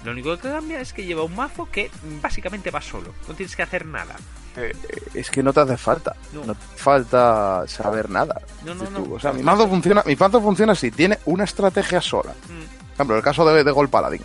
[0.03, 1.91] Lo único que cambia es que lleva un mazo que
[2.21, 4.15] básicamente va solo, no tienes que hacer nada.
[4.57, 6.15] Eh, eh, es que no te hace falta.
[6.33, 6.43] No.
[6.43, 8.41] No, te falta saber nada.
[8.65, 9.13] No, no, no.
[9.13, 12.31] O sea, mi mazo funciona, mi mazo funciona así, tiene una estrategia sola.
[12.31, 14.21] Mm, Por ejemplo, el caso de, de Gol Paladin.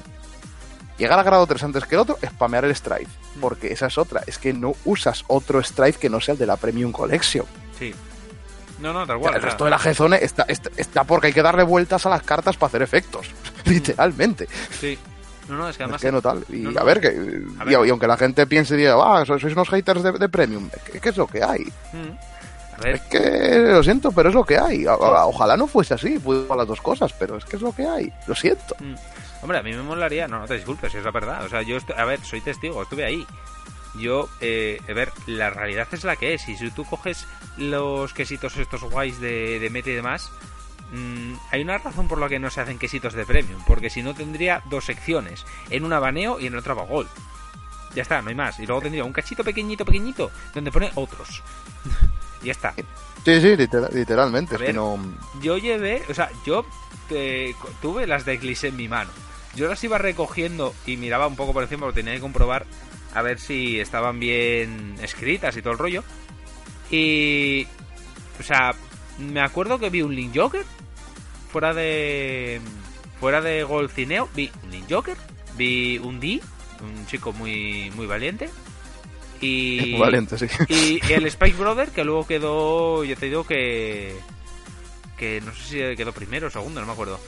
[0.99, 3.07] Llegar a grado 3 antes que el otro, spamear el Strife.
[3.37, 3.41] Mm.
[3.41, 4.23] Porque esa es otra.
[4.27, 7.45] Es que no usas otro Strife que no sea el de la Premium Collection.
[7.79, 7.95] Sí.
[8.81, 9.35] No, no, tal O sea, cual.
[9.37, 12.23] el resto de la G-Zone está, está, está porque hay que darle vueltas a las
[12.23, 13.29] cartas para hacer efectos.
[13.67, 14.49] Literalmente.
[14.81, 14.99] Sí.
[15.49, 16.03] No, no, es que además.
[16.03, 16.45] es que no tal.
[16.49, 16.81] Y no, no.
[16.81, 17.87] a ver, que, A y, ver.
[17.87, 20.69] y aunque la gente piense y diga, ah, sois unos haters de, de Premium.
[20.91, 21.63] ¿Qué, qué es lo que hay?
[21.93, 22.17] Mm.
[22.77, 24.85] A ver, Es que lo siento, pero es lo que hay.
[24.87, 28.13] Ojalá no fuese así, puedo las dos cosas, pero es que es lo que hay.
[28.27, 28.75] Lo siento.
[28.81, 28.95] Mm.
[29.43, 31.45] Hombre, a mí me molaría, no, no te disculpes, es la verdad.
[31.45, 33.27] O sea, yo, a ver, soy testigo, estuve ahí.
[33.99, 36.47] Yo, eh, a ver, la realidad es la que es.
[36.49, 37.27] Y si tú coges
[37.57, 40.31] los quesitos estos guays de, de meta y demás,
[40.97, 43.61] mm, hay una razón por la que no se hacen quesitos de premium.
[43.67, 45.45] Porque si no tendría dos secciones.
[45.71, 47.09] En una baneo y en otra va gol.
[47.95, 48.59] Ya está, no hay más.
[48.61, 51.43] Y luego tendría un cachito pequeñito, pequeñito, donde pone otros.
[52.43, 52.75] y ya está.
[53.25, 54.55] Sí, sí, literal- literalmente.
[54.55, 54.75] Es que ver.
[54.75, 54.99] no.
[55.41, 56.67] yo llevé, o sea, yo
[57.11, 59.11] eh, tuve las de Eclipse en mi mano.
[59.55, 62.67] Yo las iba recogiendo y miraba un poco por encima porque tenía que comprobar
[63.15, 66.05] a ver si estaban bien escritas y todo el rollo.
[66.91, 67.67] Y,
[68.39, 68.75] o sea,
[69.19, 70.65] me acuerdo que vi un Link Joker
[71.57, 72.61] fuera de
[73.19, 75.17] fuera de Golcineo, vi un Joker,
[75.57, 76.39] vi un D,
[76.83, 78.51] un chico muy muy valiente
[79.41, 80.49] y Valiente, sí.
[80.69, 84.17] y el Spike Brother, que luego quedó, yo te digo que.
[85.17, 87.19] que no sé si quedó primero o segundo, no me acuerdo.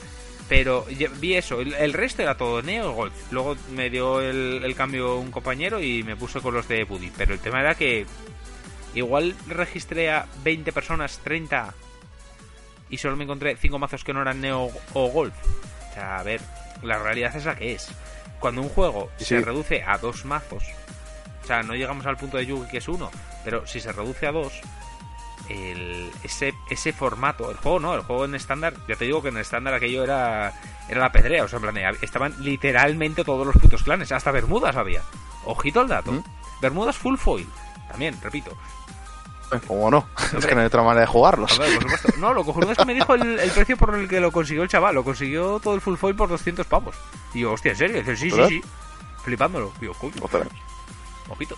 [0.47, 0.85] Pero
[1.19, 3.13] vi eso, el, el resto era todo Neo Golf.
[3.31, 7.11] Luego me dio el, el cambio un compañero y me puse con los de Buddy.
[7.17, 8.05] Pero el tema era que
[8.93, 11.73] igual registré a 20 personas, 30,
[12.89, 15.35] y solo me encontré 5 mazos que no eran Neo o Golf.
[15.89, 16.41] O sea, a ver,
[16.81, 17.91] la realidad es la que es.
[18.39, 20.63] Cuando un juego se reduce a dos mazos,
[21.43, 23.11] o sea, no llegamos al punto de Yugi que es uno,
[23.43, 24.61] pero si se reduce a dos,
[25.49, 29.29] el, ese, ese formato, el juego no, el juego en estándar, ya te digo que
[29.29, 30.53] en estándar aquello era,
[30.87, 34.75] era la pedrea, o sea, en plan, estaban literalmente todos los putos clanes, hasta Bermudas
[34.75, 35.01] había.
[35.45, 36.11] Ojito al dato.
[36.11, 36.23] ¿Mm?
[36.61, 37.47] Bermudas full foil,
[37.89, 38.55] también, repito.
[39.67, 40.07] ¿Cómo no?
[40.37, 41.59] Es que no hay otra manera de jugarlos.
[41.59, 42.19] A ver, por supuesto.
[42.19, 44.63] No, lo cojonudo es que me dijo el, el precio por el que lo consiguió
[44.63, 44.95] el chaval.
[44.95, 46.95] Lo consiguió todo el full foil por 200 pavos.
[47.33, 47.97] Y yo, hostia, ¿en serio?
[47.97, 48.61] Y dice, sí, sí, sí.
[49.23, 49.71] Flipándolo.
[49.81, 50.13] Yo, coño,
[51.29, 51.55] ojito.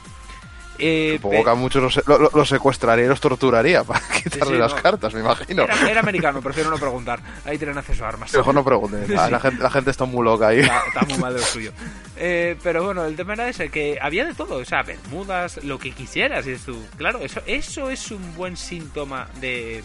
[0.84, 4.74] Eh, Supongo muchos los, lo- lo- los secuestraría y los torturaría para quitarle sí, las
[4.76, 4.82] no.
[4.82, 5.64] cartas, me imagino.
[5.64, 7.20] era, era americano, prefiero no preguntar.
[7.46, 8.34] Ahí tienen acceso a armas.
[8.34, 9.06] Mejor no pregunten.
[9.14, 9.32] La, Sí.
[9.32, 10.60] la gente, la gente está muy loca ahí.
[10.62, 11.72] Está, está muy mal de lo suyo.
[12.18, 15.78] Eh, pero bueno, el tema era ese, que había de todo, o sea, bermudas, lo
[15.80, 16.78] que quisieras, y tú.
[16.98, 19.84] Claro, eso, eso es un buen síntoma de,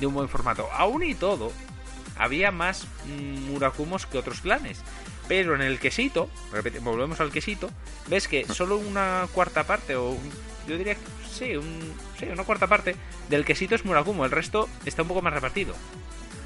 [0.00, 0.66] de un buen formato.
[0.72, 1.52] Aún y todo,
[2.18, 4.78] había más mm, Murakumos que otros clanes.
[5.32, 6.28] Pero en el quesito,
[6.82, 7.70] volvemos al quesito,
[8.06, 10.30] ves que solo una cuarta parte o un
[10.68, 12.96] yo diría que sí, un, sí, una cuarta parte
[13.30, 15.74] del quesito es Murakumo, el resto está un poco más repartido.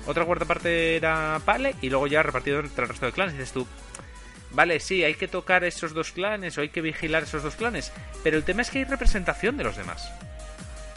[0.07, 3.35] Otra cuarta parte era Pale y luego ya repartido entre el resto de clanes.
[3.35, 3.67] dices tú,
[4.53, 7.93] vale, sí, hay que tocar esos dos clanes o hay que vigilar esos dos clanes,
[8.23, 10.13] pero el tema es que hay representación de los demás.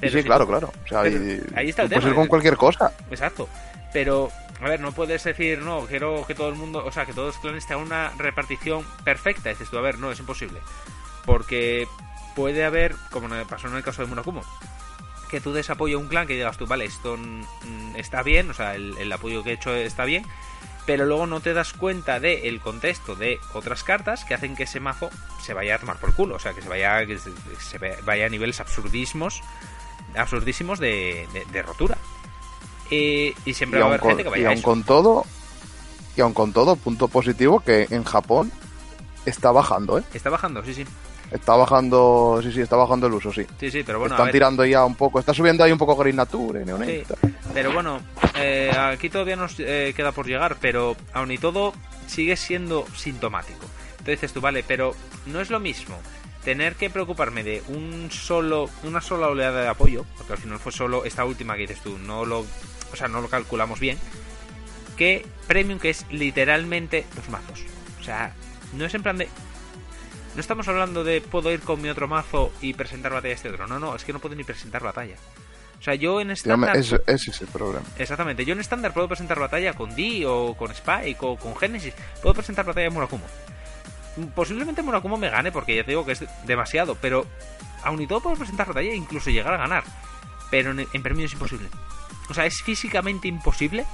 [0.01, 0.71] Sí, claro, claro.
[0.85, 2.01] O sea, ahí, está el tema.
[2.01, 2.91] Puedes ir con cualquier cosa.
[3.09, 3.49] Exacto.
[3.91, 4.31] Pero,
[4.61, 7.35] a ver, no puedes decir, no, quiero que todo el mundo, o sea, que todos
[7.35, 9.49] los clanes tengan una repartición perfecta.
[9.49, 10.59] Dices tú, a ver, no, es imposible.
[11.25, 11.87] Porque
[12.35, 14.43] puede haber, como pasó en el caso de Munakumo,
[15.29, 17.17] que tú des apoyo a un clan que digas tú, vale, esto
[17.95, 20.25] está bien, o sea, el, apoyo que he hecho está bien,
[20.85, 24.63] pero luego no te das cuenta del el contexto de otras cartas que hacen que
[24.63, 25.09] ese mazo
[25.41, 28.29] se vaya a tomar por culo, o sea, que se vaya, que se, vaya a
[28.29, 29.41] niveles absurdismos,
[30.15, 31.27] absurdísimos de,
[31.65, 31.97] rotura.
[32.89, 35.25] y siempre va a haber gente que vaya y aun con todo
[36.15, 38.51] y aun con todo punto positivo que en Japón
[39.25, 40.03] está bajando, ¿eh?
[40.13, 40.85] Está bajando, sí, sí.
[41.31, 43.45] Está bajando, sí, sí, está bajando el uso, sí.
[43.59, 44.15] Sí, sí, pero bueno.
[44.15, 47.03] Están tirando ya un poco, está subiendo ahí un poco Green Nature, sí,
[47.53, 48.01] Pero bueno,
[48.35, 51.73] eh, aquí todavía nos eh, queda por llegar, pero aún y todo
[52.07, 53.65] sigue siendo sintomático.
[53.99, 54.95] Entonces tú, vale, pero
[55.27, 55.95] no es lo mismo
[56.49, 60.71] tener que preocuparme de un solo, una sola oleada de apoyo, porque al final fue
[60.71, 63.99] solo esta última que dices tú, no lo, o sea, no lo calculamos bien,
[64.97, 67.59] que Premium, que es literalmente los mazos.
[67.99, 68.33] O sea,
[68.73, 69.29] no es en plan de
[70.33, 73.49] no estamos hablando de puedo ir con mi otro mazo y presentar batalla a este
[73.49, 73.67] otro.
[73.67, 75.17] No, no, es que no puedo ni presentar batalla.
[75.79, 76.75] O sea, yo en estándar...
[76.75, 77.85] Ese, es el problema.
[77.99, 78.43] Exactamente.
[78.43, 81.93] Yo en estándar puedo presentar batalla con D o con Spike o con Genesis.
[82.23, 83.25] Puedo presentar batalla en Murakumo.
[84.35, 86.95] Posiblemente Murakumo me gane porque ya te digo que es demasiado.
[86.95, 87.25] Pero
[87.83, 89.83] aún y todo puedo presentar batalla e incluso llegar a ganar.
[90.49, 91.67] Pero en, en premio es imposible.
[92.29, 93.85] O sea, es físicamente imposible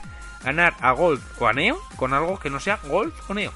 [0.43, 3.51] ganar a Gold o a Neo con algo que no sea Gold o Neo.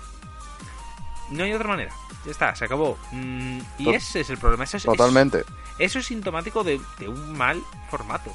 [1.30, 1.94] No hay otra manera.
[2.26, 2.98] Ya está, se acabó.
[3.12, 4.64] Mm, y ese es el problema.
[4.64, 5.46] Eso es, Totalmente.
[5.78, 8.34] eso es sintomático de, un mal formato.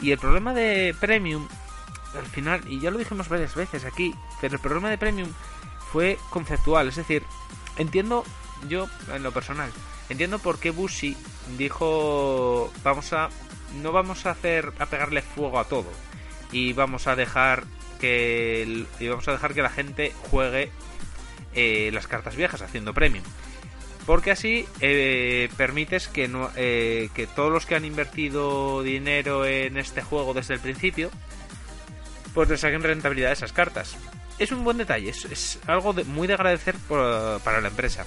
[0.00, 1.48] Y el problema de Premium,
[2.16, 5.28] al final, y ya lo dijimos varias veces aquí, pero el problema de Premium
[5.92, 6.88] fue conceptual.
[6.88, 7.24] Es decir,
[7.78, 8.24] entiendo,
[8.68, 9.70] yo en lo personal,
[10.08, 11.16] entiendo por qué Bushi
[11.56, 13.28] dijo, vamos a,
[13.82, 15.90] no vamos a hacer, a pegarle fuego a todo.
[16.52, 17.64] Y vamos a dejar
[18.00, 20.70] que, y vamos a dejar que la gente juegue
[21.54, 23.24] eh, las cartas viejas haciendo premium.
[24.06, 29.78] Porque así eh, permites que, no, eh, que todos los que han invertido dinero en
[29.78, 31.10] este juego desde el principio,
[32.34, 33.96] pues les saquen rentabilidad de esas cartas.
[34.38, 38.04] Es un buen detalle, es, algo muy de agradecer para la empresa.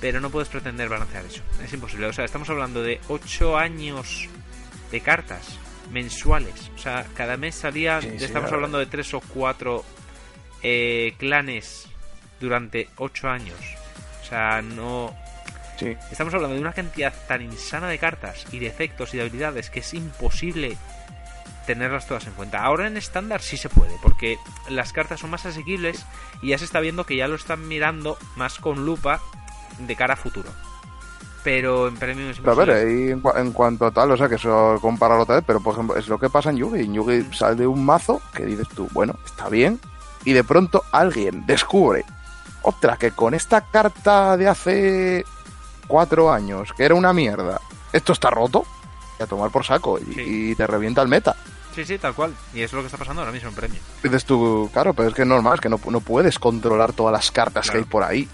[0.00, 1.42] Pero no puedes pretender balancear eso.
[1.64, 2.06] Es imposible.
[2.06, 4.28] O sea, estamos hablando de 8 años
[4.90, 5.58] de cartas
[5.90, 6.70] mensuales.
[6.74, 9.84] O sea, cada mes salían, estamos hablando de 3 o 4
[11.18, 11.86] clanes
[12.40, 13.58] durante 8 años.
[14.22, 15.16] O sea, no...
[16.10, 19.68] Estamos hablando de una cantidad tan insana de cartas y de efectos y de habilidades
[19.68, 20.78] que es imposible
[21.66, 22.62] tenerlas todas en cuenta.
[22.62, 24.38] Ahora en estándar sí se puede, porque
[24.68, 26.04] las cartas son más asequibles
[26.42, 29.20] y ya se está viendo que ya lo están mirando más con lupa
[29.78, 30.48] de cara a futuro.
[31.44, 34.78] Pero en premium es Pero a ver, en, cuanto a tal, o sea, que eso
[34.80, 36.80] compararlo otra vez, pero por ejemplo, es lo que pasa en Yugi.
[36.80, 39.78] En Yugi sale un mazo que dices tú, bueno, está bien,
[40.24, 42.04] y de pronto alguien descubre
[42.62, 45.24] otra, que con esta carta de hace
[45.86, 47.60] cuatro años, que era una mierda,
[47.92, 48.66] esto está roto,
[49.18, 51.36] y a tomar por saco, y, te revienta el meta.
[51.76, 52.34] Sí, sí, tal cual.
[52.54, 53.78] Y eso es lo que está pasando ahora mismo en premio.
[54.02, 57.12] Dices tú, claro, pero es que es normal, es que no, no puedes controlar todas
[57.12, 58.26] las cartas que hay por ahí.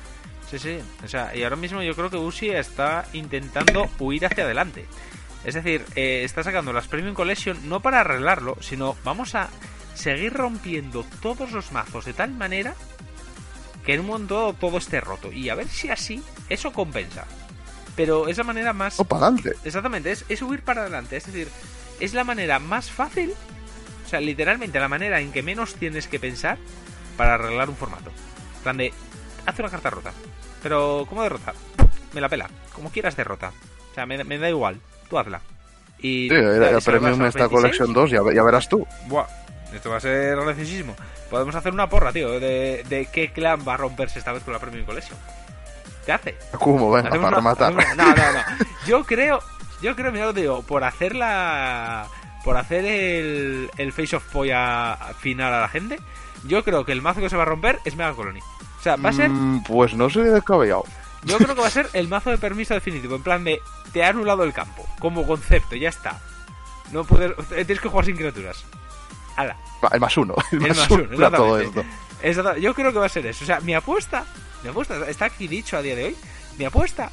[0.48, 0.78] Sí, sí.
[1.04, 4.86] O sea, y ahora mismo yo creo que Uzi está intentando huir hacia adelante.
[5.44, 9.48] Es decir, eh, está sacando las Premium Collection no para arreglarlo, sino vamos a
[9.94, 12.76] seguir rompiendo todos los mazos de tal manera
[13.84, 15.32] que en un momento todo esté roto.
[15.32, 17.24] Y a ver si así eso compensa.
[17.96, 19.00] Pero es la manera más...
[19.00, 19.56] O para adelante.
[19.64, 21.16] Exactamente, es, es huir para adelante.
[21.16, 21.48] Es decir,
[22.00, 23.34] es la manera más fácil,
[24.04, 26.58] o sea, literalmente la manera en que menos tienes que pensar
[27.16, 28.10] para arreglar un formato.
[28.62, 28.92] plan de,
[29.46, 30.12] haz una carta rota.
[30.62, 31.54] Pero, ¿cómo derrota?
[32.12, 32.48] Me la pela.
[32.74, 33.52] Como quieras derrota.
[33.90, 34.80] O sea, me, da igual.
[35.08, 35.40] Tú hazla.
[35.98, 38.86] Y sí, el, premium esta colección 2, ya, ya verás tú.
[39.06, 39.26] Buah,
[39.72, 40.94] esto va a ser graciosísimo.
[41.30, 44.52] Podemos hacer una porra, tío, de, de qué clan va a romperse esta vez con
[44.52, 45.18] la Premium Collection.
[46.04, 46.34] ¿Qué hace?
[46.58, 46.90] ¿Cómo?
[46.90, 47.72] Venga, para matar.
[47.72, 48.40] No, no, no.
[48.86, 49.40] Yo creo,
[49.82, 52.06] yo creo, mira lo digo, por hacer la...
[52.44, 56.00] Por hacer el, el face of polla final a la gente,
[56.44, 58.40] yo creo que el mazo que se va a romper es Mega Colony.
[58.40, 59.30] O sea, va a ser...
[59.30, 60.84] Mm, pues no soy descabellado.
[61.24, 63.60] Yo creo que va a ser el mazo de permiso definitivo, en plan de
[63.92, 66.20] te ha anulado el campo, como concepto, ya está.
[66.90, 68.64] No poder, tienes que jugar sin criaturas.
[69.92, 70.34] El más uno.
[70.52, 71.84] El, más, uno, todo esto.
[72.58, 73.44] Yo creo que va a ser eso.
[73.44, 74.24] O sea, mi apuesta,
[74.62, 76.16] mi apuesta, está aquí dicho a día de hoy,
[76.58, 77.10] mi apuesta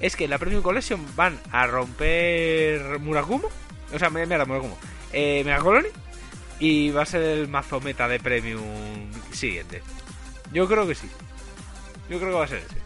[0.00, 3.48] es que en la Premium Collection van a romper Murakumo,
[3.92, 4.76] o sea, mira, Murakumo,
[5.12, 5.88] eh, Mega Colony,
[6.58, 8.62] y va a ser el mazo meta de Premium
[9.32, 9.82] siguiente.
[10.52, 11.08] Yo creo que sí.
[12.08, 12.84] Yo creo que va a ser ese.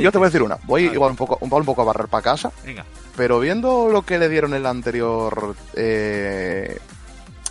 [0.00, 0.58] Yo te voy a decir una.
[0.64, 2.50] Voy igual un poco, un poco a barrer para casa.
[2.64, 2.84] Venga.
[3.16, 5.54] Pero viendo lo que le dieron el anterior.
[5.74, 6.78] Eh,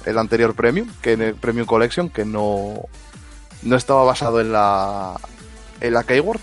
[0.06, 2.82] el anterior Premium, que en el Premium Collection, que no.
[3.64, 5.16] No estaba basado en la.
[5.80, 6.42] En la Keyworth.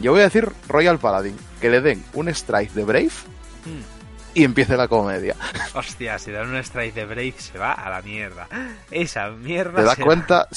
[0.00, 1.36] Yo voy a decir Royal Paladin.
[1.60, 3.10] Que le den un strike de Brave.
[3.64, 4.34] Mm.
[4.34, 5.34] Y empiece la comedia.
[5.74, 8.48] Hostia, si dan un strike de Brave se va a la mierda.
[8.90, 9.76] Esa mierda.
[9.76, 10.48] ¿Te das cuenta?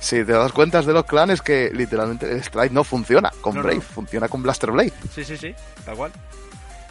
[0.00, 3.82] Si te das cuenta de los clanes que literalmente el Strike no funciona con Brave,
[3.82, 4.94] funciona con Blaster Blade.
[5.14, 6.12] Sí, sí, sí, tal cual.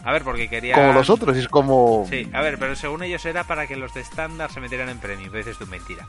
[0.04, 0.74] A ver, porque quería.
[0.74, 2.06] Como los otros, es como.
[2.08, 4.98] Sí, a ver, pero según ellos era para que los de estándar se metieran en
[4.98, 5.32] premium.
[5.32, 6.06] Dices tú, mentira.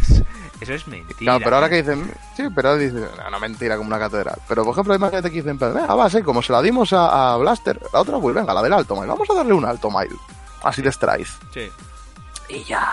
[0.60, 1.32] Eso es mentira.
[1.32, 2.08] No, pero ahora que dicen.
[2.36, 3.04] Sí, pero ahora dicen.
[3.30, 4.38] No, mentira, como una catedral.
[4.46, 5.58] Pero por ejemplo, hay más gente que dicen.
[5.88, 8.72] Ah, va, sí, como se la dimos a, Blaster, la otra, pues venga, la del
[8.72, 9.08] alto mile.
[9.08, 10.14] Vamos a darle un alto mile.
[10.62, 11.26] Así de Strike.
[11.52, 11.68] Sí.
[12.48, 12.88] Y ya.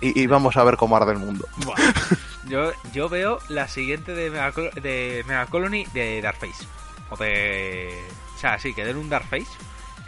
[0.00, 1.46] Y, vamos a ver cómo arde el mundo.
[2.48, 6.66] Yo, yo veo la siguiente de Mega, de Mega Colony de Darkface.
[7.10, 8.02] O de.
[8.34, 9.48] O sea, sí, que den un Darkface.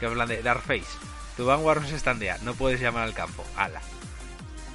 [0.01, 0.87] Que hablan de Darkface.
[1.37, 3.45] Tu Vanguard no se estandea, no puedes llamar al campo.
[3.57, 3.81] Ala.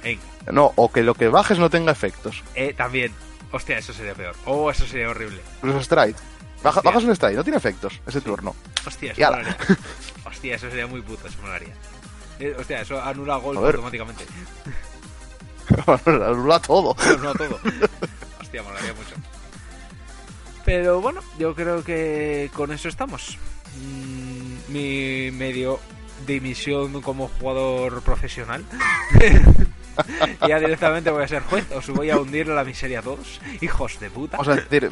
[0.02, 0.22] Venga.
[0.52, 2.42] No, o que lo que bajes no tenga efectos.
[2.54, 3.12] Eh, también.
[3.52, 4.34] Hostia, eso sería peor.
[4.44, 5.40] Oh, eso sería horrible.
[5.62, 6.14] Los stride.
[6.62, 8.54] bajas un stride, no tiene efectos ese turno.
[8.86, 9.22] Hostia, eso
[10.24, 11.74] Hostia, eso sería muy puto, eso molaría.
[12.38, 14.24] Eh, hostia, eso anula gol automáticamente.
[16.06, 16.94] anula todo.
[17.04, 17.58] Anula todo.
[18.40, 19.14] Hostia, molaría mucho.
[20.64, 23.38] Pero bueno, yo creo que con eso estamos.
[23.76, 25.80] Mm, mi medio
[26.26, 28.64] dimisión como jugador profesional.
[30.48, 33.98] ya directamente voy a ser juez, os voy a hundir la miseria a todos, hijos
[34.00, 34.36] de puta.
[34.36, 34.90] Vamos a decir,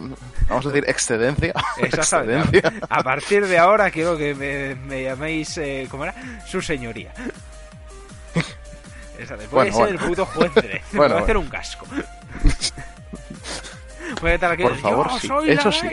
[0.48, 1.54] vamos a decir excedencia.
[1.78, 2.62] Exactamente.
[2.88, 6.14] A partir de ahora quiero que me, llaméis, eh, ¿cómo era?
[6.46, 7.12] Su señoría.
[9.50, 10.52] Voy a ser el puto juez
[10.92, 11.86] voy a hacer un casco.
[14.20, 14.64] voy a estar aquí.
[14.64, 15.28] Por favor, sí.
[15.46, 15.88] Eso sí.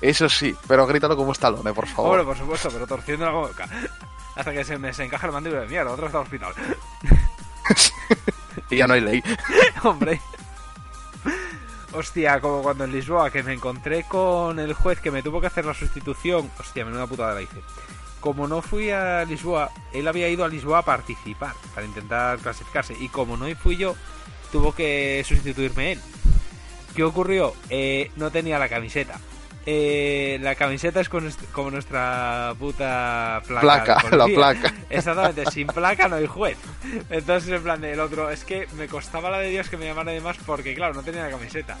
[0.00, 2.10] Eso sí, pero grítalo como Stallone, por favor.
[2.10, 3.68] Bueno, por supuesto, pero torciendo la boca.
[4.36, 6.52] Hasta que se me se encaja el mandíbula de mierda, otro está al hospital.
[8.70, 9.22] y ya no hay ley.
[9.82, 10.20] Hombre.
[11.92, 15.48] Hostia, como cuando en Lisboa, que me encontré con el juez que me tuvo que
[15.48, 16.50] hacer la sustitución.
[16.60, 17.60] Hostia, menuda putada la hice
[18.20, 22.94] como no fui a Lisboa, él había ido a Lisboa a participar, para intentar clasificarse.
[22.98, 23.94] Y como no fui yo,
[24.50, 26.00] tuvo que sustituirme él.
[26.94, 27.54] ¿Qué ocurrió?
[27.70, 29.20] Eh, no tenía la camiseta.
[29.70, 34.00] Eh, la camiseta es como nuestra puta placa.
[34.00, 34.74] Placa, la placa.
[34.88, 36.56] Exactamente, sin placa no hay juez.
[37.10, 40.12] Entonces, en plan, el otro, es que me costaba la de Dios que me llamara
[40.12, 41.76] de más porque, claro, no tenía la camiseta.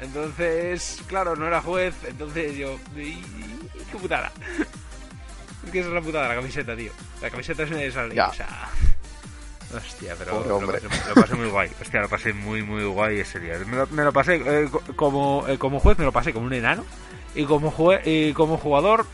[0.00, 1.94] Entonces, claro, no era juez.
[2.06, 4.32] Entonces yo, qué putada
[5.70, 6.92] que es la putada la camiseta, tío.
[7.20, 8.70] La camiseta es de esas o sea...
[9.76, 10.66] Hostia, pero lo
[11.14, 11.70] pasé, muy guay.
[11.78, 13.58] Hostia, lo pasé muy, muy guay ese día.
[13.90, 16.86] Me lo, pasé eh, como, eh, como juez, me lo pasé como un enano.
[17.38, 17.72] Y como,
[18.04, 19.06] y como jugador,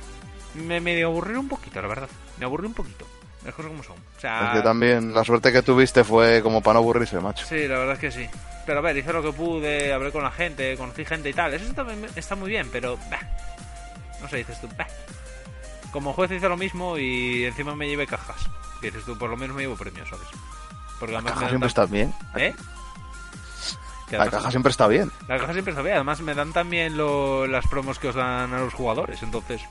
[0.54, 2.08] me medio aburrí un poquito, la verdad.
[2.38, 3.06] Me aburrí un poquito.
[3.44, 3.96] Las cosas como son.
[4.16, 7.46] O sea, es que también la suerte que tuviste fue como para no aburrirse, macho.
[7.46, 8.26] Sí, la verdad es que sí.
[8.64, 11.52] Pero a ver, hice lo que pude, hablé con la gente, conocí gente y tal.
[11.52, 12.98] Eso también está muy bien, pero.
[14.20, 14.68] No sé, dices tú.
[14.78, 14.86] Bah
[15.94, 18.50] como juez hice lo mismo y encima me llevé cajas.
[18.82, 20.26] Dices tú, por lo menos me llevo premios, ¿sabes?
[20.98, 22.12] Porque la caja siempre está bien.
[22.34, 22.52] ¿Eh?
[24.18, 25.10] La caja siempre está bien.
[25.28, 25.96] La caja siempre está bien.
[25.96, 29.22] Además, me dan también lo, las promos que os dan a los jugadores.
[29.22, 29.62] Entonces.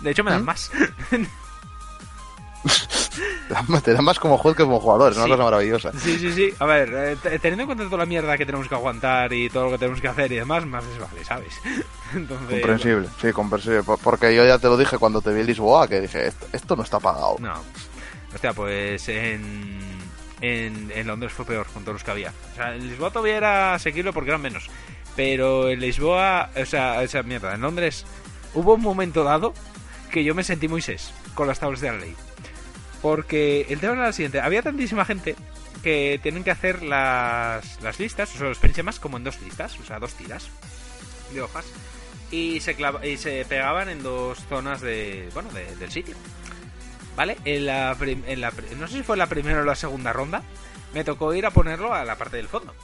[0.00, 0.46] De hecho, me dan ¿Mm?
[0.46, 0.70] más.
[3.84, 5.92] te dan más como juez que como jugador, es una cosa maravillosa.
[5.92, 6.52] Sí, sí, sí.
[6.58, 9.66] A ver, eh, teniendo en cuenta toda la mierda que tenemos que aguantar y todo
[9.66, 11.60] lo que tenemos que hacer y demás, más les vale, ¿sabes?
[12.28, 13.82] comprensible, sí, comprensible.
[14.02, 16.82] Porque yo ya te lo dije cuando te vi en Lisboa, que dije, esto, no
[16.82, 17.36] está pagado.
[17.38, 17.54] No.
[18.34, 19.78] Hostia, pues en,
[20.40, 22.32] en, Londres fue peor con todos los que había.
[22.52, 24.68] O sea, en Lisboa todavía era asequible porque eran menos.
[25.14, 28.04] Pero en Lisboa, o sea, esa mierda, en Londres
[28.54, 29.54] hubo un momento dado
[30.10, 32.14] que yo me sentí muy ses con las tablas de la ley.
[33.00, 35.36] Porque el tema era el siguiente: había tantísima gente
[35.82, 39.78] que tienen que hacer las, las listas, o sea, los más como en dos listas,
[39.78, 40.48] o sea, dos tiras
[41.32, 41.64] de hojas,
[42.30, 46.14] y se, y se pegaban en dos zonas de, bueno, del sitio.
[47.16, 47.38] ¿Vale?
[47.44, 50.42] En la, en la, no sé si fue la primera o la segunda ronda,
[50.94, 52.74] me tocó ir a ponerlo a la parte del fondo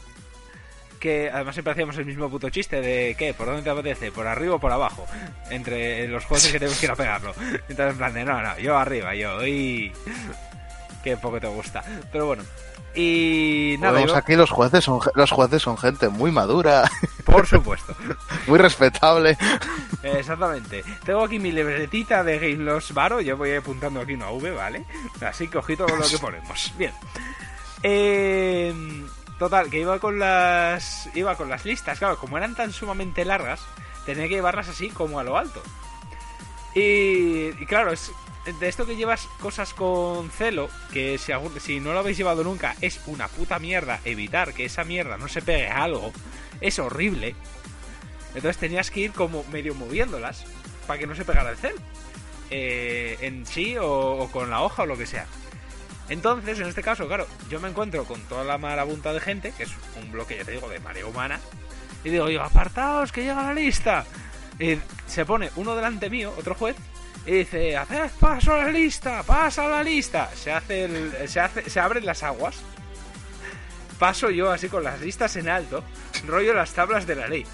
[1.02, 3.34] que además siempre hacíamos el mismo puto chiste de ¿qué?
[3.34, 4.12] ¿Por dónde te apetece?
[4.12, 5.04] ¿Por arriba o por abajo?
[5.50, 7.34] Entre los jueces que tenemos que ir a pegarlo.
[7.68, 9.92] Entonces en plan de no, no, yo arriba, yo y
[11.02, 11.82] qué poco te gusta.
[12.12, 12.44] Pero bueno.
[12.94, 16.90] Y nada, aquí los jueces son los jueces son gente muy madura.
[17.24, 17.94] Por supuesto.
[18.46, 19.38] Muy respetable.
[20.02, 20.84] Exactamente.
[21.04, 23.20] Tengo aquí mi libretita de Game Loss Varo.
[23.20, 24.84] Yo voy apuntando aquí una V, ¿vale?
[25.20, 26.72] Así que ojito con lo que ponemos.
[26.76, 26.92] Bien.
[27.82, 28.74] Eh,
[29.38, 31.08] total, que iba con las.
[31.14, 31.98] Iba con las listas.
[31.98, 33.60] Claro, como eran tan sumamente largas,
[34.04, 35.62] tenía que llevarlas así como a lo alto.
[36.74, 38.12] Y, y claro, es
[38.44, 42.74] de esto que llevas cosas con celo, que si, si no lo habéis llevado nunca,
[42.80, 46.12] es una puta mierda evitar que esa mierda no se pegue a algo.
[46.60, 47.34] Es horrible.
[48.34, 50.44] Entonces tenías que ir como medio moviéndolas
[50.86, 51.74] para que no se pegara el cel.
[52.50, 55.26] eh, en sí o, con la hoja o lo que sea.
[56.08, 59.62] Entonces, en este caso, claro, yo me encuentro con toda la marabunta de gente, que
[59.62, 59.70] es
[60.00, 61.40] un bloque, ya te digo, de marea humana,
[62.04, 64.04] y digo, yo, apartaos, que llega la lista.
[64.58, 66.76] Y se pone uno delante mío, otro juez,
[67.26, 70.28] y dice, haced paso a la lista, pasa a la lista.
[70.34, 72.56] Se hace el- se hace, se abren las aguas.
[73.98, 75.84] Paso yo así con las listas en alto,
[76.26, 77.46] rollo las tablas de la ley.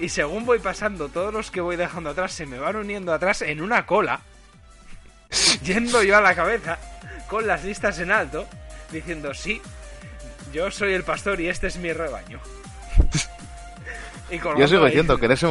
[0.00, 3.42] Y según voy pasando, todos los que voy dejando atrás se me van uniendo atrás
[3.42, 4.20] en una cola,
[5.62, 6.78] yendo yo a la cabeza,
[7.28, 8.46] con las listas en alto,
[8.90, 9.60] diciendo, sí,
[10.52, 12.40] yo soy el pastor y este es mi rebaño.
[14.30, 14.90] Yo sigo ahí.
[14.90, 15.46] diciendo que en ese,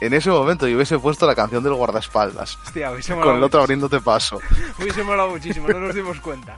[0.00, 2.58] en ese momento yo hubiese puesto la canción del guardaespaldas.
[2.64, 4.40] Hostia, hubiese Con molado el otro abriéndote paso.
[4.78, 6.56] Hubiese molado muchísimo, no nos dimos cuenta.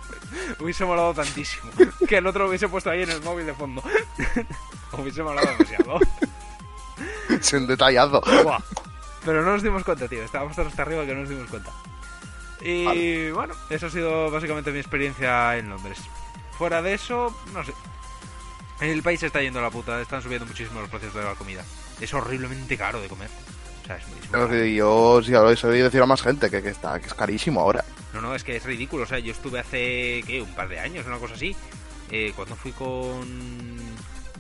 [0.59, 1.70] Hubiese molado tantísimo.
[2.09, 3.82] Que el otro lo hubiese puesto ahí en el móvil de fondo.
[4.93, 5.99] Hubiese molado demasiado.
[7.41, 8.22] Sin detallazo.
[8.43, 8.61] Buah.
[9.24, 10.22] Pero no nos dimos cuenta, tío.
[10.22, 11.70] Estábamos tan hasta arriba que no nos dimos cuenta.
[12.62, 15.99] Y bueno, eso ha sido básicamente mi experiencia en Londres.
[16.57, 17.72] Fuera de eso, no sé.
[18.81, 20.01] El país está yendo a la puta.
[20.01, 21.64] Están subiendo muchísimo los precios de la comida.
[22.01, 23.29] Es horriblemente caro de comer.
[23.83, 24.59] O sea, es muy, es muy Pero caro.
[24.59, 27.14] que yo sí lo he oído decir a más gente que, que está que es
[27.14, 27.85] carísimo ahora.
[28.12, 29.05] No, no, es que es ridículo.
[29.05, 30.43] O sea, yo estuve hace, ¿qué?
[30.43, 31.55] Un par de años, una cosa así.
[32.11, 33.27] Eh, cuando fui con.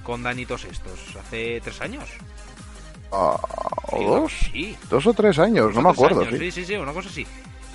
[0.02, 1.16] con Danitos estos?
[1.16, 2.04] ¿Hace tres años?
[3.12, 3.38] Ah,
[3.88, 4.32] Sí, ¿O dos?
[4.52, 4.76] Sí.
[4.90, 6.22] Dos o tres años, no me acuerdo.
[6.22, 6.50] años, sí.
[6.50, 7.24] sí, sí, una cosa así.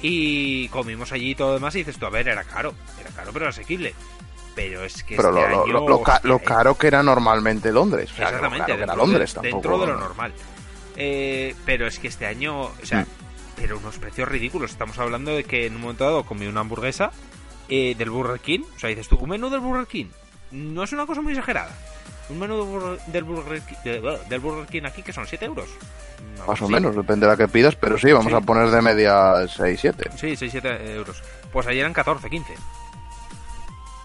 [0.01, 2.73] Y comimos allí y todo lo demás y dices tú, a ver, era caro.
[2.99, 3.93] Era caro, pero asequible.
[4.55, 7.71] Pero es que Pero este lo, año, lo- lo ca- lo caro que era normalmente
[7.71, 8.11] Londres.
[8.11, 9.61] O sea, Exactamente, dentro, Londres de, tampoco.
[9.61, 10.33] dentro de lo normal.
[10.97, 13.05] Eh, pero es que este año, o sea, Mm.
[13.55, 14.71] pero unos precios ridículos.
[14.71, 17.11] Estamos hablando de que en un momento dado comí una hamburguesa
[17.69, 18.61] eh, del Burger King.
[18.75, 20.07] O sea, dices tú, un menú del Burger King.
[20.51, 21.71] No es una cosa muy exagerada.
[22.29, 25.45] Un menú del Burger, del Burger, Ki- de- del Burger King aquí que son 7
[25.45, 25.69] euros.
[26.37, 26.73] No, Más o sí.
[26.73, 28.37] menos, depende de la que pidas, pero sí, vamos Sí.
[28.37, 30.09] a poner de media 6, 7.
[30.17, 31.23] Sí, 6-7 euros.
[31.53, 32.53] Pues ayer eran 14, 15.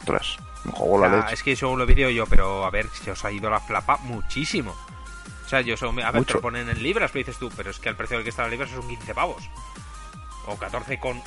[0.06, 0.36] 3.
[0.64, 1.34] Me juego O la sea, leche.
[1.34, 3.60] es que según lo he visto yo, pero a ver, se os ha ido la
[3.60, 4.74] flapa muchísimo.
[5.44, 6.34] O sea, yo según, a ver, te Mucho.
[6.38, 8.42] lo ponen en libras, pero dices tú, pero es que al precio del que está
[8.42, 9.42] la libras son 15 pavos.
[10.46, 11.20] O 14 con...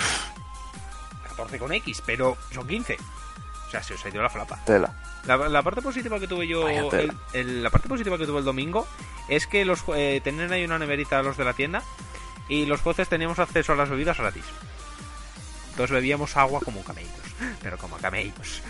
[1.29, 2.97] 14 con X, pero son 15.
[3.67, 4.59] O sea, se os ha ido la flapa.
[4.65, 4.91] Tela.
[5.25, 6.67] La, la parte positiva que tuve yo,
[7.33, 8.87] el- la parte positiva que tuve el domingo
[9.27, 11.83] es que los eh, tenían ahí una neverita los de la tienda
[12.47, 14.43] y los jueces teníamos acceso a las bebidas gratis.
[15.79, 17.09] Entonces bebíamos agua como camellos,
[17.63, 18.61] pero como camellos.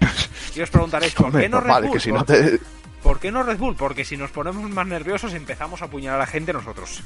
[0.54, 1.92] Y os preguntaréis, ¿por qué no Red Bull?
[1.94, 2.60] que si no ¿Por- te...
[3.02, 3.74] ¿Por qué no Red Bull?
[3.74, 7.00] Porque si nos ponemos más nerviosos empezamos a apuñalar a la gente nosotros.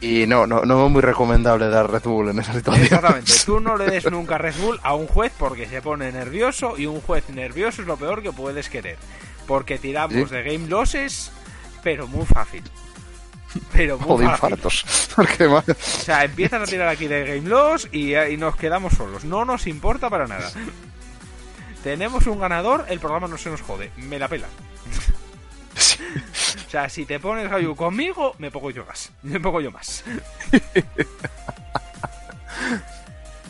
[0.00, 2.84] Y no, no, no es muy recomendable dar Red Bull en esa situación.
[2.86, 3.32] Exactamente.
[3.46, 6.86] Tú no le des nunca Red Bull a un juez porque se pone nervioso y
[6.86, 8.98] un juez nervioso es lo peor que puedes querer.
[9.46, 10.34] Porque tiramos Sí.
[10.34, 11.30] de game losses,
[11.84, 12.64] pero muy fácil.
[13.72, 14.84] Pero O de infartos.
[15.16, 19.24] Porque O sea, empiezas a tirar aquí de game loss y, y nos quedamos solos.
[19.24, 20.50] No nos importa para nada.
[21.82, 23.90] Tenemos un ganador, el programa no se nos jode.
[23.96, 24.48] Me la pela.
[26.66, 29.12] O sea, si te pones Gayu conmigo, me pongo yo más.
[29.22, 30.02] Me pongo yo más.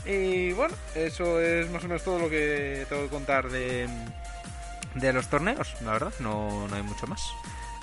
[0.05, 3.89] y bueno, eso es más o menos todo lo que tengo que contar de,
[4.95, 6.13] de los torneos, la verdad.
[6.21, 7.23] No, no hay mucho más.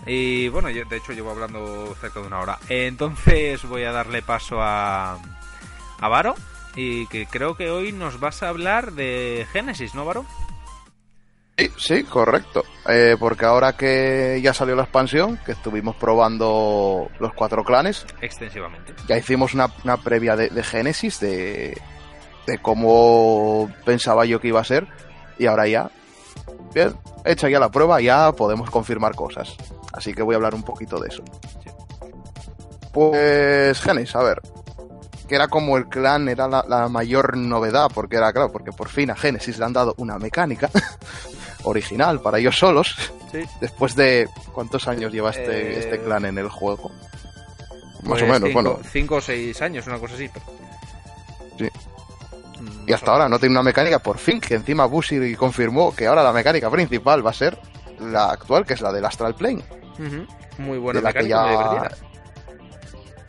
[0.06, 2.60] Y bueno, yo de hecho llevo hablando cerca de una hora.
[2.70, 5.18] Entonces voy a darle paso a,
[6.00, 6.36] a Varo.
[6.76, 10.26] Y que creo que hoy nos vas a hablar de Génesis, ¿no, Varo?
[11.56, 12.64] Sí, sí, correcto.
[12.90, 18.96] Eh, porque ahora que ya salió la expansión, que estuvimos probando los cuatro clanes, Extensivamente.
[19.08, 21.80] ya hicimos una, una previa de, de Génesis, de,
[22.48, 24.88] de cómo pensaba yo que iba a ser,
[25.38, 25.92] y ahora ya,
[26.74, 26.96] bien,
[27.26, 29.56] hecha ya la prueba, ya podemos confirmar cosas.
[29.94, 31.24] Así que voy a hablar un poquito de eso.
[32.92, 34.42] Pues Génesis, a ver,
[35.28, 38.90] que era como el clan, era la, la mayor novedad, porque era claro, porque por
[38.90, 40.70] fin a Génesis le han dado una mecánica
[41.64, 42.96] original para ellos solos,
[43.32, 43.40] Sí.
[43.60, 46.92] después de cuántos años lleva este, Eh, este clan en el juego.
[48.04, 50.30] Más Pues o menos, cinco- bueno, Cinco o seis años, una cosa así.
[50.30, 50.46] pero-
[51.58, 51.70] Sí.
[52.86, 56.24] Y hasta ahora no tiene una mecánica, por fin, que encima Bushi confirmó que ahora
[56.24, 57.58] la mecánica principal va a ser
[58.00, 59.64] la actual, que es la del Astral Plane.
[60.58, 61.90] Muy buena de la que ya...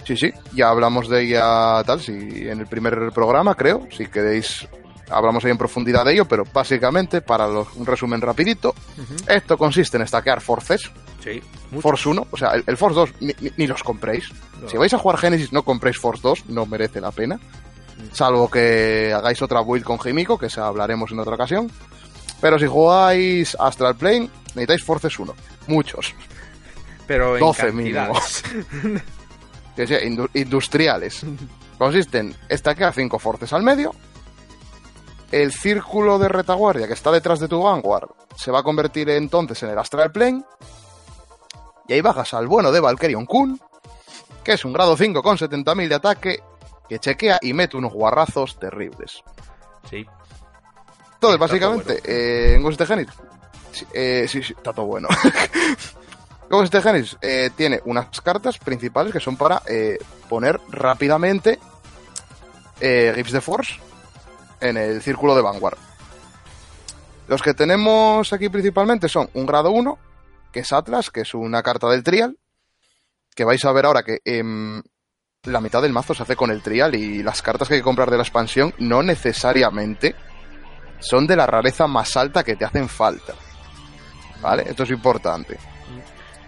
[0.04, 4.68] Sí, sí, ya hablamos de ella tal, si en el primer programa, creo, si queréis
[5.10, 8.74] hablamos ahí en profundidad de ello, pero básicamente, para un resumen rapidito,
[9.26, 10.90] esto consiste en stackear forces.
[11.22, 11.42] Sí,
[11.80, 13.10] Force 1, o sea, el, Force 2
[13.56, 14.30] ni, los compréis.
[14.66, 17.38] Si vais a jugar Genesis no compréis Force 2, no merece la pena.
[18.12, 21.70] Salvo que hagáis otra build con Jimiko, que se hablaremos en otra ocasión.
[22.40, 25.34] Pero si jugáis Astral Plane, necesitáis Forces 1.
[25.66, 26.14] Muchos.
[27.06, 28.14] Pero en 12 mínimo.
[29.76, 31.24] que sea, industriales.
[31.78, 33.92] Consisten en stackear 5 forces al medio,
[35.32, 39.62] el círculo de retaguardia que está detrás de tu Vanguard se va a convertir entonces
[39.62, 40.44] en el Astral Plane.
[41.88, 43.60] Y ahí bajas al bueno de Valkyrion Kun,
[44.42, 46.42] que es un grado 5 con 70.000 de ataque,
[46.88, 49.22] que chequea y mete unos guarrazos terribles.
[49.88, 50.06] Sí.
[51.14, 53.14] Entonces, básicamente, eh, en Ghost Genesis.
[53.92, 55.08] Eh, sí, sí, está todo bueno.
[56.50, 59.62] Ghost Genesis eh, tiene unas cartas principales que son para
[60.28, 61.58] poner rápidamente
[62.78, 63.74] Gifts de Force
[64.60, 65.78] en el círculo de Vanguard.
[67.26, 69.98] Los que tenemos aquí principalmente son un grado 1,
[70.52, 72.38] que es Atlas, que es una carta del trial,
[73.34, 74.82] que vais a ver ahora que em,
[75.44, 77.84] la mitad del mazo se hace con el trial y las cartas que hay que
[77.84, 80.14] comprar de la expansión no necesariamente
[80.98, 83.34] son de la rareza más alta que te hacen falta.
[84.40, 84.64] ¿Vale?
[84.66, 85.58] Esto es importante.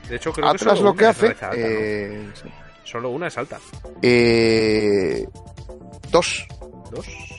[0.08, 1.36] De hecho, creo Atlas que lo que hace...
[1.54, 2.30] Eh,
[2.84, 3.58] solo una es alta.
[4.02, 5.26] Eh,
[6.10, 6.46] dos.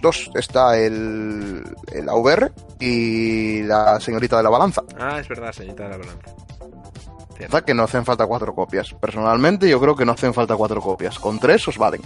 [0.02, 0.30] ¿Dos?
[0.36, 4.84] Está el, el AVR y la señorita de la balanza.
[5.00, 6.47] Ah, es verdad, señorita de la balanza.
[7.66, 8.94] Que no hacen falta cuatro copias.
[8.94, 11.20] Personalmente, yo creo que no hacen falta cuatro copias.
[11.20, 12.02] Con tres os valen.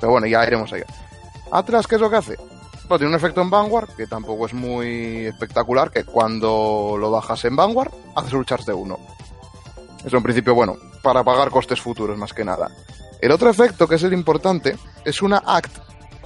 [0.00, 0.86] Pero bueno, ya iremos allá.
[1.50, 2.36] Atlas, ¿qué es lo que hace?
[2.88, 7.44] Pues tiene un efecto en Vanguard, que tampoco es muy espectacular, que cuando lo bajas
[7.46, 8.98] en Vanguard, haces un charge de uno.
[10.04, 12.70] Eso en principio, bueno, para pagar costes futuros más que nada.
[13.22, 15.74] El otro efecto, que es el importante, es una act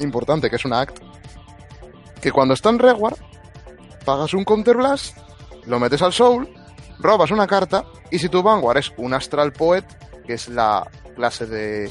[0.00, 0.98] importante, que es una act,
[2.20, 3.18] que cuando está en Reward,
[4.04, 5.16] pagas un Counter Blast,
[5.66, 6.48] lo metes al Soul,
[6.98, 9.84] robas una carta, y si tu Vanguard es un Astral Poet,
[10.26, 11.90] que es la clase de,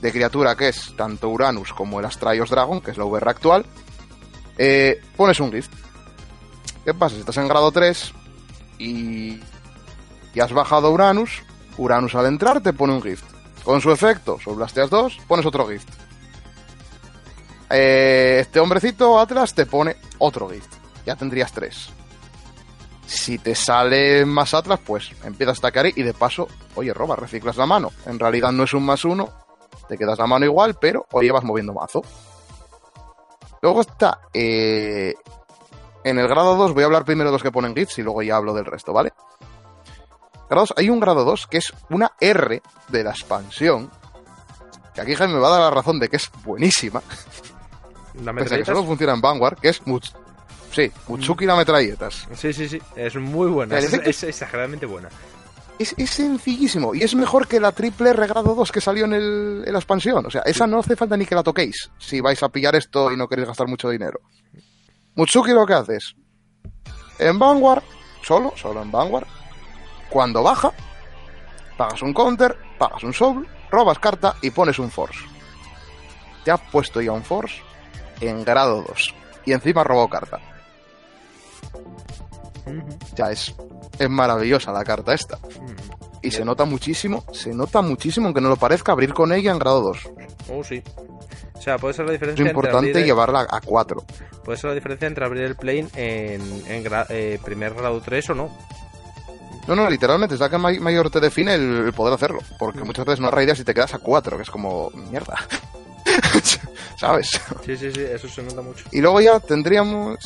[0.00, 3.64] de criatura que es tanto Uranus como el Astraios Dragon, que es la VR actual,
[4.58, 5.72] eh, pones un gift.
[6.84, 7.14] ¿Qué pasa?
[7.14, 8.12] Si estás en grado 3
[8.78, 9.40] y,
[10.34, 11.42] y has bajado Uranus,
[11.78, 13.24] Uranus al entrar te pone un gift.
[13.64, 15.88] Con su efecto, blasteas 2, pones otro gift.
[17.70, 20.74] Eh, este hombrecito Atlas te pone otro gift.
[21.06, 21.88] Ya tendrías tres.
[23.12, 27.58] Si te sale más Atlas, pues empiezas a atacar y de paso, oye, roba, reciclas
[27.58, 27.92] la mano.
[28.06, 29.28] En realidad no es un más uno,
[29.86, 32.02] te quedas la mano igual, pero hoy vas moviendo mazo.
[33.60, 35.14] Luego está eh,
[36.04, 38.22] en el grado 2, voy a hablar primero de los que ponen gifts y luego
[38.22, 39.12] ya hablo del resto, ¿vale?
[40.48, 43.90] Grados, hay un grado 2 que es una R de la expansión.
[44.94, 47.02] Que aquí Jaime me va a dar la razón de que es buenísima.
[48.24, 50.10] La Pese que solo funciona en Vanguard, que es Much
[50.72, 52.28] sí, Mutsuki la metralletas.
[52.34, 55.08] Sí, sí, sí, es muy buena, es, exageradamente buena.
[55.78, 59.72] Es, sencillísimo y es mejor que la triple regrado 2 que salió en, el, en
[59.72, 60.24] la expansión.
[60.26, 63.10] O sea, esa no hace falta ni que la toquéis si vais a pillar esto
[63.10, 64.20] y no queréis gastar mucho dinero.
[65.14, 66.14] Mutsuki lo que haces
[67.18, 67.82] en Vanguard,
[68.22, 69.26] solo, solo en Vanguard,
[70.08, 70.72] cuando baja,
[71.76, 75.24] pagas un counter, pagas un soul, robas carta y pones un force.
[76.44, 77.62] Te has puesto ya un force
[78.20, 79.14] en grado 2.
[79.46, 80.40] Y encima robó carta.
[83.16, 83.54] Ya es,
[83.98, 85.38] es maravillosa la carta esta.
[86.22, 89.58] Y se nota muchísimo, se nota muchísimo, aunque no lo parezca, abrir con ella en
[89.58, 89.98] grado 2.
[90.50, 90.82] Oh, sí.
[91.54, 92.44] O sea, puede ser la diferencia.
[92.44, 94.04] Es importante llevarla a 4.
[94.44, 98.34] Puede ser la diferencia entre abrir el plane en, en eh, primer grado 3 o
[98.34, 98.50] no.
[99.68, 102.40] No, no, literalmente, es la que mayor te define el, poder hacerlo.
[102.58, 105.38] Porque muchas veces no hay idea si te quedas a 4, que es como mierda.
[107.02, 107.30] ¿Sabes?
[107.66, 108.84] Sí, sí, sí, eso se nota mucho.
[108.92, 110.18] Y luego ya tendríamos.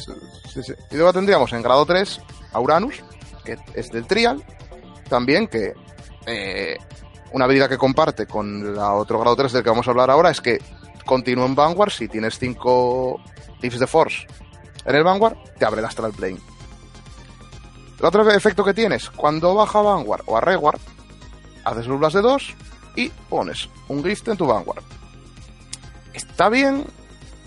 [0.91, 2.21] Y luego tendríamos en grado 3
[2.53, 3.03] a Uranus,
[3.47, 4.45] que es del Trial,
[5.09, 5.73] también, que
[6.27, 6.77] eh,
[7.33, 10.31] una habilidad que comparte con la otro grado 3 del que vamos a hablar ahora
[10.31, 10.59] es que
[11.07, 11.93] continúa en Vanguard.
[11.93, 13.23] Si tienes 5
[13.59, 14.27] Tips de Force
[14.85, 16.41] en el Vanguard, te abre el Astral Plane.
[17.99, 20.81] El otro efecto que tienes, cuando baja a Vanguard o a Reward,
[21.65, 22.55] haces un blast de 2
[22.97, 24.85] y pones un gift en tu Vanguard
[26.17, 26.85] está bien.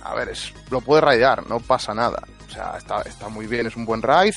[0.04, 2.24] A ver, es, lo puede raidear, no pasa nada.
[2.48, 4.34] O sea, está, está muy bien, es un buen raid.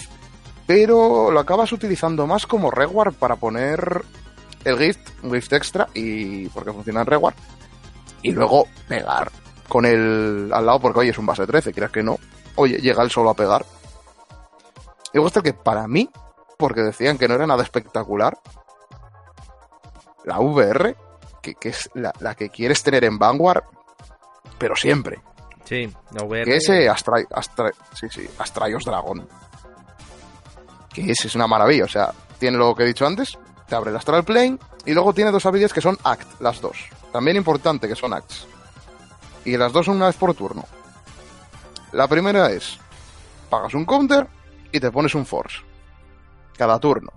[0.67, 4.03] Pero lo acabas utilizando más como reward para poner
[4.65, 7.35] el gift, un gift extra, y porque funciona en reward.
[8.23, 9.31] Y luego pegar
[9.69, 12.19] con el al lado, porque oye, es un base 13, creas que no.
[12.57, 13.65] Oye, llega el solo a pegar.
[15.13, 16.09] Y gusta que para mí
[16.63, 18.39] porque decían que no era nada espectacular.
[20.25, 20.97] La VR,
[21.43, 23.65] que, que es la, la, que quieres tener en Vanguard,
[24.63, 25.21] pero siempre.
[25.65, 26.45] Sí, la VR.
[26.45, 29.29] Que ese Astra, Astra, sí, sí, Astraios Dragon.
[30.95, 33.37] Que ese es una maravilla, o sea, tiene lo que he dicho antes,
[33.67, 36.79] te abre el Astral Plane y luego tiene dos habilidades que son Act, las dos.
[37.11, 38.47] También importante que son Acts.
[39.45, 40.65] Y las dos son una vez por turno.
[41.91, 42.79] La primera es,
[43.51, 44.29] pagas un counter
[44.71, 45.59] y te pones un force.
[46.57, 47.11] Cada turno.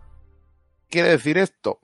[0.89, 1.77] Quiere decir esto,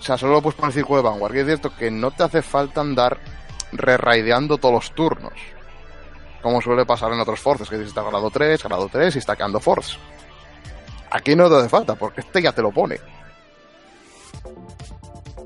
[0.00, 1.30] o sea, solo lo puedes poner círculo de Vanguard.
[1.34, 3.43] Quiere decir esto que no te hace falta andar
[3.76, 5.34] re-raideando todos los turnos.
[6.42, 9.60] Como suele pasar en otros forces, que está grado 3, grado 3 y está quedando
[9.60, 9.96] force.
[11.10, 12.98] Aquí no te hace falta, porque este ya te lo pone.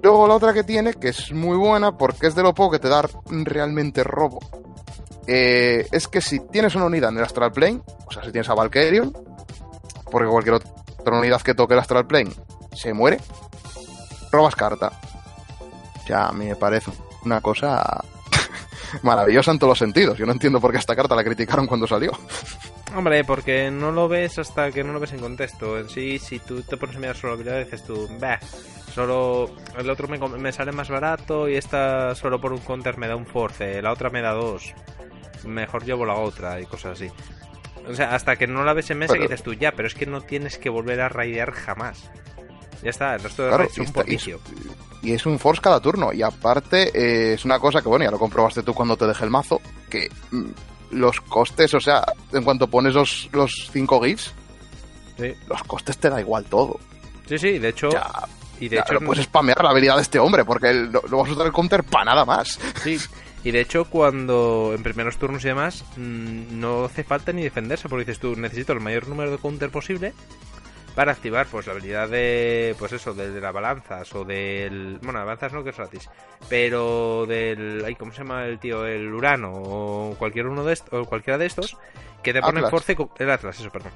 [0.02, 2.78] Luego la otra que tiene, que es muy buena porque es de lo poco que
[2.78, 4.38] te da realmente robo,
[5.26, 8.48] eh, es que si tienes una unidad en el Astral Plane, o sea, si tienes
[8.48, 9.12] a Valkyrion,
[10.10, 12.30] porque cualquier otra unidad que toque el Astral Plane
[12.74, 13.18] se muere,
[14.30, 14.92] robas carta.
[16.06, 16.90] Ya, a mí me parece
[17.24, 18.02] una cosa
[19.02, 20.18] maravillosa en todos los sentidos.
[20.18, 22.12] Yo no entiendo por qué esta carta la criticaron cuando salió.
[22.94, 25.78] Hombre, porque no lo ves hasta que no lo ves en contexto.
[25.78, 28.38] En sí, si tú te pones a mirar solo habilidad, dices tú, bah,
[28.94, 33.08] solo el otro me, me, sale más barato y esta solo por un counter me
[33.08, 34.74] da un force, la otra me da dos.
[35.44, 37.10] Mejor llevo la otra y cosas así.
[37.88, 39.94] O sea, hasta que no la ves en mesa pero, dices tú, ya, pero es
[39.94, 42.10] que no tienes que volver a raidear jamás.
[42.82, 44.40] Ya está, el resto de claro, es un porticio.
[45.02, 46.12] Y, y, es un force cada turno.
[46.12, 49.24] Y aparte, eh, es una cosa que, bueno, ya lo comprobaste tú cuando te dejé
[49.24, 49.60] el mazo,
[49.90, 50.50] que mm,
[50.92, 54.32] los costes, o sea, en cuanto pones los, los cinco GIFs,
[55.18, 55.34] sí.
[55.48, 56.78] los costes te da igual todo.
[57.26, 57.90] Sí, sí, de hecho.
[57.90, 58.10] Ya,
[58.60, 61.28] y de ya, hecho, puedes spamear la habilidad de este hombre, porque no, no vas
[61.28, 62.58] a usar el counter para nada más.
[62.82, 62.98] Sí,
[63.44, 67.88] y de hecho, cuando en primeros turnos y demás, mmm, no hace falta ni defenderse,
[67.88, 70.12] porque dices tú, necesito el mayor número de counter posible
[70.98, 75.20] para activar pues la habilidad de pues eso de, de las balanzas o del bueno
[75.20, 76.10] balanzas no que es gratis
[76.48, 80.92] pero del ay cómo se llama el tío el urano o cualquier uno de estos
[80.92, 81.76] o cualquiera de estos
[82.20, 82.70] que te ponen Atlas.
[82.72, 83.92] force con, el atlas eso perdón.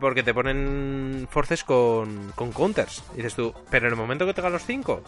[0.00, 3.04] Porque te ponen forces con, con counters.
[3.12, 5.02] Y dices tú pero en el momento que te los 5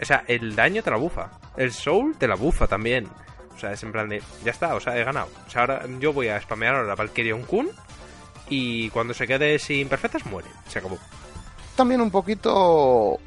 [0.00, 1.40] o sea el daño te la bufa.
[1.56, 3.08] El soul te la bufa también.
[3.52, 5.28] O sea es en plan de ya está o sea he ganado.
[5.44, 7.68] O sea ahora yo voy a spamear ahora Valkyrion Kun
[8.50, 10.48] y cuando se quede sin perfectas muere.
[10.68, 10.98] Se acabó.
[11.76, 13.18] También un poquito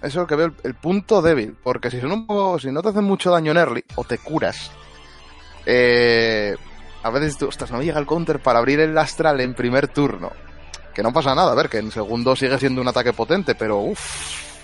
[0.00, 2.82] eso es lo que veo el, punto débil, porque si son un poco, si no
[2.82, 4.70] te hacen mucho daño en early o te curas,
[5.66, 6.54] eh,
[7.02, 10.30] a veces tú, ostras, no llega el counter para abrir el astral en primer turno.
[10.94, 13.78] Que no pasa nada, a ver, que en segundo sigue siendo un ataque potente, pero
[13.78, 14.54] uff,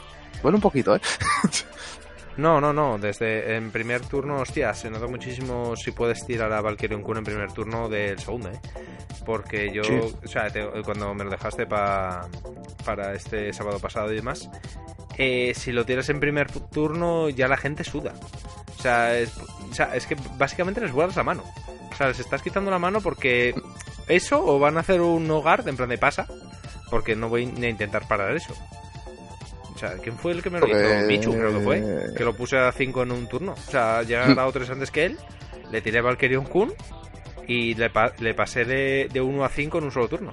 [0.40, 1.00] duele un poquito, ¿eh?
[2.37, 2.99] No, no, no.
[2.99, 7.24] Desde en primer turno, hostia, se nota muchísimo si puedes tirar a Valkyrie Kun en
[7.24, 8.61] primer turno del segundo, ¿eh?
[9.24, 10.01] Porque yo, Sí.
[10.24, 12.28] o sea, te- cuando me lo dejaste pa-
[12.85, 14.51] para este sábado pasado y demás,
[15.16, 18.12] eh, si lo tiras en primer turno ya la gente suda.
[18.78, 21.45] O sea, es, o sea, es que básicamente les vuelas la mano.
[21.93, 23.55] O sea, les estás quitando la mano porque
[24.09, 26.26] eso o van a hacer un hogar en plan de pasa,
[26.91, 28.53] porque no voy ni a intentar parar eso.
[29.89, 31.07] Sea, ¿quién fue el que me lo hizo?
[31.07, 31.82] Michu, creo que fue.
[32.16, 33.53] Que lo puse a 5 en un turno.
[33.53, 35.18] O sea, ya he ganado 3 antes que él.
[35.70, 36.72] Le tiré Valkyrion Kun
[37.47, 40.32] y le, pa- le pasé de, de 1 a 5 en un solo turno.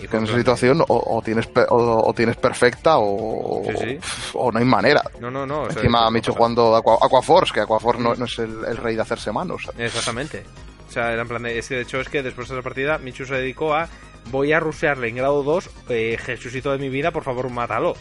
[0.00, 0.86] Y en esa situación o,
[1.16, 1.74] o tienes o,
[2.08, 3.98] o tienes perfecta o, Sí, sí.
[4.34, 5.02] o no hay manera.
[5.18, 5.64] No, no, no.
[5.70, 8.94] sea, Encima no Micho jugando Aqua, Aquaforce, que Aquaforce no, no es el, el rey
[8.94, 9.68] de hacerse manos.
[9.76, 10.44] Exactamente.
[10.88, 12.62] O sea, era en plan de, es que de hecho es que después de esa
[12.62, 13.88] partida Michu se dedicó a
[14.30, 17.94] voy a rushearle en grado 2, eh, Jesucito de mi vida, por favor, mátalo.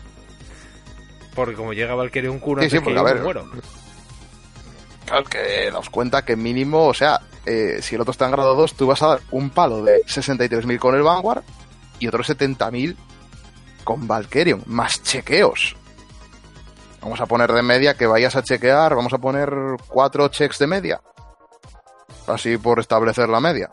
[1.37, 3.45] Porque como llega Valkyrion Kun Sí, antes sí, que porque, a ver, muero.
[5.05, 8.55] Claro, que nos cuenta que mínimo, o sea, eh, si el otro está en grado
[8.55, 11.43] 2, tú vas a dar un palo de 63.000 con el Vanguard
[11.99, 12.95] y otros 70.000
[13.83, 15.75] con Valkyrion, más chequeos.
[17.01, 19.53] Vamos a poner de media que vayas a chequear, vamos a poner
[19.87, 21.01] cuatro checks de media.
[22.25, 23.69] Así por establecer la media.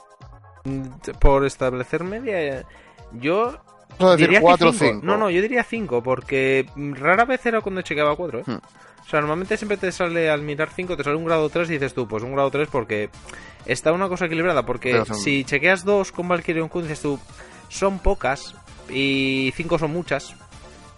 [1.18, 2.66] Por establecer media,
[3.12, 3.58] yo
[3.98, 4.92] Vamos a decir diría 4 o que 5.
[4.94, 5.06] 5.
[5.06, 8.42] No, no, yo diría 5, porque rara vez era cuando chequeaba 4, ¿eh?
[8.46, 8.58] Hmm.
[9.04, 11.72] O sea, normalmente siempre te sale al mirar 5, te sale un grado 3 y
[11.74, 13.10] dices tú, pues un grado 3 porque
[13.66, 14.64] está una cosa equilibrada.
[14.64, 17.20] Porque Pero son- si chequeas 2 con Valkyrion Kun, dices tú,
[17.68, 18.54] son pocas
[18.88, 20.34] y 5 son muchas.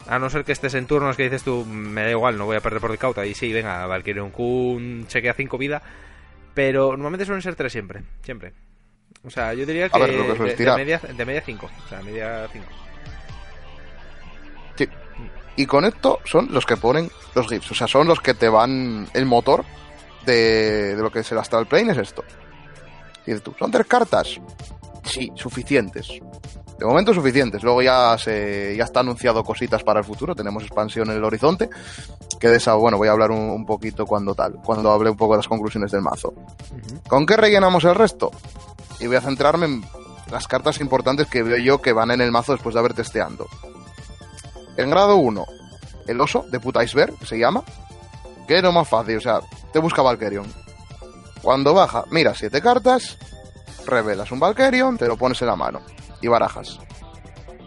[0.09, 2.57] A no ser que estés en turnos que dices tú, me da igual, no voy
[2.57, 3.27] a perder por decauta.
[3.27, 5.83] Y sí, venga, Valkyrion Kun chequea 5 vida.
[6.55, 8.53] Pero normalmente suelen ser 3 siempre, siempre.
[9.25, 11.71] O sea, yo diría que, A ver, lo que de, de media 5.
[11.85, 12.65] O sea, media 5.
[15.57, 17.71] Y con esto son los que ponen los GIFs.
[17.71, 19.09] O sea, son los que te van.
[19.15, 19.65] El motor
[20.25, 22.25] de, de lo que es el Astral Plane es esto.
[23.27, 24.39] Y dices tú, ¿son tres cartas?
[25.05, 26.09] Sí, suficientes.
[26.79, 27.63] De momento suficientes.
[27.63, 30.35] Luego ya se ya está anunciado cositas para el futuro.
[30.35, 31.71] Tenemos expansión en el horizonte.
[32.39, 35.17] Que de esa, bueno, voy a hablar un, un poquito cuando tal, cuando hable un
[35.17, 36.35] poco de las conclusiones del mazo.
[37.09, 38.31] ¿Con qué rellenamos el resto?
[39.01, 39.85] Y voy a centrarme en
[40.31, 43.47] las cartas importantes que veo yo que van en el mazo después de haber testeando.
[44.77, 45.47] En grado 1,
[46.07, 47.63] el oso de puta iceberg, se llama.
[48.47, 49.41] Que es más fácil, o sea,
[49.73, 50.47] te busca Valkyrion.
[51.43, 53.19] Cuando baja, mira siete cartas,
[53.87, 55.81] revelas un Valkyrion, te lo pones en la mano
[56.21, 56.79] y barajas.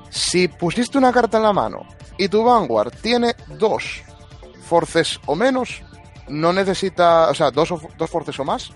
[0.10, 1.86] Si pusiste una carta en la mano
[2.18, 4.02] y tu Vanguard tiene dos
[4.62, 5.82] forces o menos,
[6.28, 8.72] no necesita, o sea, dos, dos forces o más,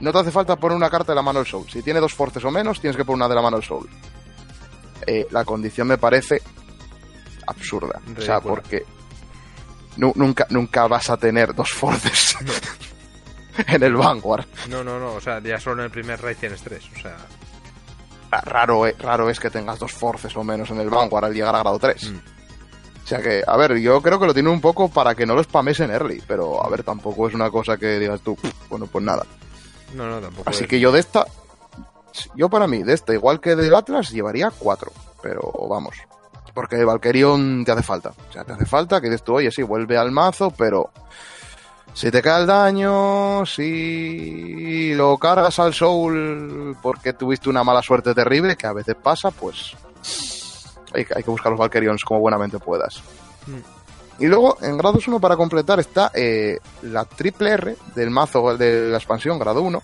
[0.00, 1.68] no te hace falta poner una carta de la mano del Soul.
[1.70, 3.88] Si tiene dos forces o menos, tienes que poner una de la mano del Soul.
[5.06, 6.42] Eh, la condición me parece
[7.48, 8.00] absurda.
[8.16, 8.84] O sea, porque
[9.96, 12.36] nu- nunca, nunca vas a tener dos forces
[13.66, 14.46] en el Vanguard.
[14.68, 17.16] No, no, no, o sea, ya solo en el primer raid tienes tres, o sea...
[18.30, 21.32] Ah, Raro, eh, raro es que tengas dos forces o menos en el Vanguard al
[21.34, 22.10] llegar a grado 3.
[22.10, 22.16] Mm.
[22.16, 25.34] O sea que, a ver, yo creo que lo tiene un poco para que no
[25.34, 28.68] lo spames en early, pero a ver, tampoco es una cosa que digas tú, "Pff,
[28.68, 29.24] bueno, pues nada.
[29.94, 31.24] No, no, tampoco Así es- que yo de esta,
[32.34, 34.92] yo para mí, de esta, igual que del Atlas, llevaría cuatro,
[35.22, 35.96] pero vamos.
[36.58, 38.08] Porque de Valkyrion te hace falta.
[38.28, 40.90] O sea, te hace falta que dices tú, oye, sí, vuelve al mazo, pero
[41.94, 48.12] si te cae el daño, si lo cargas al Soul porque tuviste una mala suerte
[48.12, 49.76] terrible, que a veces pasa, pues
[50.92, 53.02] hay, que- hay que buscar los Valkyrions como buenamente puedas.
[53.46, 54.22] Mm.
[54.24, 58.88] Y luego, en grados 1 para completar está eh, la triple R del mazo de
[58.90, 59.80] la expansión, grado 1.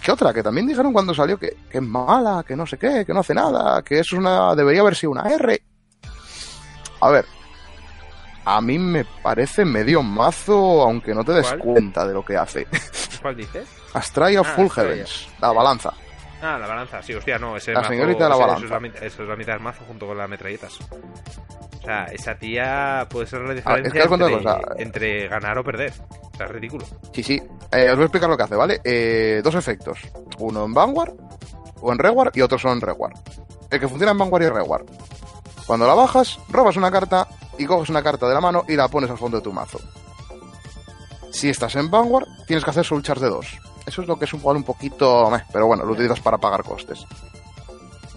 [0.00, 0.32] ¿Qué otra?
[0.32, 3.18] Que también dijeron cuando salió que, que es mala, que no sé qué, que no
[3.20, 5.60] hace nada, que eso es una, debería haber sido una R.
[7.00, 7.24] A ver,
[8.44, 11.58] a mí me parece medio mazo, aunque no te des ¿Cuál?
[11.60, 12.66] cuenta de lo que hace.
[13.22, 13.66] ¿Cuál dices?
[13.94, 14.68] Astray of Ah, Full.
[14.70, 15.92] Heavens, la balanza.
[16.42, 18.56] Ah, la balanza, sí, hostia, no, ese La mazo- señorita de la balanza.
[18.58, 20.78] Eso es la, mitad, eso es la mitad del mazo junto con las metralletas.
[20.80, 25.92] O sea, esa tía puede ser la Ah, diferencia es que entre ganar o perder.
[26.32, 26.84] O sea, es ridículo.
[27.12, 27.42] Sí, sí.
[27.72, 28.80] Eh, os voy a explicar lo que hace, ¿vale?
[28.84, 29.98] Eh, dos efectos.
[30.38, 31.12] Uno en Vanguard
[31.80, 33.12] o en Reward y otro solo en Reward.
[33.70, 34.84] El que funciona en Vanguard y Reward.
[35.66, 37.28] Cuando la bajas, robas una carta
[37.58, 39.78] y coges una carta de la mano y la pones al fondo de tu mazo.
[41.30, 43.46] Si estás en Vanguard, tienes que hacer Soul Charge de 2.
[43.86, 45.30] Eso es lo que es un igual un poquito...
[45.30, 47.04] meh, pero bueno, lo utilizas para pagar costes.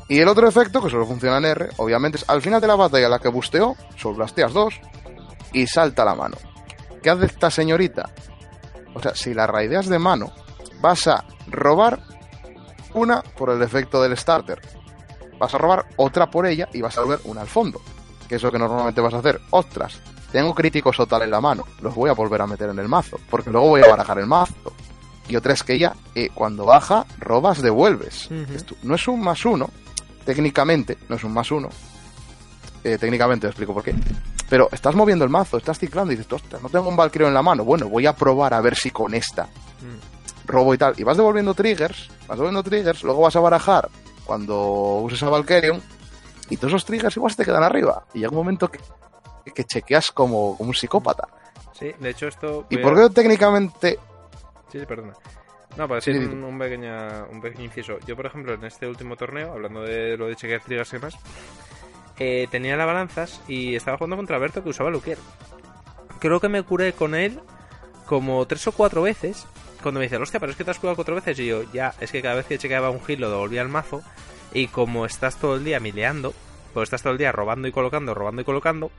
[0.08, 2.76] Y el otro efecto, que solo funciona en R, obviamente es al final de la
[2.76, 4.74] batalla la que busteó, Soul Blasteas 2
[5.54, 6.38] y salta la mano.
[7.02, 8.10] ¿Qué hace esta señorita?
[8.94, 10.32] O sea, si la raideas de mano,
[10.82, 12.00] vas a robar
[12.94, 14.62] una por el efecto del starter.
[15.40, 17.82] Vas a robar otra por ella y vas a volver una al fondo.
[18.28, 19.40] Que es lo que normalmente vas a hacer.
[19.52, 20.00] Ostras,
[20.32, 21.64] tengo críticos total en la mano.
[21.82, 23.20] Los voy a volver a meter en el mazo.
[23.30, 24.54] Porque luego voy a barajar el mazo.
[25.30, 28.30] Y otra es que ya, eh, cuando baja, robas, devuelves.
[28.54, 29.70] Esto no es un más uno.
[30.26, 31.70] Técnicamente, no es un más uno.
[32.84, 33.94] Eh, técnicamente te explico por qué.
[34.50, 37.34] Pero estás moviendo el mazo, estás ciclando y dices, ostras, no tengo un Valkyrie en
[37.34, 37.66] la mano.
[37.66, 40.48] Bueno, voy a probar a ver si con esta Mm.
[40.48, 40.94] robo y tal.
[40.98, 43.90] Y vas devolviendo triggers, vas devolviendo triggers, luego vas a barajar
[44.28, 45.82] cuando uses a Valkyrion
[46.50, 48.06] y todos esos triggers igual se te quedan arriba.
[48.14, 48.80] Y llega un momento que,
[49.56, 51.28] que chequeas como, como un psicópata.
[51.74, 52.66] Sí, de hecho esto...
[52.70, 54.00] ¿Y por a- qué técnicamente...
[54.72, 55.14] Sí, sí, perdona.
[55.78, 58.00] No, para decir Sí, un, un pequeña, un pequeño inciso.
[58.06, 61.16] Yo, por ejemplo, en este último torneo, hablando de lo de chequear triggers y demás,
[62.20, 65.20] eh, tenía la balanzas y estaba jugando contra Alberto que usaba Luquier.
[66.20, 67.40] Creo que me curé con él
[68.08, 69.46] como tres o cuatro veces.
[69.88, 71.40] Cuando me dice, hostia, pero es que te has curado cuatro veces.
[71.40, 74.02] Y yo, ya, es que cada vez que chequeaba un heal lo devolvía al mazo.
[74.54, 76.34] Y como estás todo el día mileando,
[76.74, 78.92] pues estás todo el día robando y colocando, robando y colocando,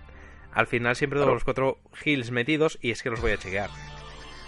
[0.52, 1.34] al final siempre tengo Claro.
[1.34, 3.70] los cuatro heals metidos y es que los voy a chequear.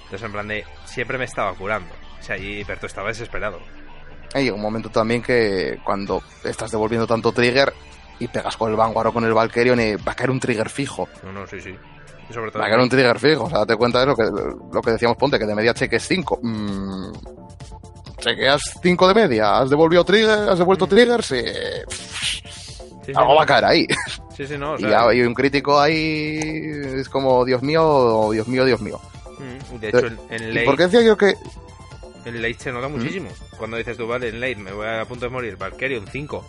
[0.04, 1.94] Entonces, en plan de, siempre me estaba curando.
[2.18, 3.60] O sea, y Berto estaba desesperado.
[4.34, 7.72] Hay un momento también que cuando estás devolviendo tanto trigger
[8.18, 10.68] y pegas con el Vanguard o con el Valkyrion y va a caer un trigger
[10.70, 11.08] fijo.
[11.22, 11.74] No, no, sí, sí.
[12.30, 12.60] Y sobre todo...
[12.60, 13.44] Va a caer un trigger fijo.
[13.44, 16.02] O sea, date cuenta de lo que, lo que decíamos, ponte, que de media cheques
[16.06, 16.40] 5.
[18.18, 21.40] chequeas 5 de media, has devolvido trigger, has devuelto triggers y...
[21.90, 22.42] sí,
[23.06, 23.36] sí, algo no.
[23.36, 23.86] va a caer ahí.
[24.36, 26.38] Sí, sí, no, o y, sea, ya- y un crítico ahí
[26.96, 29.00] es como, Dios mío, Dios mío, Dios mío.
[29.38, 31.34] mm, de hecho, en, en ¿Y late, por qué decía yo que
[32.24, 33.28] en late se nota muchísimo.
[33.58, 36.46] Cuando dices tú, vale, en late me voy a punto de morir, Valkyrion 5,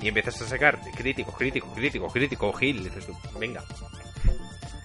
[0.00, 3.62] y empiezas a sacar crítico, crítico, crítico, crítico, heal, y dices tú, venga.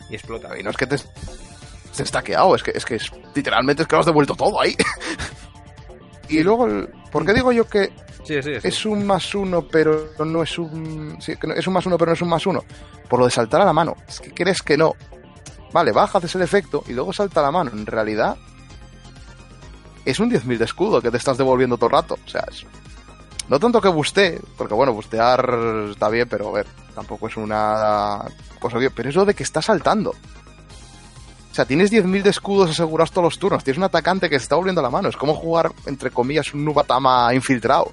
[0.10, 0.58] Y explota.
[0.58, 3.88] Y no es que te se está quedado, es que es que es, literalmente es
[3.88, 4.76] que lo has devuelto todo ahí.
[6.30, 6.68] y luego,
[7.12, 7.92] ¿por qué digo yo que
[8.24, 8.68] Sí, sí, sí.
[8.68, 11.18] es un más uno, pero no es un.
[11.18, 12.64] es un más uno, pero no es un más uno?
[13.10, 13.96] Por lo de saltar a la mano.
[14.08, 14.94] Es que crees que no.
[15.72, 17.72] Vale, baja, haces el efecto y luego salta a la mano.
[17.72, 18.36] En realidad,
[20.06, 22.18] es un 10.000 de escudo que te estás devolviendo todo el rato.
[22.26, 22.66] O sea, es,
[23.50, 25.58] No tanto que buste, porque bueno, bustear
[25.92, 28.22] está bien, pero a ver, tampoco es una
[28.60, 28.92] cosa bien.
[28.96, 30.12] Pero eso de que está saltando.
[30.12, 33.64] O sea, tienes 10.000 de escudos asegurados todos los turnos.
[33.64, 35.10] Tienes un atacante que se está volviendo la mano.
[35.10, 37.92] Es como jugar, entre comillas, un Nubatama infiltrado.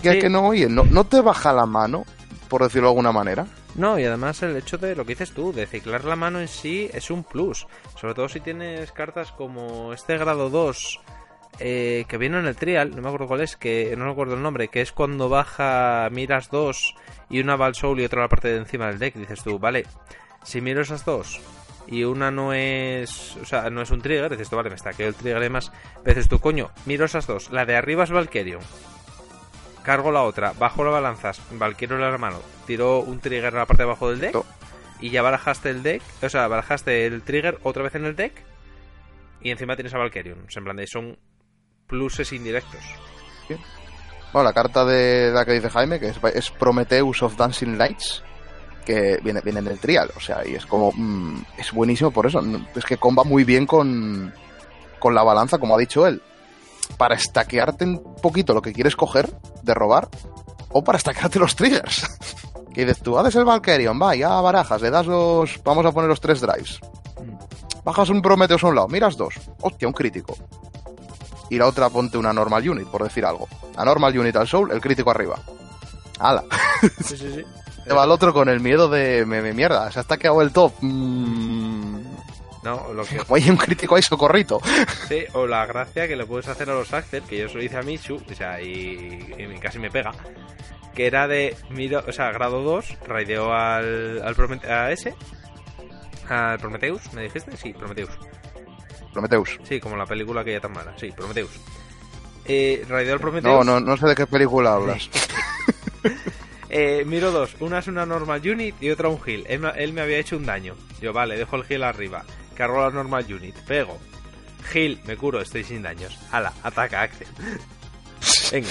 [0.00, 0.18] Que, Sí.
[0.20, 2.04] que no, oye, no, no te baja la mano,
[2.48, 3.46] por decirlo de alguna manera.
[3.74, 6.48] No, y además el hecho de lo que dices tú, de ciclar la mano en
[6.48, 7.66] sí es un plus.
[8.00, 11.00] Sobre todo si tienes cartas como este grado 2
[11.58, 14.34] eh, que viene en el trial, no me acuerdo cuál es, que no me acuerdo
[14.34, 16.94] el nombre, que es cuando baja, miras dos
[17.30, 19.14] y una va al soul y otra a la parte de encima del deck.
[19.14, 19.86] Dices tú, vale,
[20.44, 21.40] si miro esas dos
[21.86, 25.08] y una no es, o sea, no es un trigger, dices tú, vale, me stackeo
[25.08, 25.72] el trigger y demás.
[26.04, 28.62] Dices tú, coño, miro esas dos, la de arriba es Valkyrion.
[29.82, 33.84] Cargo la otra, bajo las balanzas, Valkyrio el hermano, tiro un trigger en la parte
[33.84, 34.36] de abajo del deck
[35.00, 38.32] y ya barajaste el deck, o sea, barajaste el trigger otra vez en el deck
[39.40, 40.46] y encima tienes a Valkyrion.
[40.54, 41.16] En plan de son
[41.86, 42.80] pluses indirectos.
[44.32, 48.22] Bueno, la carta de la que dice Jaime, que es, es Prometheus of Dancing Lights,
[48.84, 52.26] que viene, viene en el trial, o sea, y es como, mm, es buenísimo por
[52.26, 52.42] eso,
[52.74, 54.34] es que comba muy bien con,
[54.98, 56.22] con la balanza, como ha dicho él,
[56.98, 59.32] para estaquearte un poquito lo que quieres coger,
[59.62, 60.08] de robar,
[60.70, 62.06] o para estaquearte los triggers.
[62.74, 66.08] que dices tú, haces el Valkyrion, va, ya barajas, le das los, vamos a poner
[66.10, 66.78] los tres drives.
[67.84, 70.36] Bajas un Prometheus a un lado, miras dos, hostia, un crítico.
[71.50, 73.48] Y la otra ponte una normal unit, por decir algo.
[73.76, 75.38] La normal unit al soul, el crítico arriba.
[76.18, 76.44] ¡Hala!
[77.04, 77.44] Sí, sí, sí.
[77.84, 80.50] Te va el otro con el miedo de me, me mierda, se ha estaqueado el
[80.52, 80.72] top.
[80.80, 82.00] Mm,
[82.64, 84.60] No, lo que como hay un crítico ahí socorrito.
[85.08, 87.62] sí, o la gracia que le puedes hacer a los Axel, que yo se lo
[87.62, 90.12] hice a Michu, o sea, y, y casi me pega.
[90.94, 95.14] Que era de, miro, o sea, grado 2, raideó al, al Promete- a ese,
[96.28, 97.56] al Prometheus, ¿me dijiste?
[97.56, 98.10] Sí, Prometheus.
[99.16, 99.58] Prometheus.
[99.68, 101.50] Sí, como la película que ya tan mala, sí, Prometheus.
[102.44, 103.66] Eh, raideó al No, Prometheus.
[103.66, 105.08] no, no sé de qué película hablas.
[106.68, 109.44] Eh, miro dos, una es una normal unit y otra un heal.
[109.48, 110.74] Él, me- él me había hecho un daño.
[111.00, 112.24] Yo, vale, dejo el heal arriba.
[112.54, 113.98] Cargo la normal unit, pego.
[114.74, 116.18] Heal, me curo, estoy sin daños.
[116.32, 117.28] Ala, ataca, Axel.
[118.52, 118.68] Venga,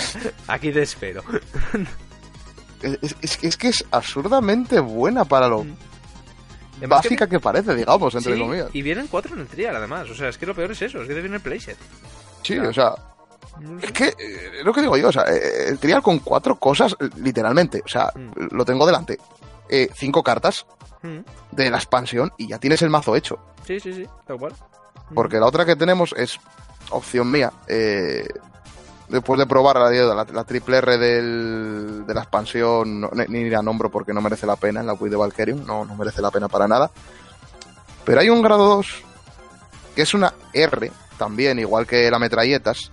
[0.47, 1.23] aquí te espero.
[3.21, 5.65] Es, que- es que es absurdamente buena para lo
[6.81, 6.87] Mm.
[6.89, 8.69] Básica que, parece, digamos, entre sí, comillas.
[8.73, 10.09] y vienen cuatro en el trial, además.
[10.09, 11.77] O sea, es que lo peor es eso, es que te viene el playset.
[12.43, 12.69] Sí, claro.
[12.69, 12.95] o sea,
[13.81, 16.57] es que eh, es lo que digo yo, o sea, eh, el trial con cuatro
[16.57, 18.55] cosas, eh, literalmente, o sea, Mm.
[18.55, 19.17] lo tengo delante.
[19.69, 20.65] Eh, cinco cartas
[21.01, 21.19] Mm,
[21.51, 23.37] de la expansión y ya tienes el mazo hecho.
[23.65, 24.53] Sí, sí, sí, tal cual.
[25.09, 25.13] Mm.
[25.13, 26.39] Porque la otra que tenemos es
[26.89, 27.51] opción mía.
[27.67, 28.27] eh,
[29.09, 33.61] después de probar la, la, la triple R del- de la expansión, ni, ni la
[33.61, 36.31] nombro porque no merece la pena en la Wii de Valkyrion, no, no merece la
[36.31, 36.91] pena para nada.
[38.03, 38.87] Pero hay un grado 2
[39.95, 42.91] que es una R también, igual que la metralletas.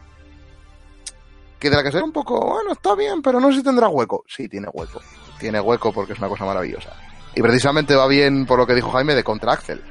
[1.59, 3.89] Que de la que será un poco, bueno, está bien, pero no sé si tendrá
[3.89, 4.25] hueco.
[4.29, 5.01] Sí, tiene hueco.
[5.39, 6.91] Tiene hueco porque es una cosa maravillosa.
[7.35, 9.83] Y precisamente va bien por lo que dijo Jaime de contra Axel.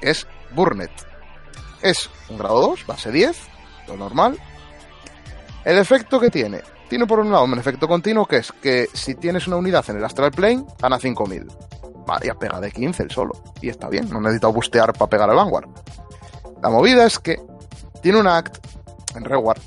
[0.00, 0.90] Es Burnet.
[1.82, 3.36] Es un grado 2, base 10,
[3.88, 4.38] lo normal.
[5.64, 6.60] El efecto que tiene.
[6.88, 9.96] Tiene por un lado un efecto continuo que es que si tienes una unidad en
[9.96, 11.46] el Astral Plane, gana 5000.
[12.06, 13.32] Vale, ya pega de 15 el solo.
[13.60, 15.68] Y está bien, no necesita bustear para pegar al Vanguard.
[16.62, 17.40] La movida es que
[18.02, 18.58] tiene un act
[19.16, 19.60] en Reward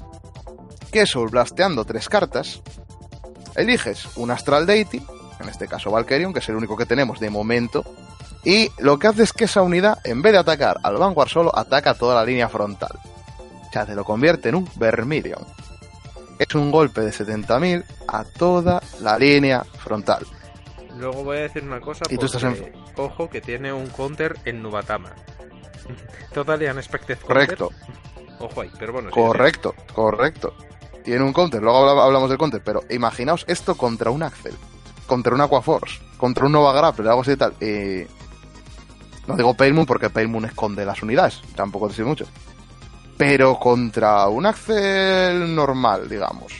[0.92, 2.62] que es blasteando tres cartas.
[3.56, 5.06] Eliges un Astral Deity,
[5.42, 7.84] en este caso Valkyrion, que es el único que tenemos de momento.
[8.46, 11.58] Y lo que hace es que esa unidad, en vez de atacar al Vanguard solo,
[11.58, 12.98] ataca toda la línea frontal.
[13.68, 15.46] O sea, te lo convierte en un Vermilion.
[16.40, 20.26] Es un golpe de 70.000 a toda la línea frontal.
[20.98, 22.04] Luego voy a decir una cosa.
[22.10, 25.14] Y tú estás porque, Ojo, que tiene un counter en Nubatama.
[26.34, 27.28] Totally unexpected counter.
[27.28, 27.70] Correcto,
[28.40, 29.10] Ojo ahí, pero bueno.
[29.10, 30.54] sí, correcto, correcto.
[31.04, 34.54] Tiene un counter, luego habla- hablamos del counter, pero imaginaos esto contra un Axel,
[35.06, 37.54] contra un Aquaforce, contra un Nova Grapple, algo así y tal.
[37.62, 38.08] Eh,
[39.28, 42.26] no digo Pale Moon porque Pale Moon esconde las unidades, tampoco te mucho.
[43.18, 46.54] Pero contra un Axel normal, digamos,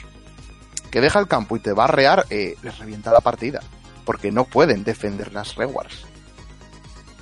[0.90, 3.60] que deja el campo y te va a rear, eh, les revienta la partida.
[4.04, 6.04] Porque no pueden defender las rewards.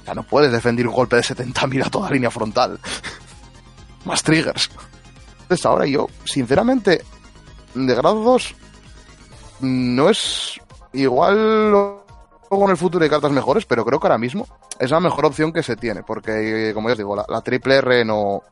[0.03, 2.79] O sea, no puedes defender un golpe de 70.000 a toda línea frontal.
[4.05, 4.71] Más triggers.
[5.43, 7.03] Entonces ahora yo, sinceramente,
[7.75, 8.55] de grado 2,
[9.61, 10.61] no es
[10.93, 12.03] igual
[12.63, 14.47] en el futuro hay cartas mejores, pero creo que ahora mismo
[14.79, 18.05] es la mejor opción que se tiene, porque como ya os digo, la triple R
[18.05, 18.43] no,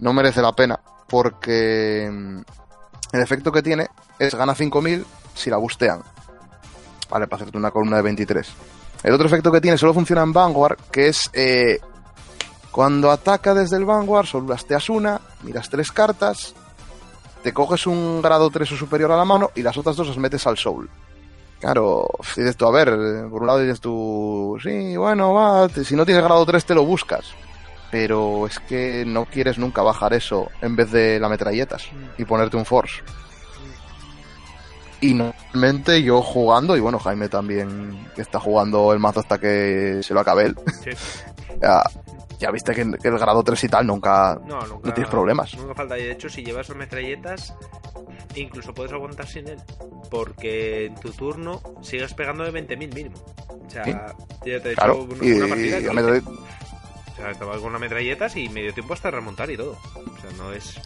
[0.00, 2.40] no merece la pena, porque mm,
[3.12, 3.88] el efecto que tiene
[4.18, 5.04] es gana 5000
[5.34, 6.02] si la bustean.
[7.10, 8.48] Vale, para hacerte una columna de 23.
[9.02, 11.78] El otro efecto que tiene solo funciona en Vanguard, que es eh,
[12.70, 16.54] cuando ataca desde el Vanguard, solo blasteas una, miras tres cartas
[17.44, 20.16] te coges un grado 3 o superior a la mano y las otras dos las
[20.16, 20.88] metes al soul.
[21.60, 22.88] Claro, dices tú, a ver,
[23.30, 26.86] por un lado dices tú, sí, bueno, va, si no tienes grado 3 te lo
[26.86, 27.26] buscas.
[27.94, 31.88] Pero es que no quieres nunca bajar eso en vez de la metralletas
[32.18, 33.04] y ponerte un force.
[35.00, 40.00] Y normalmente yo jugando, y bueno, Jaime también que está jugando el mazo hasta que
[40.02, 40.56] se lo acabe él.
[41.62, 41.84] ya,
[42.40, 45.56] ya, viste que, el grado 3 y tal nunca, no, nunca, no tienes problemas.
[45.56, 45.96] Nunca falta.
[45.96, 47.54] Y de hecho, si llevas las metralletas,
[48.34, 49.58] incluso puedes aguantar sin él.
[50.10, 53.24] Porque en tu turno sigues pegando de 20.000 mínimo.
[53.48, 55.78] O sea, ya te he hecho una, partida.
[57.14, 59.78] O sea, estaba con las metralletas y medio tiempo hasta remontar y todo.
[59.94, 60.80] O sea, no es.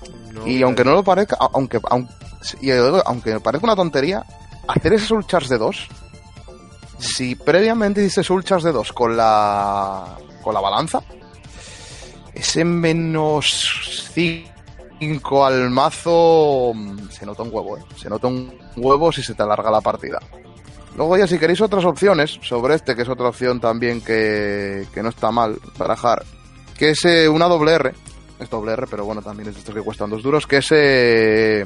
[0.44, 2.12] y aunque no lo parezca, aunque, aunque,
[3.06, 4.24] aunque parezca una tontería,
[4.68, 5.88] hacer ese soul charge de 2,
[6.98, 11.02] si previamente hiciste soul charge de 2 con la, con la balanza,
[12.34, 17.82] ese menos 5 al mazo mm, se nota un huevo, ¿eh?
[17.96, 20.20] Se nota un huevo si se te alarga la partida.
[20.98, 25.00] Luego ya si queréis otras opciones sobre este, que es otra opción también que, que
[25.00, 26.24] no está mal barajar,
[26.76, 27.94] que es eh, una doble R,
[28.40, 30.66] es doble R, pero bueno, también es de estos que cuestan dos duros, que es
[30.72, 31.64] eh,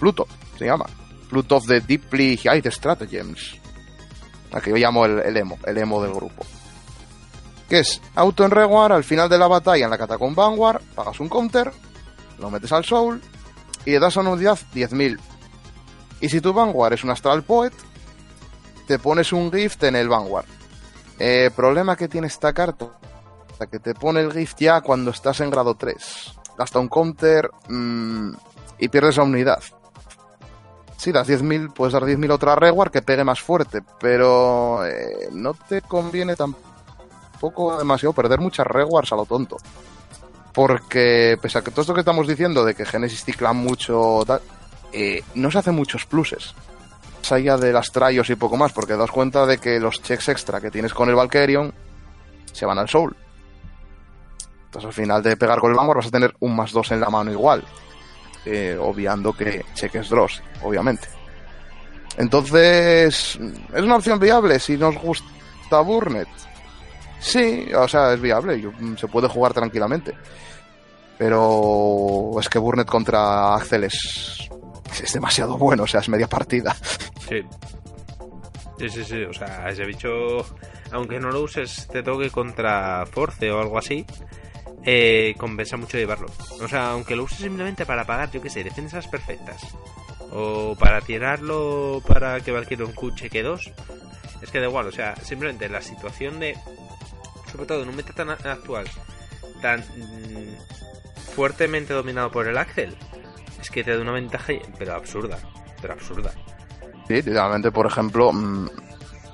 [0.00, 0.26] Pluto,
[0.58, 0.86] se llama.
[1.28, 3.60] Pluto of the Deeply High Stratagems.
[4.52, 6.42] Aquí yo llamo el, emo, el emo del grupo.
[7.68, 11.20] Que es auto en Reward, al final de la batalla en la Catacomb Vanguard, pagas
[11.20, 11.70] un counter,
[12.38, 13.20] lo metes al Soul
[13.84, 15.20] y le das a una unidad 10.000.
[16.22, 17.74] Y si tu Vanguard es un Astral Poet,
[18.86, 20.46] te pones un gift en el Vanguard.
[21.18, 22.88] Eh, problema que tiene esta carta,
[23.70, 26.34] que te pone el gift ya cuando estás en grado 3.
[26.58, 28.32] Gasta un counter mm,
[28.78, 29.62] y pierdes la unidad.
[30.96, 35.54] Sí, das 10.000, puedes dar 10.000 otra reward que pegue más fuerte, pero eh, no
[35.54, 39.56] te conviene tampoco demasiado perder muchas rewards a lo tonto.
[40.52, 44.24] Porque, pese a que todo esto que estamos diciendo de que Genesis cicla mucho,
[44.92, 46.54] eh, no se hacen muchos pluses
[47.30, 50.60] allá de las trayos y poco más, porque das cuenta de que los checks extra
[50.60, 51.72] que tienes con el Valkyrion
[52.52, 53.14] se van al Soul.
[54.64, 57.00] Entonces al final de pegar con el Vanguard vas a tener un más 2 en
[57.00, 57.62] la mano igual.
[58.44, 61.06] Eh, obviando que cheques draws, obviamente.
[62.16, 63.38] Entonces,
[63.74, 66.28] ¿es una opción viable si nos gusta Burnet?
[67.20, 68.60] Sí, o sea, es viable,
[68.98, 70.12] se puede jugar tranquilamente.
[71.18, 74.48] Pero es que Burnet contra Axel es
[75.00, 76.76] es demasiado bueno, o sea, es media partida.
[77.28, 77.42] Sí.
[78.78, 80.44] Sí, sí, sí, o sea, ese bicho,
[80.90, 84.04] aunque no lo uses, te toque contra Force o algo así,
[84.84, 86.26] eh, compensa mucho llevarlo.
[86.60, 89.62] O sea, aunque lo uses simplemente para pagar, yo que sé, defensas perfectas,
[90.32, 93.70] o para tirarlo para que Valkyrie un cuche que dos,
[94.40, 96.58] es que da igual, o sea, simplemente la situación de,
[97.52, 98.86] sobre todo en un meta tan actual,
[99.60, 102.96] tan mm, fuertemente dominado por el Axel,
[103.62, 105.38] es que te da una ventaja, pero absurda,
[105.80, 106.32] pero absurda.
[107.06, 108.68] Sí, literalmente, por ejemplo, mm,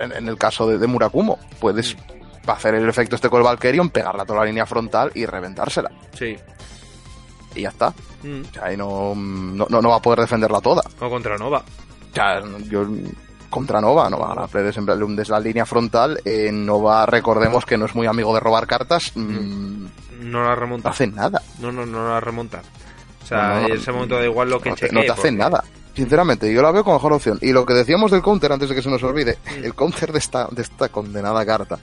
[0.00, 2.50] en, el caso de, Murakumo, puedes mm.
[2.50, 5.90] hacer el efecto este con el Valkyrion, pegarla toda la línea frontal y reventársela.
[6.12, 6.36] Sí.
[7.54, 7.92] Y ya está.
[8.22, 8.40] Mm.
[8.40, 10.82] O sea, ahí no, no, va a poder defenderla toda.
[11.00, 11.64] O contra Nova.
[12.10, 12.86] O sea, yo
[13.48, 17.94] contra Nova, Nova la desde, desde la línea frontal, eh, Nova recordemos que no es
[17.94, 19.12] muy amigo de robar cartas.
[19.16, 20.88] no la remonta.
[20.88, 21.40] No hace nada.
[21.60, 22.62] No, no, no la remonta.
[23.30, 25.64] En ese momento da igual lo que no te, no te hacen nada.
[25.94, 27.38] Sinceramente, yo la veo como mejor opción.
[27.42, 29.64] Y lo que decíamos del counter, antes de que se nos olvide, mm.
[29.64, 31.78] el counter de esta, de esta condenada carta.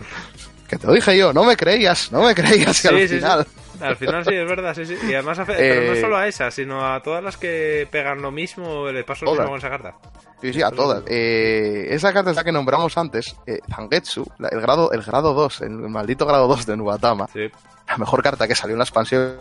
[0.68, 3.46] que te lo dije yo, no me creías, no me creías al final.
[3.80, 4.96] Al final sí, es verdad, sí, sí.
[5.08, 8.30] Y además, pero no eh, solo a esa, sino a todas las que pegan lo
[8.30, 9.96] mismo, le paso lo mismo con esa carta.
[10.40, 11.02] Sí, sí, a todas.
[11.08, 15.62] Eh, esa carta es la que nombramos antes, eh, Zangetsu, el grado, el grado 2,
[15.62, 17.26] el maldito grado 2 de Nubatama.
[17.32, 17.50] Sí.
[17.88, 19.38] La mejor carta que salió en la expansión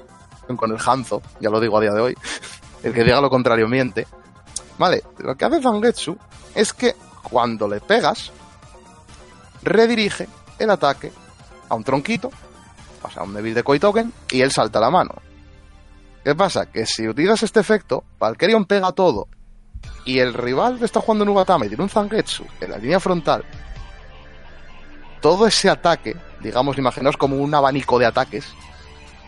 [0.58, 2.16] con el Hanzo, ya lo digo a día de hoy,
[2.84, 4.08] el que diga lo contrario miente.
[4.78, 6.18] Vale, lo que hace Zangetsu
[6.56, 8.32] es que cuando le pegas,
[9.64, 11.12] redirige el ataque
[11.70, 12.32] a un tronquito,
[13.02, 15.14] pasa a un débil de Koi Token y él salta la mano.
[16.24, 16.68] ¿Qué pasa?
[16.68, 19.28] Que si utilizas este efecto, Valkyrion pega todo
[20.06, 23.44] y el rival que está jugando en y tiene un Zangetsu en la línea frontal,
[25.22, 28.46] todo ese ataque, digamos, imaginaos como un abanico de ataques,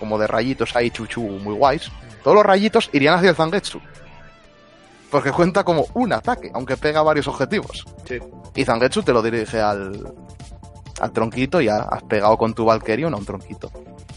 [0.04, 1.90] como de rayitos ahí chuchu muy guays,
[2.26, 3.80] todos los rayitos irían hacia el Zangetsu.
[5.10, 7.86] Porque cuenta como un ataque, aunque pega varios objetivos.
[8.54, 10.14] Y Zangetsu te lo dirige al,
[11.00, 13.72] al tronquito y has pegado con tu Valkyrion a un tronquito.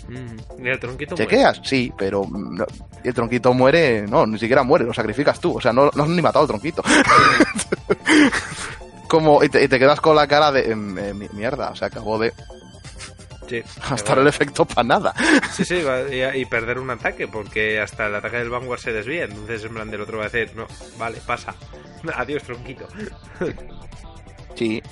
[0.08, 1.60] Mm, ¿Y el tronquito ¿Chequeas?
[1.62, 2.26] Sí, pero
[3.04, 5.56] el tronquito muere, no, ni siquiera muere, lo sacrificas tú.
[5.56, 6.82] O sea, no, no has ni matado al tronquito.
[9.08, 12.32] como, y te, quedas con la cara de em, eh, mierda, o sea, acabo de
[13.48, 15.14] Sí, Gastar el efecto para nada.
[15.52, 15.82] Sí, sí,
[16.34, 19.24] y, perder un ataque, porque hasta el ataque del Vanguard se desvía.
[19.24, 20.66] Entonces, en plan, del otro va a decir, no,
[20.98, 21.54] vale, pasa.
[22.14, 22.86] Adiós, tronquito.
[24.54, 24.82] Sí.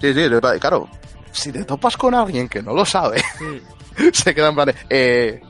[0.00, 0.28] Sí, sí,
[0.60, 0.88] claro.
[1.32, 5.40] Si te topas con alguien que no lo sabe, Mm, se queda en plan eh,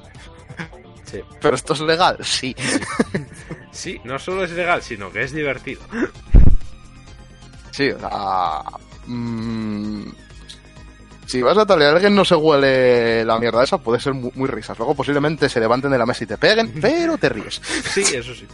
[1.04, 1.20] Sí.
[1.40, 2.54] pero esto es legal, sí.
[3.70, 5.80] Sí, no solo es legal, sino que es divertido.
[7.70, 8.62] Sí, o sea,
[9.06, 10.08] mm,
[11.30, 14.32] si vas a talear a alguien no se huele la mierda esa, puede ser muy,
[14.34, 14.76] muy risas.
[14.78, 17.60] Luego posiblemente se levanten de la mesa y te peguen, pero te ríes.
[17.92, 18.46] Sí, eso sí.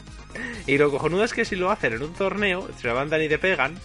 [0.66, 3.39] Y lo cojonudo es que si lo hacen en un torneo, se levantan y te
[3.39, 3.78] pegan,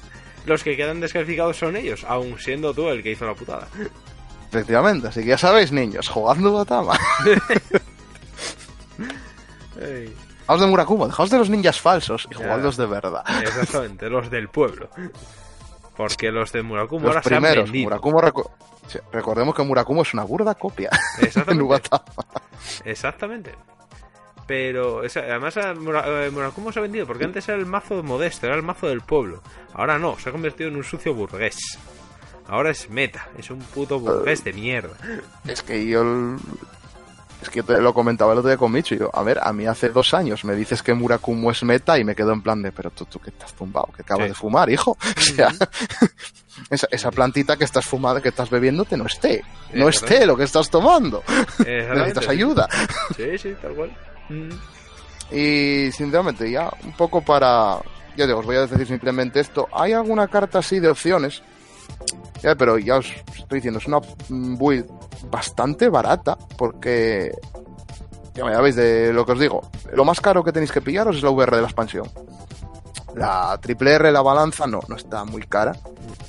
[0.45, 3.67] los que quedan descalificados son ellos, aun siendo tú el que hizo la putada.
[4.49, 6.99] Efectivamente, así que ya sabéis, niños, jugando Batama.
[9.79, 13.23] Ey, Dejaos de Murakumo, dejaos de los ninjas falsos y jugadlos de verdad.
[13.41, 14.89] exactamente, los del pueblo.
[15.95, 17.89] Porque los de Murakumo Los ahora se han primeros, vendido.
[17.89, 18.51] Murakumo,
[19.11, 20.89] recordemos que Murakumo es una burda copia
[21.19, 21.63] de Exactamente.
[21.63, 22.03] Nubatama.
[22.85, 23.55] Exactamente.
[24.47, 28.47] Pero esa- además Mura- eh, Murakumo se ha vendido porque antes era el mazo modesto,
[28.47, 29.41] era el mazo del pueblo.
[29.73, 31.57] Ahora no, se ha convertido en un sucio burgués.
[32.47, 34.95] Ahora es meta, es un puto burgués de mierda.
[35.45, 36.01] Es que yo.
[36.01, 36.37] el-
[37.41, 38.93] Es que te lo comentaba el otro día con Micho.
[38.93, 41.97] y yo, a ver, a mí hace dos años me dices que Murakumo es meta
[41.97, 44.29] y me quedo en plan de, pero tú, tú que estás zumbado, que acabas Sí.
[44.29, 44.97] de fumar, hijo.
[45.17, 45.49] O sea,
[46.69, 49.43] esa, esa plantita que estás fumada, que estás bebiéndote, no esté.
[49.73, 51.23] No Es esté lo que estás tomando.
[51.59, 52.67] Necesitas ayuda.
[53.15, 53.91] Sí, sí, tal cual.
[54.29, 54.49] Mm.
[55.31, 57.79] Y sinceramente, ya un poco para.
[58.17, 59.67] Ya digo, os voy a decir simplemente esto.
[59.71, 61.41] ¿Hay alguna carta así de opciones?
[62.43, 63.07] Ya, pero ya os
[63.37, 64.87] estoy diciendo, es una mm, build
[65.29, 67.31] bastante barata, porque.
[68.33, 69.61] Ya, ya veis de lo que os digo.
[69.93, 72.09] Lo más caro que tenéis que pillaros es la VR de la expansión.
[73.15, 75.73] La triple R, la balanza, no, no está muy cara.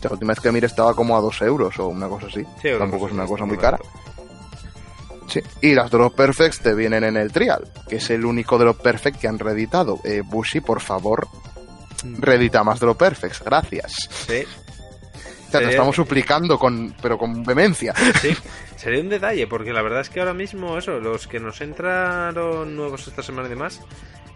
[0.03, 2.45] La última vez que miré estaba como a 2 euros o una cosa así.
[2.61, 3.79] Sí, Tampoco es una cosa muy cara.
[5.29, 5.41] Sí.
[5.63, 9.19] Y las Drop Perfects te vienen en el Trial, que es el único Drop Perfect
[9.19, 10.01] que han reeditado.
[10.05, 11.29] Eh, Bushi, por favor,
[12.05, 12.21] Mm.
[12.21, 13.93] reedita más Drop Perfects, gracias.
[14.27, 14.43] Sí,
[15.49, 17.95] O sea, te estamos suplicando, con, pero con vehemencia.
[18.21, 18.37] sí.
[18.77, 22.75] Sería un detalle, porque la verdad es que ahora mismo, eso, los que nos entraron
[22.75, 23.81] nuevos esta semana y demás,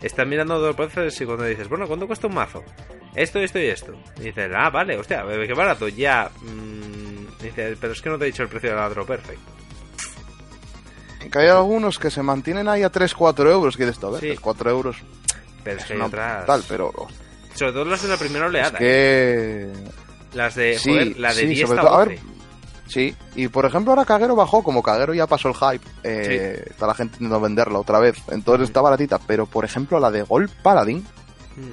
[0.03, 2.63] están mirando dos veces y cuando dices, bueno, ¿cuánto cuesta un mazo?
[3.15, 3.95] Esto, esto y esto.
[4.21, 6.31] Y dices, ah, vale, hostia, qué barato, ya.
[6.43, 9.41] Mm, dice, pero es que no te he dicho el precio de la Drop Perfect.
[11.33, 14.37] Que hay algunos que se mantienen ahí a 3-4 euros, que dices, a ver, Sí.
[14.41, 14.97] 4 euros
[15.65, 16.47] Pero es es que hay otras.
[16.47, 16.93] tal, pero
[17.55, 18.79] Sobre todo las de la primera es oleada.
[18.81, 19.73] ¿eh?
[20.33, 20.37] que...
[20.37, 22.09] Las de, Sí, joder, la de sí, 10 sobre todo- a 12.
[22.11, 22.19] ver,
[22.87, 26.87] Sí, y por ejemplo ahora Kagero bajó, como Kagero ya pasó el hype, eh, está
[26.87, 30.51] la gente intentando venderla otra vez, entonces está baratita, pero por ejemplo la de Gold
[30.63, 31.05] Paladin
[31.57, 31.73] Mm.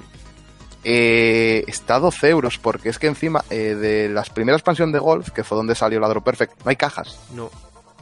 [0.84, 4.98] eh, está a 12 euros, porque es que encima eh, de las primeras expansión de
[4.98, 7.18] Golf, que fue donde salió la Drop Perfect, no hay cajas.
[7.34, 7.50] No.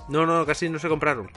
[0.08, 1.30] No, no, casi no se compraron.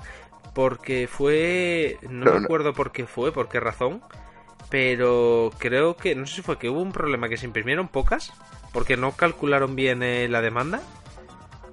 [0.53, 1.97] Porque fue.
[2.09, 4.01] No Pero me acuerdo por qué fue, por qué razón.
[4.69, 6.15] Pero creo que.
[6.15, 8.31] No sé si fue que hubo un problema que se imprimieron pocas.
[8.71, 10.81] Porque no calcularon bien eh, la demanda.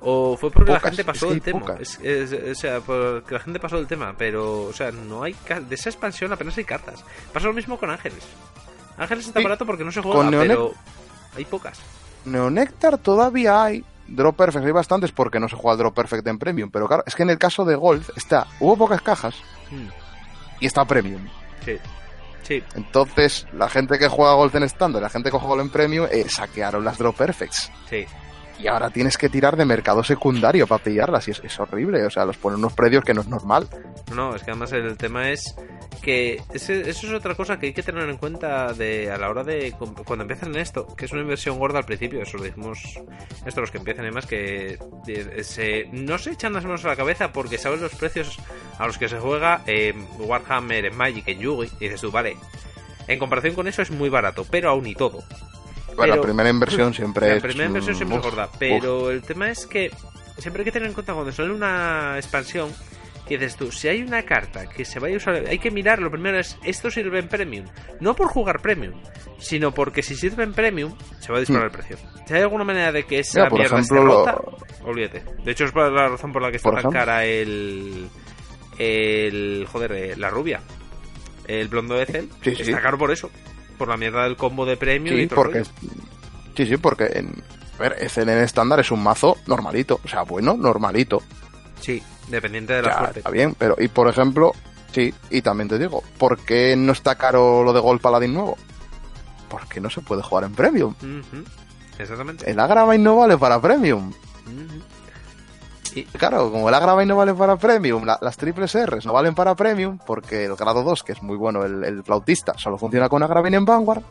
[0.04, 1.76] O fue porque la gente pasó es que del hay tema.
[1.80, 4.14] Es- es- o sea, porque la gente pasó del tema.
[4.18, 5.34] Pero, o sea, no hay.
[5.68, 7.04] De esa expansión apenas hay cartas.
[7.32, 8.24] Pasa lo mismo con Ángeles.
[8.98, 9.44] Ángeles está Sí.
[9.44, 10.72] barato porque no se juega, pero.
[11.36, 11.78] Hay pocas.
[12.24, 13.84] Neonectar todavía hay.
[14.08, 17.02] Drop Perfect hay bastantes porque no se juega el Drop Perfect en Premium, pero claro,
[17.06, 19.34] es que en el caso de Gold está, hubo pocas cajas
[19.70, 19.86] Mm,
[20.60, 21.26] y está Premium.
[21.64, 21.78] Sí.
[22.42, 22.62] Sí.
[22.74, 26.06] Entonces, la gente que juega Gold en estándar, la gente que juega Gold en Premium,
[26.10, 27.70] eh, saquearon las Drop Perfects.
[27.88, 28.04] Sí.
[28.58, 31.26] Y ahora tienes que tirar de mercado secundario para pillarlas.
[31.28, 32.04] Y es, es horrible.
[32.06, 33.66] O sea, los ponen unos precios que no es normal.
[34.14, 35.56] No, es que además el tema es
[36.00, 39.30] que ese- eso es otra cosa que hay que tener en cuenta de a la
[39.30, 39.72] hora de
[40.04, 42.80] cuando empiezan esto, que es una inversión gorda al principio, eso lo dijimos
[43.46, 46.88] esto los que empiezan y demás que eh, se, no se echan las manos a
[46.88, 48.36] la cabeza porque saben los precios
[48.78, 52.36] a los que se juega en Warhammer, en Magic, en Yugi, y dices tú, vale,
[53.06, 55.22] en comparación con eso es muy barato, pero aún y todo.
[55.96, 57.42] Bueno, la primera inversión siempre La es.
[57.42, 58.56] primera inversión siempre es gorda, uf.
[58.58, 59.90] pero el tema es que
[60.38, 62.70] siempre hay que tener en cuenta cuando sale una expansión
[63.28, 66.00] que dices tú, si hay una carta que se vaya a usar, hay que mirar,
[66.00, 67.66] lo primero es, esto sirve en Premium,
[68.00, 69.00] no por jugar Premium,
[69.38, 71.96] sino porque si sirve en Premium, se va a disparar el precio.
[72.26, 73.48] Si hay alguna manera de que esa Hmm.
[73.50, 75.22] Por mierda ejemplo, esté lo- rota, olvídate.
[75.44, 76.98] De hecho es la razón por la que está tan ejemplo.
[76.98, 78.08] cara el...
[78.78, 79.66] el...
[79.70, 80.60] joder, eh, la rubia.
[81.46, 82.62] El blondo Ethel, Sí, sí.
[82.62, 83.30] está caro por eso.
[83.78, 85.58] Por la mierda del combo de Premium y Sí, el porque.
[85.60, 85.70] rollo.
[86.56, 87.04] Sí, sí, porque.
[87.14, 87.42] En,
[87.78, 90.00] a ver, en estándar es un mazo normalito.
[90.04, 91.22] O sea, bueno, normalito.
[91.80, 93.18] Sí, dependiente de la Ya, suerte.
[93.20, 93.76] está bien, pero.
[93.78, 94.52] Y por ejemplo.
[94.92, 98.58] Sí, y también te digo, ¿por qué no está caro lo de Gold Paladin nuevo?
[99.48, 100.94] Porque no se puede jugar en Premium.
[101.00, 101.44] Ujú,
[101.98, 102.50] Exactamente.
[102.50, 104.12] El Agravine no vale para Premium.
[105.96, 106.18] Ujú.
[106.18, 109.98] claro, como el Agravine no vale para Premium, las triples R's no valen para Premium,
[110.06, 113.56] porque el grado 2, que es muy bueno, el, el flautista, solo funciona con Agravine
[113.56, 114.02] en Vanguard.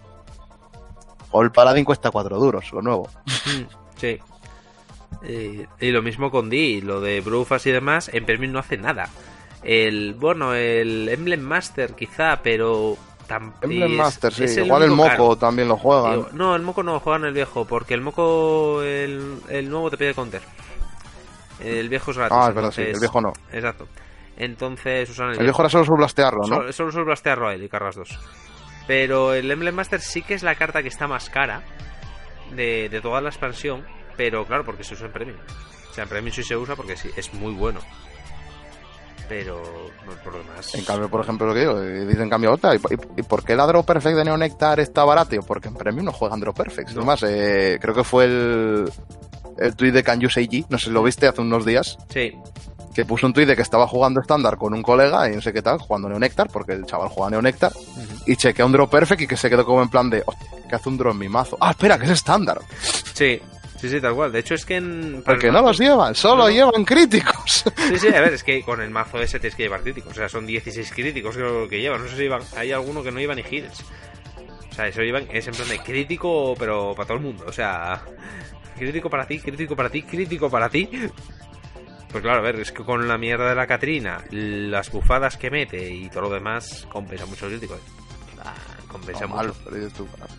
[1.32, 3.10] O el Paladin cuesta 4 duros, lo nuevo.
[3.96, 4.20] Sí.
[5.80, 9.08] y lo mismo con D, lo de Brufas y demás, en Premium no hace nada.
[9.64, 12.98] El, bueno, el Emblem Master quizá, pero
[13.62, 14.60] Emblem Master, sí.
[14.60, 16.28] Igual el Moco también lo juegan.
[16.34, 19.98] no, el Moco no lo juegan el viejo, porque el Moco, el, el nuevo te
[19.98, 20.42] pide counter.
[21.64, 22.38] El viejo es gratis.
[22.40, 23.34] Ah, es verdad, sí, el viejo no.
[23.52, 23.88] Exacto.
[24.38, 26.56] Entonces usan el, el viejo era solo sobre blastearlo, ¿no?
[26.56, 28.20] Solo, solo sobre blastearlo a él y cargas dos.
[28.88, 31.62] Pero el Emblem Master sí que es la carta que está más cara
[32.56, 33.86] de, de toda la expansión,
[34.18, 35.38] pero claro, porque se usa en Premium.
[35.90, 37.80] O sea, en Premium sí se usa porque sí, es muy bueno
[39.32, 39.64] pero
[40.26, 40.76] por lo demás.
[40.76, 42.76] En cambio, por ejemplo, lo que digo, dicen cambio otra.
[42.76, 45.38] ¿Y, por qué la Draw Perfect de Neonectar está barato?
[45.48, 46.90] Porque en Premium no juegan Draw Perfect.
[46.90, 46.98] No.
[46.98, 48.92] Además, eh, creo que fue el,
[49.58, 51.98] el tweet de Can You Say G, no sé si lo viste hace unos días.
[52.10, 52.34] Sí.
[52.94, 55.54] Que puso un tweet de que estaba jugando estándar con un colega y no sé
[55.54, 57.72] qué tal, jugando Neonectar, porque el chaval juega Neonectar,
[58.26, 60.76] y chequea un Draw Perfect y que se quedó como en plan de, hostia, ¿qué
[60.76, 61.58] hace un draw en mi mazo?
[61.62, 62.60] Ah, espera, que es estándar.
[63.14, 63.40] Sí,
[63.82, 64.32] Sí, sí, tal cual.
[64.32, 65.24] De hecho, es que en.
[65.26, 67.64] Porque no los llevan, solo llevan críticos.
[67.90, 70.12] Sí, sí, a ver, es que con el mazo ese tienes que llevar críticos.
[70.12, 72.04] O sea, son 16 críticos que, que llevan.
[72.04, 72.44] No sé si llevan.
[72.56, 73.84] Hay alguno que no lleva ni heals.
[74.70, 75.28] O sea, eso llevan.
[75.32, 77.44] Es en plan de crítico, pero para todo el mundo.
[77.48, 78.04] O sea,
[78.82, 80.90] crítico para ti, crítico para ti, crítico para ti.
[82.12, 85.50] Pues claro, a ver, es que con la mierda de la Catrina, las bufadas que
[85.50, 87.80] mete y todo lo demás, compensa mucho el crítico.
[88.44, 88.54] Ah,
[88.88, 89.56] compensa mucho.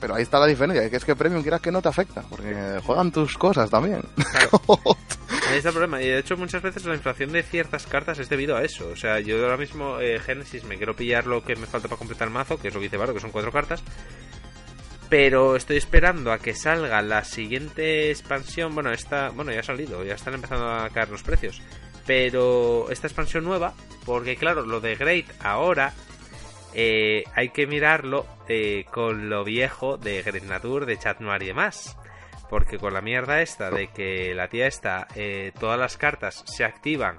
[0.00, 2.80] pero, ahí está la diferencia, que es que Premium quieras que no te afecta, porque
[2.84, 4.02] juegan tus cosas también.
[5.48, 6.02] ahí está el problema.
[6.02, 8.88] Y de hecho, muchas veces la inflación de ciertas cartas es debido a eso.
[8.88, 11.98] O sea, yo ahora mismo, eh, Genesis, me quiero pillar lo que me falta para
[11.98, 13.82] completar el mazo, que es lo que dice Baro, que son cuatro cartas.
[15.12, 18.74] Pero estoy esperando a que salga la siguiente expansión.
[18.74, 21.60] Bueno, esta, bueno, ya ha salido, ya están empezando a caer los precios.
[22.06, 23.74] Pero esta expansión nueva,
[24.06, 25.92] porque claro, lo de Great ahora
[26.72, 31.48] eh, hay que mirarlo eh, con lo viejo de Great Nature, de Chat Noir y
[31.48, 31.94] demás.
[32.48, 36.64] Porque con la mierda esta de que la tía esta, eh, todas las cartas se
[36.64, 37.18] activan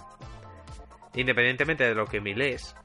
[1.14, 2.76] independientemente de lo que miles.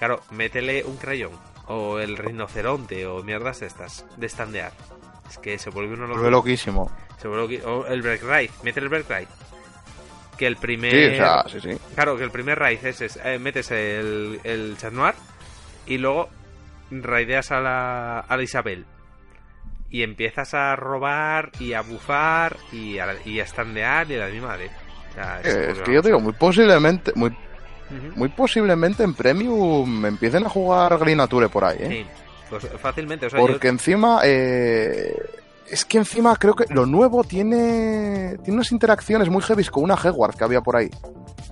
[0.00, 4.72] Claro, métele un crayón o el rinoceronte o mierdas estas de standear.
[5.28, 6.30] Es que se vuelve uno loco.
[6.30, 6.90] loquísimo.
[7.20, 9.28] Se vuelve o el break ride, mete el break ride.
[10.38, 11.78] Que el primer sí, o sea, sí, sí.
[11.94, 15.14] Claro, que el primer raid es, eh, metes el el chat noir
[15.86, 16.28] y luego
[16.90, 18.84] raideas a la a la Isabel
[19.90, 24.28] y empiezas a robar y a bufar y a, y a standear y a la
[24.28, 24.70] misma de.
[25.42, 27.34] es que yo digo, muy posiblemente, muy
[28.14, 31.88] muy posiblemente en Premium empiecen a jugar Grinature por ahí, ¿eh?
[31.88, 32.06] Sí,
[32.50, 33.28] pues fácilmente.
[33.30, 35.16] Porque encima, eh,
[35.68, 39.96] es que encima creo que lo nuevo tiene, tiene unas interacciones muy heavy con una
[39.96, 40.90] Heward que había por ahí.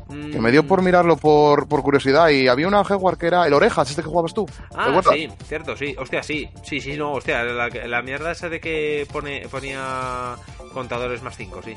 [0.08, 0.84] Que me dio por mm.
[0.84, 4.34] mirarlo por, por curiosidad y había una Heward que era el Orejas, este que jugabas
[4.34, 4.46] tú.
[4.74, 5.96] Ah, sí, cierto, sí.
[5.98, 6.48] Hostia, sí.
[6.62, 10.36] Sí, sí, no, hostia, la, la mierda esa de que pone, ponía
[10.72, 11.74] contadores más 5, sí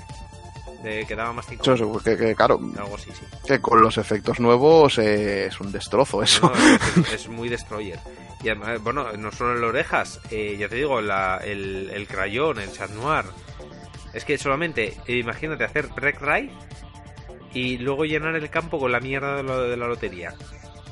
[0.84, 1.64] de que daba más 5
[2.04, 2.60] que, claro
[3.46, 6.52] que con los efectos nuevos eh, es un destrozo eso.
[7.14, 8.00] Es, muy destroyer.
[8.44, 12.60] Y además, bueno no solo en las orejas eh, ya te digo el, el crayón
[12.60, 13.26] el chat noir
[14.14, 16.52] es que solamente imagínate hacer rec ride
[17.54, 20.34] y luego llenar el campo con la mierda de, la lotería.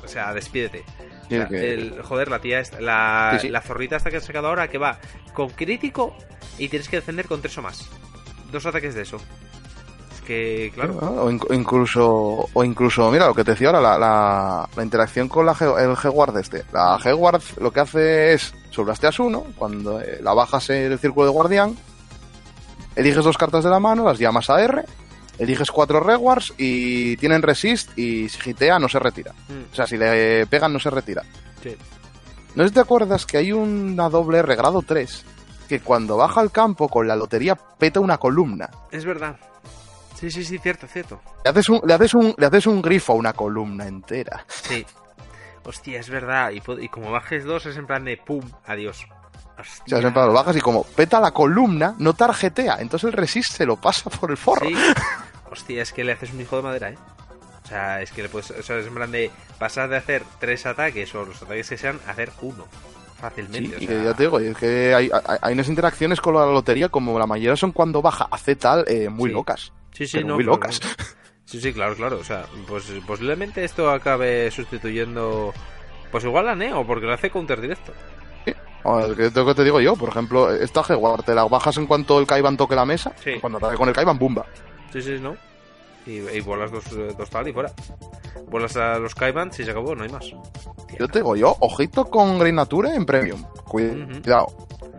[0.02, 0.84] O sea despídete.
[1.28, 4.98] El, joder, la tía, esta, la, la zorrita esta que has sacado ahora que va
[5.32, 6.16] con crítico
[6.58, 7.88] y tienes que defender con tres o más.
[8.52, 9.20] Dos ataques de eso
[10.26, 10.98] que, claro.
[10.98, 15.52] O incluso, o incluso, mira, lo que te decía ahora, la, la, interacción con la
[15.52, 16.64] el G-Guard este.
[16.72, 21.26] La G-Guard lo que hace es, soblasteas uno, cuando eh, la bajas en el círculo
[21.26, 21.76] de guardián,
[22.94, 24.84] eliges dos cartas de la mano, las llamas a R,
[25.38, 29.32] eliges cuatro Rewards y tienen resist y si gitea no se retira.
[29.32, 29.72] Mm.
[29.72, 31.22] O sea, si le pegan no se retira.
[31.62, 31.76] Sí.
[32.54, 35.24] ¿No sé si te acuerdas que hay una doble R grado 3
[35.68, 38.70] que cuando baja al campo con la lotería peta una columna?
[38.90, 39.36] Es verdad.
[40.18, 41.20] Sí, sí, sí, cierto, cierto.
[41.44, 44.44] Le haces un, le haces un, le haces un grifo a una columna entera.
[44.48, 44.84] Sí.
[45.64, 46.52] Hostia, es verdad.
[46.52, 49.06] Y, y como bajes dos es en plan de pum, adiós.
[49.58, 49.98] Hostia.
[49.98, 52.78] O sea, en plan, lo bajas y como peta la columna, no tarjetea.
[52.80, 54.66] Entonces el resist se lo pasa por el forro.
[54.66, 54.74] Sí.
[55.50, 56.98] Hostia, es que le haces un hijo de madera, ¿eh?
[57.64, 58.50] O sea, es que le puedes.
[58.52, 61.76] O sea, es en plan de pasar de hacer tres ataques o los ataques que
[61.76, 62.64] sean a hacer uno
[63.20, 63.78] fácilmente.
[63.78, 65.10] Sí, y ya te digo, es que hay,
[65.40, 69.08] hay, unas interacciones con la lotería, como la mayoría son cuando baja, hace tal, eh,
[69.08, 69.72] muy locas.
[69.96, 70.78] Sí, sí, no, muy locas.
[71.46, 72.18] Sí, sí, claro, claro.
[72.18, 75.54] O sea, pues posiblemente esto acabe sustituyendo.
[76.10, 77.92] Pues igual a Neo, porque lo hace counter directo.
[78.44, 78.52] Sí.
[79.16, 82.26] que que te digo yo, por ejemplo, esta G-Guard te la bajas en cuanto el
[82.26, 83.14] Kaiban toque la mesa.
[83.40, 84.44] Cuando ataque con el Kaiban, ¡bumba!
[84.92, 85.34] Sí, sí, ¿no?
[86.04, 86.84] Y, y vuelas dos,
[87.16, 87.72] dos tal y fuera.
[88.48, 90.26] Vuelas a los Kaibans y se acabó, no hay más.
[90.98, 93.42] Yo te digo, yo, ojito con Green Nature en Premium.
[93.64, 94.46] Cuidado.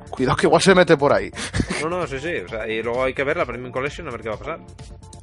[0.09, 1.31] Cuidado que igual se mete por ahí.
[1.81, 2.35] No, no, sí, sí.
[2.45, 4.39] O sea, y luego hay que ver la Premium Collection a ver qué va a
[4.39, 4.59] pasar.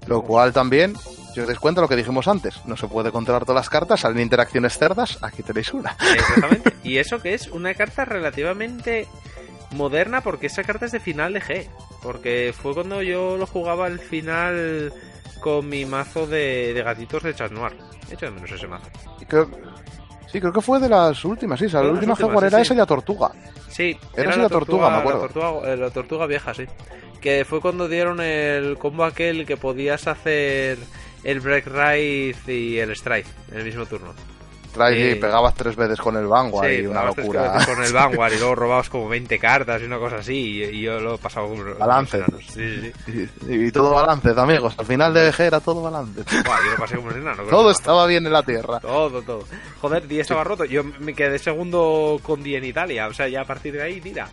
[0.07, 0.95] Lo cual también,
[1.35, 4.01] si os dais cuenta lo que dijimos antes, no se puede controlar todas las cartas,
[4.01, 5.97] salen interacciones cerdas, aquí tenéis una.
[6.15, 6.73] Exactamente.
[6.85, 9.09] y eso que es una carta relativamente
[9.73, 11.69] moderna porque esa carta es de final de G.
[12.03, 14.93] Porque fue cuando yo lo jugaba al final
[15.41, 17.77] con mi mazo de, de gatitos de Chat Noir.
[18.11, 18.87] He hecho de menos ese mazo.
[19.27, 19.49] Creo,
[20.31, 21.67] sí, creo que fue de las últimas, sí.
[21.67, 23.33] O sea, la última Jaguar era sí, esa y la Tortuga.
[23.75, 25.23] Sí, era, era la, tortuga, me acuerdo.
[25.23, 26.65] La tortuga, eh, la tortuga vieja, sí.
[27.21, 30.79] Que fue cuando dieron el combo aquel que podías hacer
[31.25, 34.15] el Break Ride y el Strike en el mismo turno.
[34.75, 37.65] Strike, sí, pegabas tres veces con el Vanguard sí, y una locura.
[37.65, 40.35] con el Vanguard y luego robabas como 20 cartas y una cosa así.
[40.35, 42.25] Y, y yo lo he pasado con Balance.
[42.49, 44.75] Sí, sí, y, y, todo balances, amigos.
[44.77, 46.23] Al final de VG era todo balance.
[46.45, 47.43] Buah, yo lo pasé como un enano.
[47.51, 48.81] todo estaba bien en la tierra.
[48.81, 49.45] Todo, todo.
[49.81, 50.65] Joder, Di estaba roto.
[50.65, 53.07] Yo me quedé segundo con Di en Italia.
[53.07, 54.29] O sea, ya a partir de ahí, tira.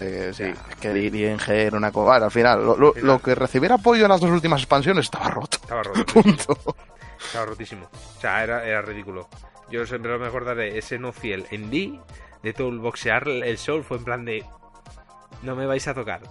[0.00, 2.24] Eh, sí, es que ING era una cosa.
[2.24, 5.58] al final, lo, lo, lo, que recibiera apoyo en las dos últimas expansiones estaba roto.
[5.62, 6.04] Estaba roto.
[6.12, 6.76] Punto.
[7.18, 7.88] Estaba rotísimo.
[8.16, 9.28] O sea, era, era ridículo.
[9.70, 11.98] Yo siempre lo mejor daré ese no fiel en D
[12.42, 14.44] de todo el boxear el sol fue en plan de
[15.42, 16.22] no me vais a tocar.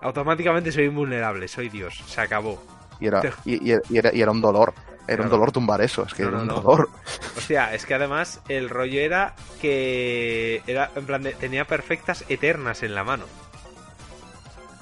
[0.00, 2.62] Automáticamente soy invulnerable, soy Dios, se acabó.
[3.00, 4.74] Y era, y, y, y era, y era un dolor.
[5.06, 5.24] Era claro.
[5.24, 6.88] un dolor tumbar eso, es que no, era un no, dolor.
[7.36, 12.24] O sea, es que además el rollo era que era en plan de, tenía perfectas
[12.30, 13.24] eternas en la mano.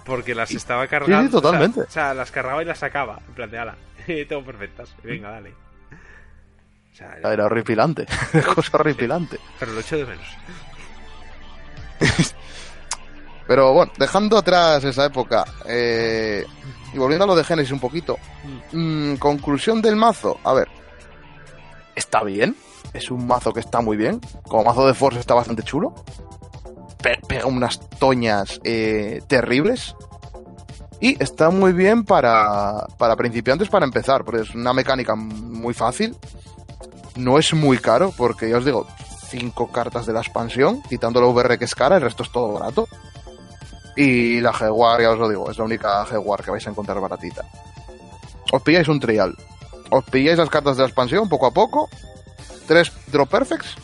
[0.05, 1.23] Porque las estaba cargando.
[1.23, 1.81] Sí, sí totalmente.
[1.81, 3.19] O sea, o sea, las cargaba y las sacaba.
[3.29, 3.77] En plan de ala.
[4.29, 4.95] Tengo perfectas.
[5.03, 5.51] Venga, dale.
[5.51, 7.33] O sea, era...
[7.33, 8.07] era horripilante.
[8.55, 9.39] Cosa horripilante.
[9.59, 10.27] Pero lo echo de menos.
[13.47, 16.45] Pero bueno, dejando atrás esa época eh,
[16.93, 18.19] y volviendo a lo de Genesis un poquito.
[18.73, 20.39] Mmm, conclusión del mazo.
[20.45, 20.69] A ver.
[21.95, 22.57] Está bien.
[22.93, 24.21] Es un mazo que está muy bien.
[24.45, 25.95] Como mazo de Force está bastante chulo.
[27.03, 29.97] Pe pega unas toñas eh, terribles.
[31.03, 34.25] Y está muy bien para, para principiantes para empezar.
[34.25, 36.17] Porque es una mecánica muy fácil.
[37.17, 38.13] No es muy caro.
[38.17, 38.87] Porque ya os digo,
[39.29, 40.81] cinco cartas de la expansión.
[40.89, 42.87] Quitando la VR que es cara, el resto es todo barato.
[43.97, 47.01] Y la Jaguar, ya os lo digo, es la única Jaguar que vais a encontrar
[47.01, 47.45] baratita.
[48.53, 49.35] Os pilláis un trial.
[49.91, 51.91] Os pilláis las cartas de la expansión poco a poco.
[52.69, 53.75] Tres Drop Perfects.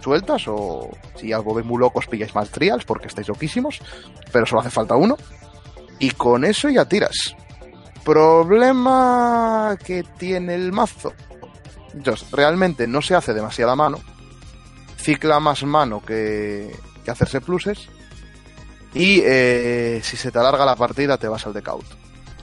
[0.00, 3.80] Sueltas o si ya os volvéis muy locos pilláis más trials porque estáis loquísimos.
[4.32, 5.16] Pero solo hace falta uno.
[5.98, 7.34] Y con eso ya tiras.
[8.04, 11.12] Problema que tiene el mazo.
[11.92, 14.00] Entonces, realmente no se hace demasiada mano.
[14.96, 17.88] Cicla más mano que, que hacerse pluses
[18.94, 21.84] y eh, si se te alarga la partida, te vas al decaut.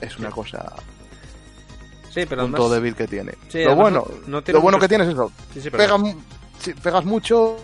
[0.00, 0.72] Es una cosa.
[2.10, 2.72] Sí, pero punto además...
[2.72, 3.34] débil que tiene.
[3.48, 5.30] Sí, lo bueno, no, no lo bueno que tiene es eso.
[5.52, 6.00] Sí, pegas,
[6.58, 7.56] si pegas mucho,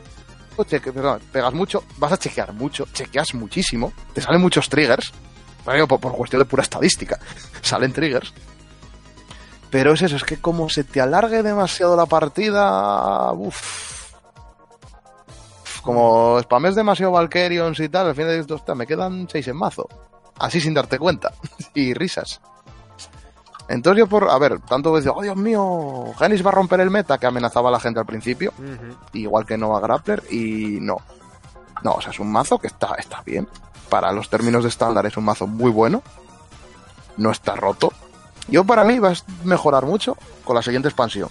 [0.66, 5.12] cheque, perdón, pegas mucho, vas a chequear mucho, chequeas muchísimo, te salen muchos triggers.
[5.64, 7.18] Por, por cuestión de pura estadística,
[7.62, 8.32] salen triggers.
[9.70, 14.12] Pero es eso, es que como se te alargue demasiado la partida, uff,
[15.82, 19.89] como spames demasiado Valkyrions y tal, al final dices, hostia, me quedan seis en mazo.
[20.39, 21.32] Así sin darte cuenta.
[21.74, 22.40] y risas.
[23.68, 26.90] Entonces yo por, a ver, tanto decía, oh Dios mío, Genis va a romper el
[26.90, 28.97] meta que amenazaba a la gente al principio, Uh -huh.
[29.14, 30.97] igual que Nova Grappler, y no.
[31.82, 33.48] No, o sea, es un mazo que está, está bien.
[33.93, 36.02] Para los términos de estándar es un mazo muy bueno.
[37.19, 37.93] No está roto.
[38.48, 39.14] Yo para mí va a
[39.44, 41.28] mejorar mucho con la siguiente expansión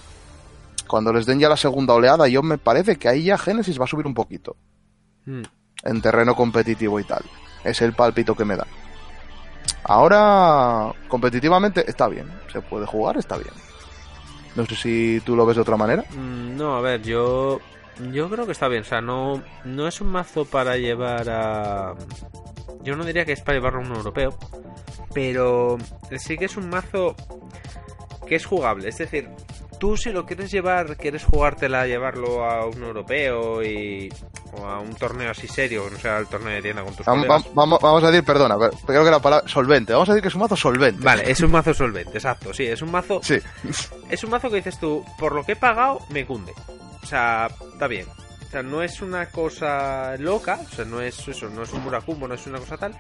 [0.92, 3.86] cuando les den ya la segunda oleada, yo me parece que ahí ya Genesis va
[3.86, 4.58] a subir un poquito.
[5.26, 5.44] Mm.
[5.84, 7.24] En terreno competitivo y tal.
[7.64, 8.68] Es el palpito que me da.
[9.86, 12.30] Ahora, competitivamente, está bien.
[12.52, 13.54] Se puede jugar, está bien.
[14.58, 16.04] No sé si tú lo ves de otra manera.
[16.12, 17.62] Mm, no, a ver, yo.
[18.12, 18.82] Yo creo que está bien.
[18.82, 21.96] O sea, no, no es un mazo para llevar a.
[22.84, 24.38] Yo no diría que es para llevarlo a un europeo.
[25.14, 25.78] Pero
[26.18, 27.16] sí que es un mazo
[28.28, 28.90] que es jugable.
[28.90, 29.30] Es decir,
[29.80, 34.10] tú si lo quieres llevar, quieres jugártela, llevarlo a un europeo y
[34.54, 37.26] o a un torneo así serio, no sea el torneo de tienda con tus vamos,
[37.26, 37.54] colegas.
[37.54, 39.94] Vamos, vamos, a decir, perdona, creo que la palabra solvente.
[39.94, 41.04] Vamos a decir que es un mazo solvente.
[41.04, 42.54] Vale, es un mazo solvente, exacto.
[42.54, 43.22] Sí, es un mazo.
[43.24, 43.38] Sí.
[44.10, 46.54] Es un mazo que dices tú, por lo que he pagado, me cunde.
[47.02, 48.08] O sea, está bien.
[48.52, 51.84] O sea, no es una cosa loca, o sea, no es eso, no es un
[51.84, 53.00] Murakumo, no es una cosa tal,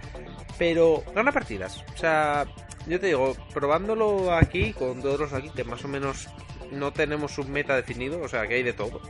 [0.57, 1.84] pero gana partidas.
[1.94, 2.45] O sea,
[2.88, 6.30] yo te digo, probándolo aquí, con todos los aquí, que más o menos
[6.72, 9.02] no tenemos un meta definido, o sea, que hay de todo.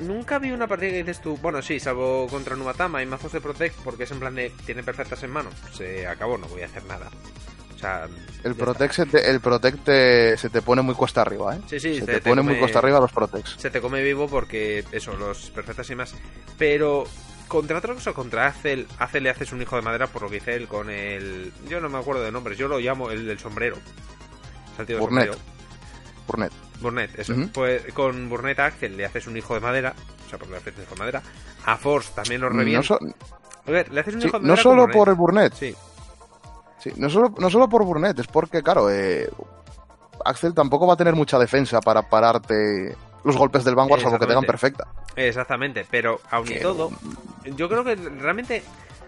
[0.00, 3.42] Nunca vi una partida que dices tú, bueno, sí, salvo contra Numatama y mazos de
[3.42, 6.66] Protect, porque es en plan de, tiene perfectas en mano, se acabó, no voy a
[6.66, 7.10] hacer nada.
[7.76, 8.08] O sea,
[8.42, 11.60] El Protect, se te, el Protect te- se te pone muy cuesta arriba, ¿eh?
[11.68, 13.56] Sí, sí, se te- te, te pone muy cuesta arriba los Protects.
[13.58, 16.14] se te come vivo porque eso, los perfectas y más.
[16.56, 17.04] Pero
[17.48, 20.36] contra otra cosa, contra Azel, Azel le haces un hijo de madera por lo que
[20.36, 21.52] dice él con el.
[21.68, 23.76] Yo no me acuerdo de nombres, yo lo llamo el del sombrero.
[24.78, 25.26] O del Burnett.
[25.32, 25.44] sombrero.
[26.26, 26.52] Burnett.
[26.80, 27.34] Burnett, eso.
[27.52, 29.94] Pues con Burnett a Axel le haces un hijo de madera.
[30.26, 31.22] O sea, porque le haces un hijo de madera.
[31.66, 32.86] A Force también lo No, revienta.
[32.86, 32.98] so-
[33.66, 34.62] A ver, le haces un sí, hijo de no madera.
[34.62, 35.74] con solo por el Burnett, Sí,
[36.90, 39.28] sí, no, solo, no solo por Burnett, es porque, claro, eh,
[40.24, 44.26] Axel tampoco va a tener mucha defensa para pararte los golpes del Vanguard, salvo que
[44.26, 44.86] tengan perfecta.
[45.16, 45.86] exactamente.
[45.90, 46.90] Pero aun y todo,
[47.44, 48.62] yo creo que realmente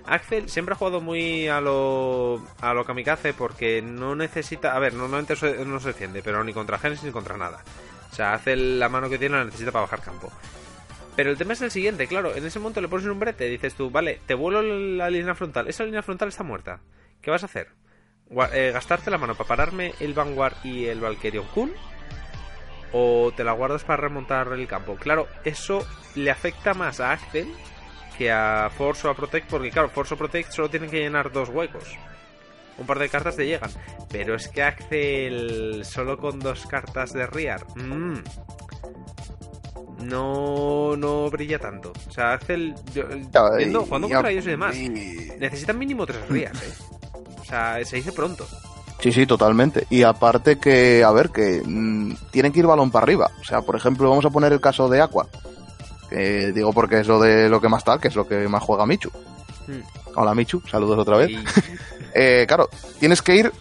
[0.06, 4.74] Axel siempre ha jugado muy a lo, a lo kamikaze porque no necesita.
[4.74, 5.34] A ver, normalmente
[5.64, 7.62] no se defiende, pero ni contra Genesis ni contra nada.
[8.10, 10.32] O sea, hace la mano que tiene la necesita para bajar campo.
[11.14, 13.74] Pero el tema es el siguiente, claro, en ese momento le pones un brete, dices
[13.74, 16.78] tú, vale, te vuelo la línea frontal, esa línea frontal está muerta.
[17.22, 17.68] ¿Qué vas a hacer?
[18.52, 21.72] Eh, ¿Gastarte la mano para pararme el Vanguard y el Valkyrion Kun?
[22.92, 24.96] ¿O te la guardas para remontar el campo?
[24.96, 27.52] Claro, eso le afecta más a Axel
[28.16, 31.30] que a Force o a Protect, porque claro, Force o Protect solo tienen que llenar
[31.32, 31.84] dos huecos.
[32.78, 33.70] Un par de cartas te llegan.
[34.10, 37.64] Pero es que Axel solo con dos cartas de Riar.
[37.76, 38.14] mm,
[40.04, 41.92] no, no brilla tanto.
[42.08, 43.06] O sea, Axel, yo-
[43.56, 44.76] viendo, y- contra ellos y demás,
[45.38, 46.72] necesitan mínimo tres Rias, ¿eh?
[47.48, 48.46] O sea, se dice pronto.
[49.00, 49.86] Sí, sí, totalmente.
[49.88, 53.30] Y aparte que, a ver, que mm, tienen que ir balón para arriba.
[53.40, 55.26] O sea, por ejemplo, vamos a poner el caso de Aqua.
[56.10, 58.62] Que digo porque es lo de lo que más tal, que es lo que más
[58.62, 59.10] juega Michu.
[59.66, 59.80] Mm.
[60.16, 61.30] Hola Michu, saludos otra vez.
[62.14, 62.68] Eh, claro,
[62.98, 63.52] tienes que ir,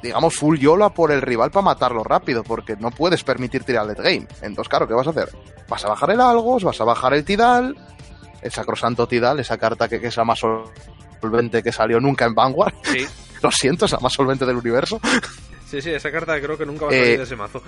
[0.00, 3.88] digamos, full yola por el rival para matarlo rápido, porque no puedes permitirte ir al
[3.88, 4.26] late game.
[4.40, 5.28] Entonces, claro, ¿qué vas a hacer?
[5.68, 7.76] Vas a bajar el Algos, vas a bajar el Tidal,
[8.40, 10.42] el sacrosanto Tidal, esa carta que, que es la más
[11.20, 12.74] solvente que salió nunca en Vanguard.
[12.82, 13.06] sí,
[13.42, 14.98] Lo siento, es la más solvente del universo.
[15.68, 17.62] sí, sí, esa carta creo que nunca va a Eh, salir de ese mazo.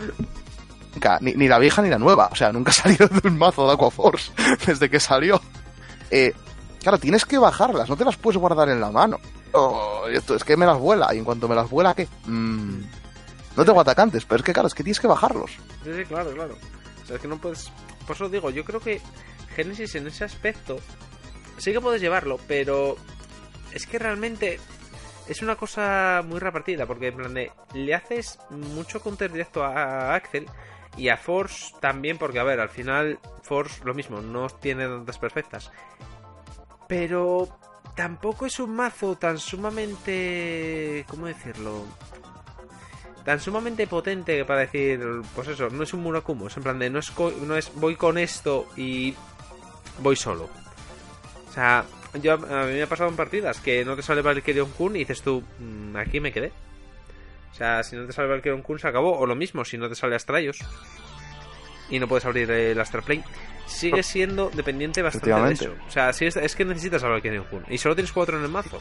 [0.95, 2.29] Nunca, ni, ni la vieja ni la nueva.
[2.33, 4.33] O sea, nunca ha salido de un mazo de Aquaforce
[4.67, 5.41] desde que salió.
[6.11, 6.33] Eh,
[6.81, 9.19] claro, tienes que bajarlas, no te las puedes guardar en la mano.
[9.53, 12.07] Oh, esto es que me las vuela, y en cuanto me las vuela, ¿qué?
[12.27, 12.81] Mm,
[13.57, 15.51] no tengo atacantes, pero es que claro, es que tienes que bajarlos.
[15.85, 16.57] Sí, sí, claro, claro.
[17.03, 17.71] O sea, es que no puedes...
[18.07, 19.01] Por eso digo, yo creo que
[19.55, 20.79] Genesis en ese aspecto
[21.59, 22.97] sí que puedes llevarlo, pero
[23.73, 24.59] es que realmente
[25.29, 30.15] es una cosa muy repartida, porque en plan de, le haces mucho counter directo a
[30.15, 30.47] Axel
[30.97, 35.19] y a Force también, porque a ver, al final Force lo mismo, no tiene tantas
[35.19, 35.71] perfectas.
[36.89, 37.49] Pero
[37.95, 41.05] tampoco es un mazo tan sumamente...
[41.09, 41.85] ¿Cómo decirlo?
[43.29, 44.99] tan sumamente potente para decir,
[45.35, 47.13] pues eso, no es un Murakumo, es en plan de no es,
[47.43, 49.15] no es voy con esto y
[49.99, 50.49] voy solo.
[51.47, 54.71] O sea, yo a mí me ha pasado en partidas que no te sale Valkyrion
[54.73, 56.53] Kun y dices tú, "Mm, aquí me quedé.
[57.53, 59.89] O sea, si no te sale Valkyrion Kun se acabó, o lo mismo, si no
[59.89, 60.59] te sale Astrayos
[61.91, 63.25] y no puedes abrir el Astral Plane,
[63.67, 65.75] sigue siendo dependiente bastante de eso.
[65.87, 68.45] O sea, si es, es que necesitas a Valkyrion Kun y solo tienes cuatro en
[68.45, 68.79] el mazo.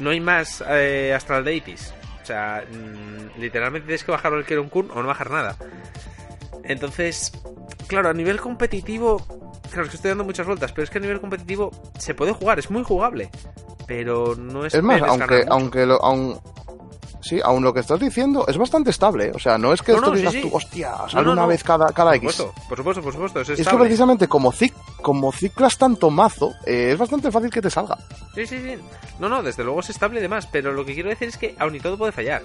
[0.00, 1.94] No hay más eh, Astral Deities.
[2.22, 5.56] O sea, mm, literalmente tienes que bajar el Keron Kun o no bajar nada.
[6.64, 7.32] Entonces,
[7.86, 9.18] claro, a nivel competitivo,
[9.70, 12.32] claro, es que estoy dando muchas vueltas, pero es que a nivel competitivo se puede
[12.32, 13.30] jugar, es muy jugable.
[13.86, 16.38] Pero no es Es más, aunque, aunque lo, aun,
[17.20, 19.32] sí, aun lo que estás diciendo es bastante estable.
[19.34, 20.42] O sea, no es que No, esto no, sí, digas sí.
[20.42, 22.34] tú, hostia, sale no, una vez cada, cada Por X.
[22.36, 26.52] supuesto, por supuesto, por supuesto, es Es que precisamente como, cic- como ciclas tanto mazo,
[26.66, 27.98] eh, es bastante fácil que te salga.
[28.34, 28.76] Sí, sí, sí.
[29.18, 31.56] No, no, desde luego es estable y demás, pero lo que quiero decir es que
[31.58, 32.42] aun y todo puede fallar.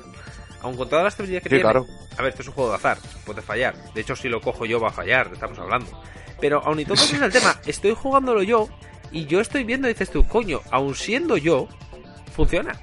[0.66, 1.62] Aun con toda la estabilidad que Sí, tiene.
[1.64, 1.86] claro.
[2.18, 3.76] A ver, esto es un juego de azar, puede fallar.
[3.94, 6.02] De hecho, si lo cojo yo va a fallar, estamos hablando.
[6.42, 7.56] Pero aun y todo ese es el tema.
[7.66, 8.68] Estoy jugándolo yo
[9.12, 11.68] y yo estoy viendo, dices tú, coño, aun siendo yo,
[12.36, 12.74] funciona.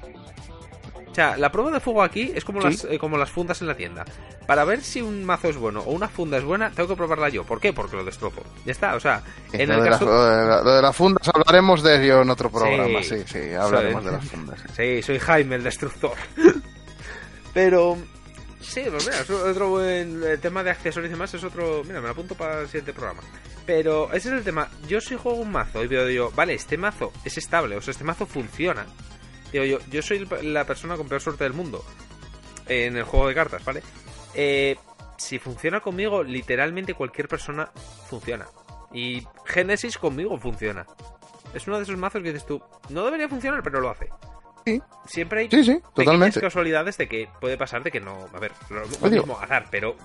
[1.11, 2.67] O sea, la prueba de fuego aquí es como, Sí.
[2.67, 4.03] las, eh, como las fundas en la tienda.
[4.47, 7.29] Para ver si un mazo es bueno o una funda es buena, tengo que probarla
[7.29, 7.43] yo.
[7.43, 7.71] ¿Por qué?
[7.71, 8.41] Porque lo destrozo.
[8.65, 10.05] Ya está, o sea, en lo, el de caso...
[10.05, 13.03] las, lo de la- lo de las fundas hablaremos de ello en otro programa.
[13.03, 13.19] Sí.
[13.19, 14.63] Sí, sí, hablaremos Soy- de las fundas.
[14.75, 16.13] Sí, soy Jaime el destructor.
[17.53, 17.97] Pero.
[18.61, 21.33] Sí, pues mira, es otro buen eh, tema de accesorios y demás.
[21.33, 21.83] Es otro.
[21.83, 23.21] Mira, me lo apunto para el siguiente programa.
[23.65, 24.69] Pero ese es el tema.
[24.87, 27.91] Yo si juego un mazo y veo, digo, vale, este mazo es estable, o sea,
[27.91, 28.85] este mazo funciona.
[29.51, 31.83] Digo yo, yo soy el- la persona con peor suerte del mundo
[32.67, 33.81] en el juego de cartas, ¿vale?
[34.33, 34.75] Eh,
[35.17, 37.69] si funciona conmigo, literalmente cualquier persona
[38.09, 38.47] funciona.
[38.93, 40.85] Y Genesis conmigo funciona.
[41.53, 44.09] Es uno de esos mazos que dices tú, no debería funcionar, pero lo hace.
[44.65, 44.81] Sí.
[45.05, 46.39] Siempre hay Sí, totalmente.
[46.39, 48.27] casualidades de que puede pasar de que no.
[48.33, 49.17] A ver, lo, lo Oye.
[49.17, 49.95] mismo azar, pero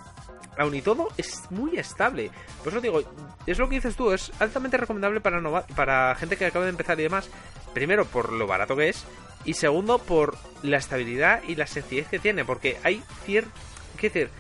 [0.57, 2.31] aun y todo es muy estable.
[2.65, 3.03] Por eso digo,
[3.47, 6.71] es lo que dices tú, es altamente recomendable para nova- para gente que acaba de
[6.73, 7.31] empezar y demás.
[7.75, 9.05] Primero, por lo barato que es.
[9.45, 13.51] Y segundo, por la estabilidad y la sencillez que tiene, porque hay cierto...
[13.97, 14.31] ¿Qué decir?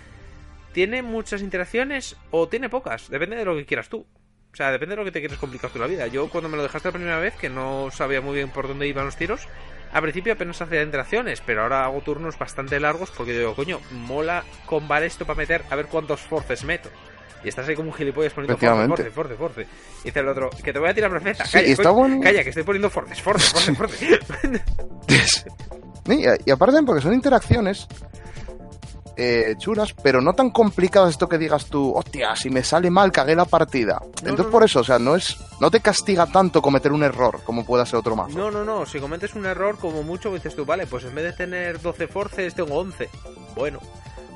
[0.72, 3.08] ¿Tiene muchas interacciones o tiene pocas?
[3.08, 4.06] Depende de lo que quieras tú.
[4.52, 6.06] O sea, depende de lo que te quieres complicar tú la vida.
[6.08, 8.88] Yo cuando me lo dejaste la primera vez, que no sabía muy bien por dónde
[8.88, 9.46] iban los tiros,
[9.92, 14.44] al principio apenas hacía interacciones, pero ahora hago turnos bastante largos porque digo, coño, mola
[14.66, 16.90] combar esto para meter a ver cuántos forces meto.
[17.44, 19.66] Y estás ahí como un gilipollas poniendo force, force, force, force.
[20.02, 21.44] Y dice el otro, que te voy a tirar perfecta.
[21.50, 21.76] Calla,
[22.20, 24.06] calla, que estoy poniendo forces, force, force, force.
[26.08, 27.86] y, y aparte porque son interacciones
[29.20, 33.10] eh, chulas, pero no tan complicadas esto que digas tú, hostia, si me sale mal,
[33.10, 34.00] cagué la partida.
[34.22, 37.66] Entonces por eso, o sea, no es no te castiga tanto cometer un error como
[37.66, 38.38] pueda ser otro mazo.
[38.38, 41.24] No, no, no, si cometes un error como mucho dices tú, vale, pues en vez
[41.24, 43.08] de tener 12 forces tengo 11.
[43.56, 43.80] Bueno,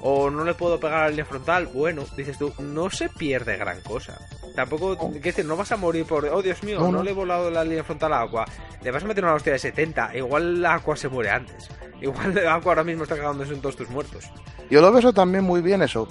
[0.02, 3.56] o no le puedo pegar a la línea frontal, bueno, dices tú, no se pierde
[3.56, 4.18] gran cosa.
[4.56, 5.12] Tampoco, oh.
[5.12, 5.44] ¿qué decir?
[5.44, 8.12] No vas a morir por, oh Dios mío, no, le he volado la línea frontal
[8.12, 8.44] a Aqua.
[8.82, 11.68] Le vas a meter una hostia de 70, igual Aqua se muere antes.
[12.00, 14.28] Igual Aqua ahora mismo está cagándose en todos tus muertos.
[14.72, 16.08] Yo lo veo eso también muy bien eso.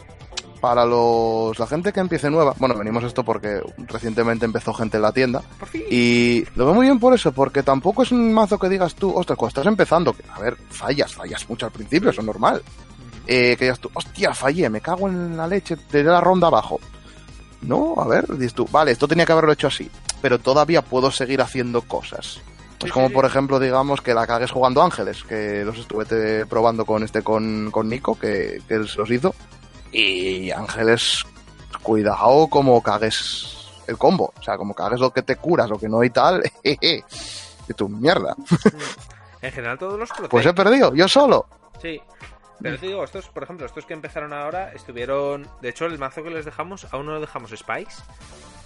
[0.62, 5.04] Para los la gente que empiece nueva, bueno, venimos esto porque recientemente empezó gente en
[5.04, 5.42] la tienda.
[5.90, 9.12] Y lo veo muy bien por eso, porque tampoco es un mazo que digas tú,
[9.18, 12.62] ostras, cuando estás empezando, que a ver, fallas, fallas mucho al principio, eso es normal
[13.28, 16.80] eh, que digas tú, hostia, fallé, me cago en la leche, te la ronda abajo.
[17.62, 19.90] No, a ver, dices tú, vale, esto tenía que haberlo hecho así,
[20.22, 22.42] pero todavía puedo seguir haciendo cosas.
[22.84, 27.04] Es como, por ejemplo, digamos que la cagues jugando Ángeles, que los estuve probando con
[27.04, 29.36] este, con, con Nico, que, que los hizo.
[29.92, 31.24] Y Ángeles,
[31.84, 34.34] cuidado como cagues el combo.
[34.40, 36.42] O sea, como cagues lo que te curas, lo que no y tal.
[36.64, 37.04] que
[37.76, 38.36] tu mierda.
[39.42, 41.48] En general, todos los Pues he perdido, yo solo.
[41.82, 42.00] Sí,
[42.62, 45.48] pero te digo, estos, por ejemplo, estos que empezaron ahora estuvieron.
[45.62, 47.96] De hecho, el mazo que les dejamos, a uno le dejamos Spikes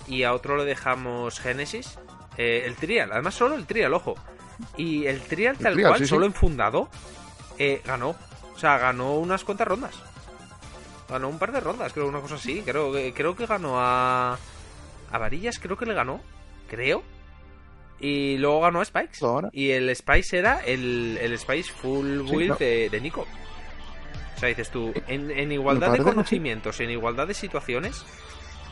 [0.08, 1.98] y a otro le dejamos Genesis.
[2.38, 4.16] Eh, el Trial, además solo el Trial, ojo.
[4.78, 6.90] Y el Trial, tal cual, solo enfundado,
[7.57, 8.16] eh, ganó.
[8.53, 9.95] O sea, ganó unas cuantas rondas.
[11.10, 12.62] Ganó un par de rondas, creo, una cosa así.
[12.66, 14.38] Creo, creo que ganó a.
[15.12, 16.22] A Varillas, creo que le ganó.
[16.68, 17.03] Creo.
[17.99, 19.20] Y luego ganó a Spikes.
[19.52, 23.26] Y el Spice era el, el Spice full build de, de Nico.
[24.36, 28.03] O sea, dices tú, en, igualdad de conocimientos, en igualdad de situaciones,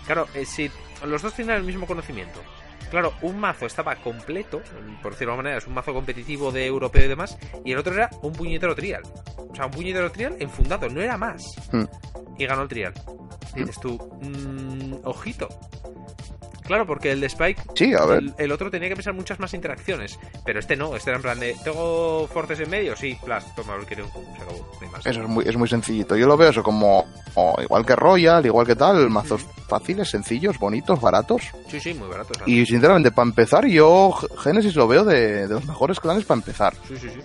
[0.06, 0.69] claro, eh, si
[1.06, 2.41] los dos tienen el mismo conocimiento,
[2.89, 4.61] claro, un mazo estaba completo,
[5.01, 7.77] por decirlo de alguna manera, es un mazo competitivo de europeo y demás, y el
[7.77, 9.03] otro era un puñetero trial.
[9.38, 11.43] O sea, un puñetero trial enfundado, no era más.
[11.72, 11.85] Hmm.
[12.38, 12.93] Y ganó el trial.
[13.55, 15.49] dices tú, mmm, ojito.
[16.65, 18.23] Claro, porque el de Spike, sí, a ver.
[18.38, 21.40] El, otro tenía que pensar muchas más interacciones, pero este no, este era en plan
[21.40, 22.95] de, ¿tengo forces en medio?
[22.95, 26.38] Sí, plus, toma, lo quiero, se acabó, Eso es muy, es muy sencillito, yo lo
[26.38, 27.06] veo eso como,
[27.61, 31.44] igual que Royal, igual que tal, mazos fáciles, sencillos, bonitos, baratos.
[31.68, 32.38] Sí, sí, muy baratos.
[32.45, 36.73] Y sinceramente, para empezar, yo Genesis lo veo de, de los mejores clanes para empezar.
[36.88, 37.19] Sí, sí, sí.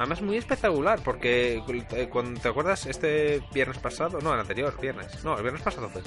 [0.00, 1.62] Además muy espectacular, porque
[1.92, 5.90] eh, cuando te acuerdas este viernes pasado, no, el anterior viernes, no, el viernes pasado
[5.90, 6.00] fue.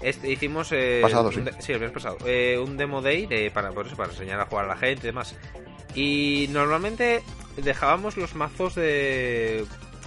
[0.00, 1.40] Este, hicimos eh, pasado, sí.
[1.58, 1.72] sí.
[1.72, 4.66] el viernes pasado, eh, un demo day de, para, por eso, para enseñar a jugar
[4.66, 5.34] a la gente y demás.
[5.94, 7.22] Y normalmente
[7.56, 9.64] dejábamos los mazos de,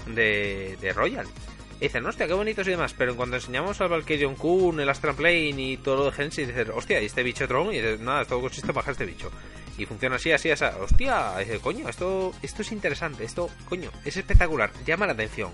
[0.07, 1.27] de, de Royal.
[1.79, 2.93] Y dicen, hostia, qué bonitos y demás.
[2.97, 6.69] Pero cuando enseñamos al Valkyrion Kun, el Astral Plane y todo lo de Genesis, dices,
[6.73, 7.73] hostia, ¿y este bicho Tron?
[7.73, 9.31] Y dices, nada, todo consiste en bajar este bicho
[9.77, 10.65] y funciona así, así, así.
[10.79, 15.51] Hostia, coño, esto, esto es interesante, esto, coño, es espectacular, llama la atención.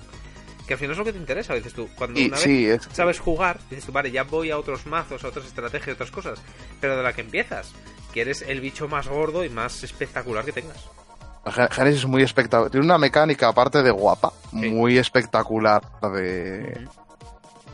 [0.68, 1.88] Que al final es lo que te interesa, dices tú.
[1.96, 5.46] Cuando una vez sabes jugar, dices tú, vale, ya voy a otros mazos, a otras
[5.46, 6.40] estrategias, a otras cosas.
[6.82, 7.72] Pero de la que empiezas,
[8.12, 10.90] quieres el bicho más gordo y más espectacular que tengas.
[11.72, 12.70] Genesis es muy espectacular.
[12.70, 16.86] Tiene una mecánica, aparte de guapa, muy espectacular de,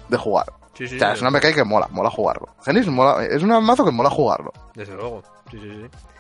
[0.10, 0.45] de jugar.
[0.52, 2.49] o sea, es una mecánica que mola, mola jugarlo.
[2.64, 4.53] Genesis mola, es un mazo que mola jugarlo.
[4.76, 5.24] Desde luego.
[5.49, 6.12] Sí, sí, sí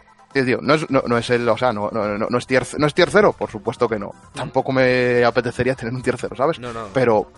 [0.61, 3.35] no es, no, es el, o sea, no, no, no, es tier, no es cero,
[3.37, 4.13] por supuesto que no.
[4.33, 6.59] Tampoco me apetecería tener un tier cero, ¿sabes?
[6.93, 7.31] Pero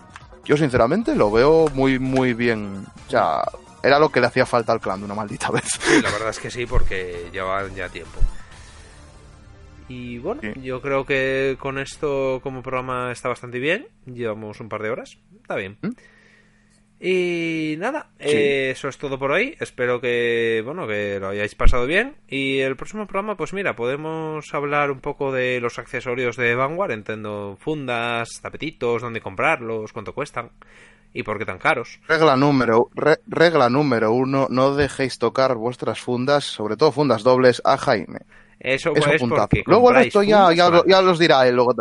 [0.44, 2.86] yo sinceramente lo veo muy, muy bien.
[3.06, 3.42] O sea,
[3.82, 5.64] era lo que le hacía falta al clan de una maldita vez.
[5.80, 8.20] Sí, la verdad es que sí, porque llevaban ya tiempo.
[9.88, 13.86] Y bueno, yo creo que con esto como programa está bastante bien.
[14.04, 15.18] Llevamos un par de horas.
[15.40, 15.78] Está bien.
[15.80, 15.90] ¿Mm?
[16.98, 19.54] Y nada, eh, eso es todo por hoy.
[19.60, 22.16] Espero que, bueno, que lo hayáis pasado bien.
[22.28, 26.92] Y el próximo programa, pues mira, podemos hablar un poco de los accesorios de Vanguard,
[26.92, 30.50] entiendo fundas, tapetitos, dónde comprarlos, cuánto cuestan
[31.12, 31.98] y por qué tan caros.
[32.08, 32.90] Regla número,
[33.26, 38.20] regla número uno, no dejéis tocar vuestras fundas, sobre todo fundas dobles, a Jaime.
[38.58, 41.54] Eso, Eso es porque Luego el resto ya, ya, ya, los dirá él.
[41.54, 41.74] Luego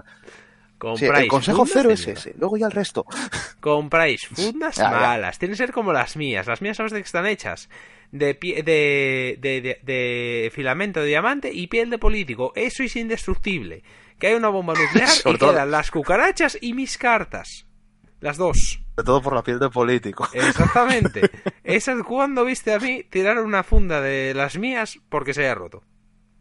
[0.81, 3.05] el consejo cero es ese, luego ya el resto.
[3.59, 6.47] Compráis fundas malas, tienen que ser como las mías.
[6.47, 7.69] Las mías sabes de qué están hechas.
[8.11, 12.53] de, pie- de, de, de- de filamento de diamante y piel de político.
[12.55, 13.83] Eso es indestructible.
[14.19, 17.65] Que hay una bomba nuclear y Sobre todo- quedan las cucarachas y mis cartas.
[18.21, 18.79] Las dos.
[18.95, 20.27] De todo por la piel de político.
[20.33, 21.29] Exactamente.
[21.63, 25.83] Esas cuando viste a mí tirar una funda de las mías porque se haya roto.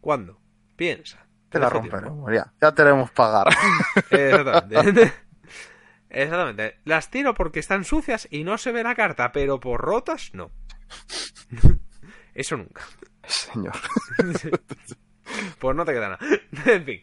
[0.01, 0.39] ¿Cuándo?
[0.77, 1.24] Piensa.
[1.55, 1.91] Te la tiempo.
[1.97, 2.53] romperemos, ya.
[2.61, 3.49] Ya tenemos pagar.
[4.11, 5.13] Exactamente.
[6.11, 6.77] Exactamente.
[6.85, 10.51] Las tiro porque están sucias y no se ve la carta, pero por rotas, no.
[12.35, 12.83] Eso nunca.
[13.25, 13.73] Señor.
[15.59, 16.19] Pues no te queda nada.
[16.67, 17.01] En fin.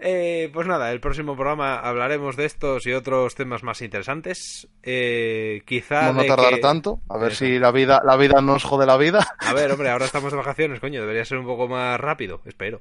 [0.00, 4.68] Eh, pues nada, el próximo programa hablaremos de estos y otros temas más interesantes.
[4.82, 6.12] Eh, quizá.
[6.12, 7.00] De no tardar que- tanto.
[7.08, 7.44] A ver Eso.
[7.44, 9.26] si la vida, la vida nos jode la vida.
[9.40, 11.00] A ver, hombre, ahora estamos de vacaciones, coño.
[11.00, 12.80] Debería ser un poco más rápido, espero.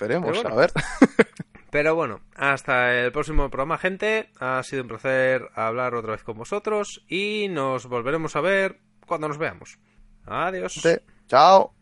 [0.00, 0.48] Esperemos, bueno.
[0.48, 0.72] a ver.
[1.70, 4.30] Pero bueno, hasta el próximo programa, gente.
[4.40, 9.28] Ha sido un placer hablar otra vez con vosotros y nos volveremos a ver cuando
[9.28, 9.78] nos veamos.
[10.26, 10.80] Adiós.
[11.28, 11.74] Chao.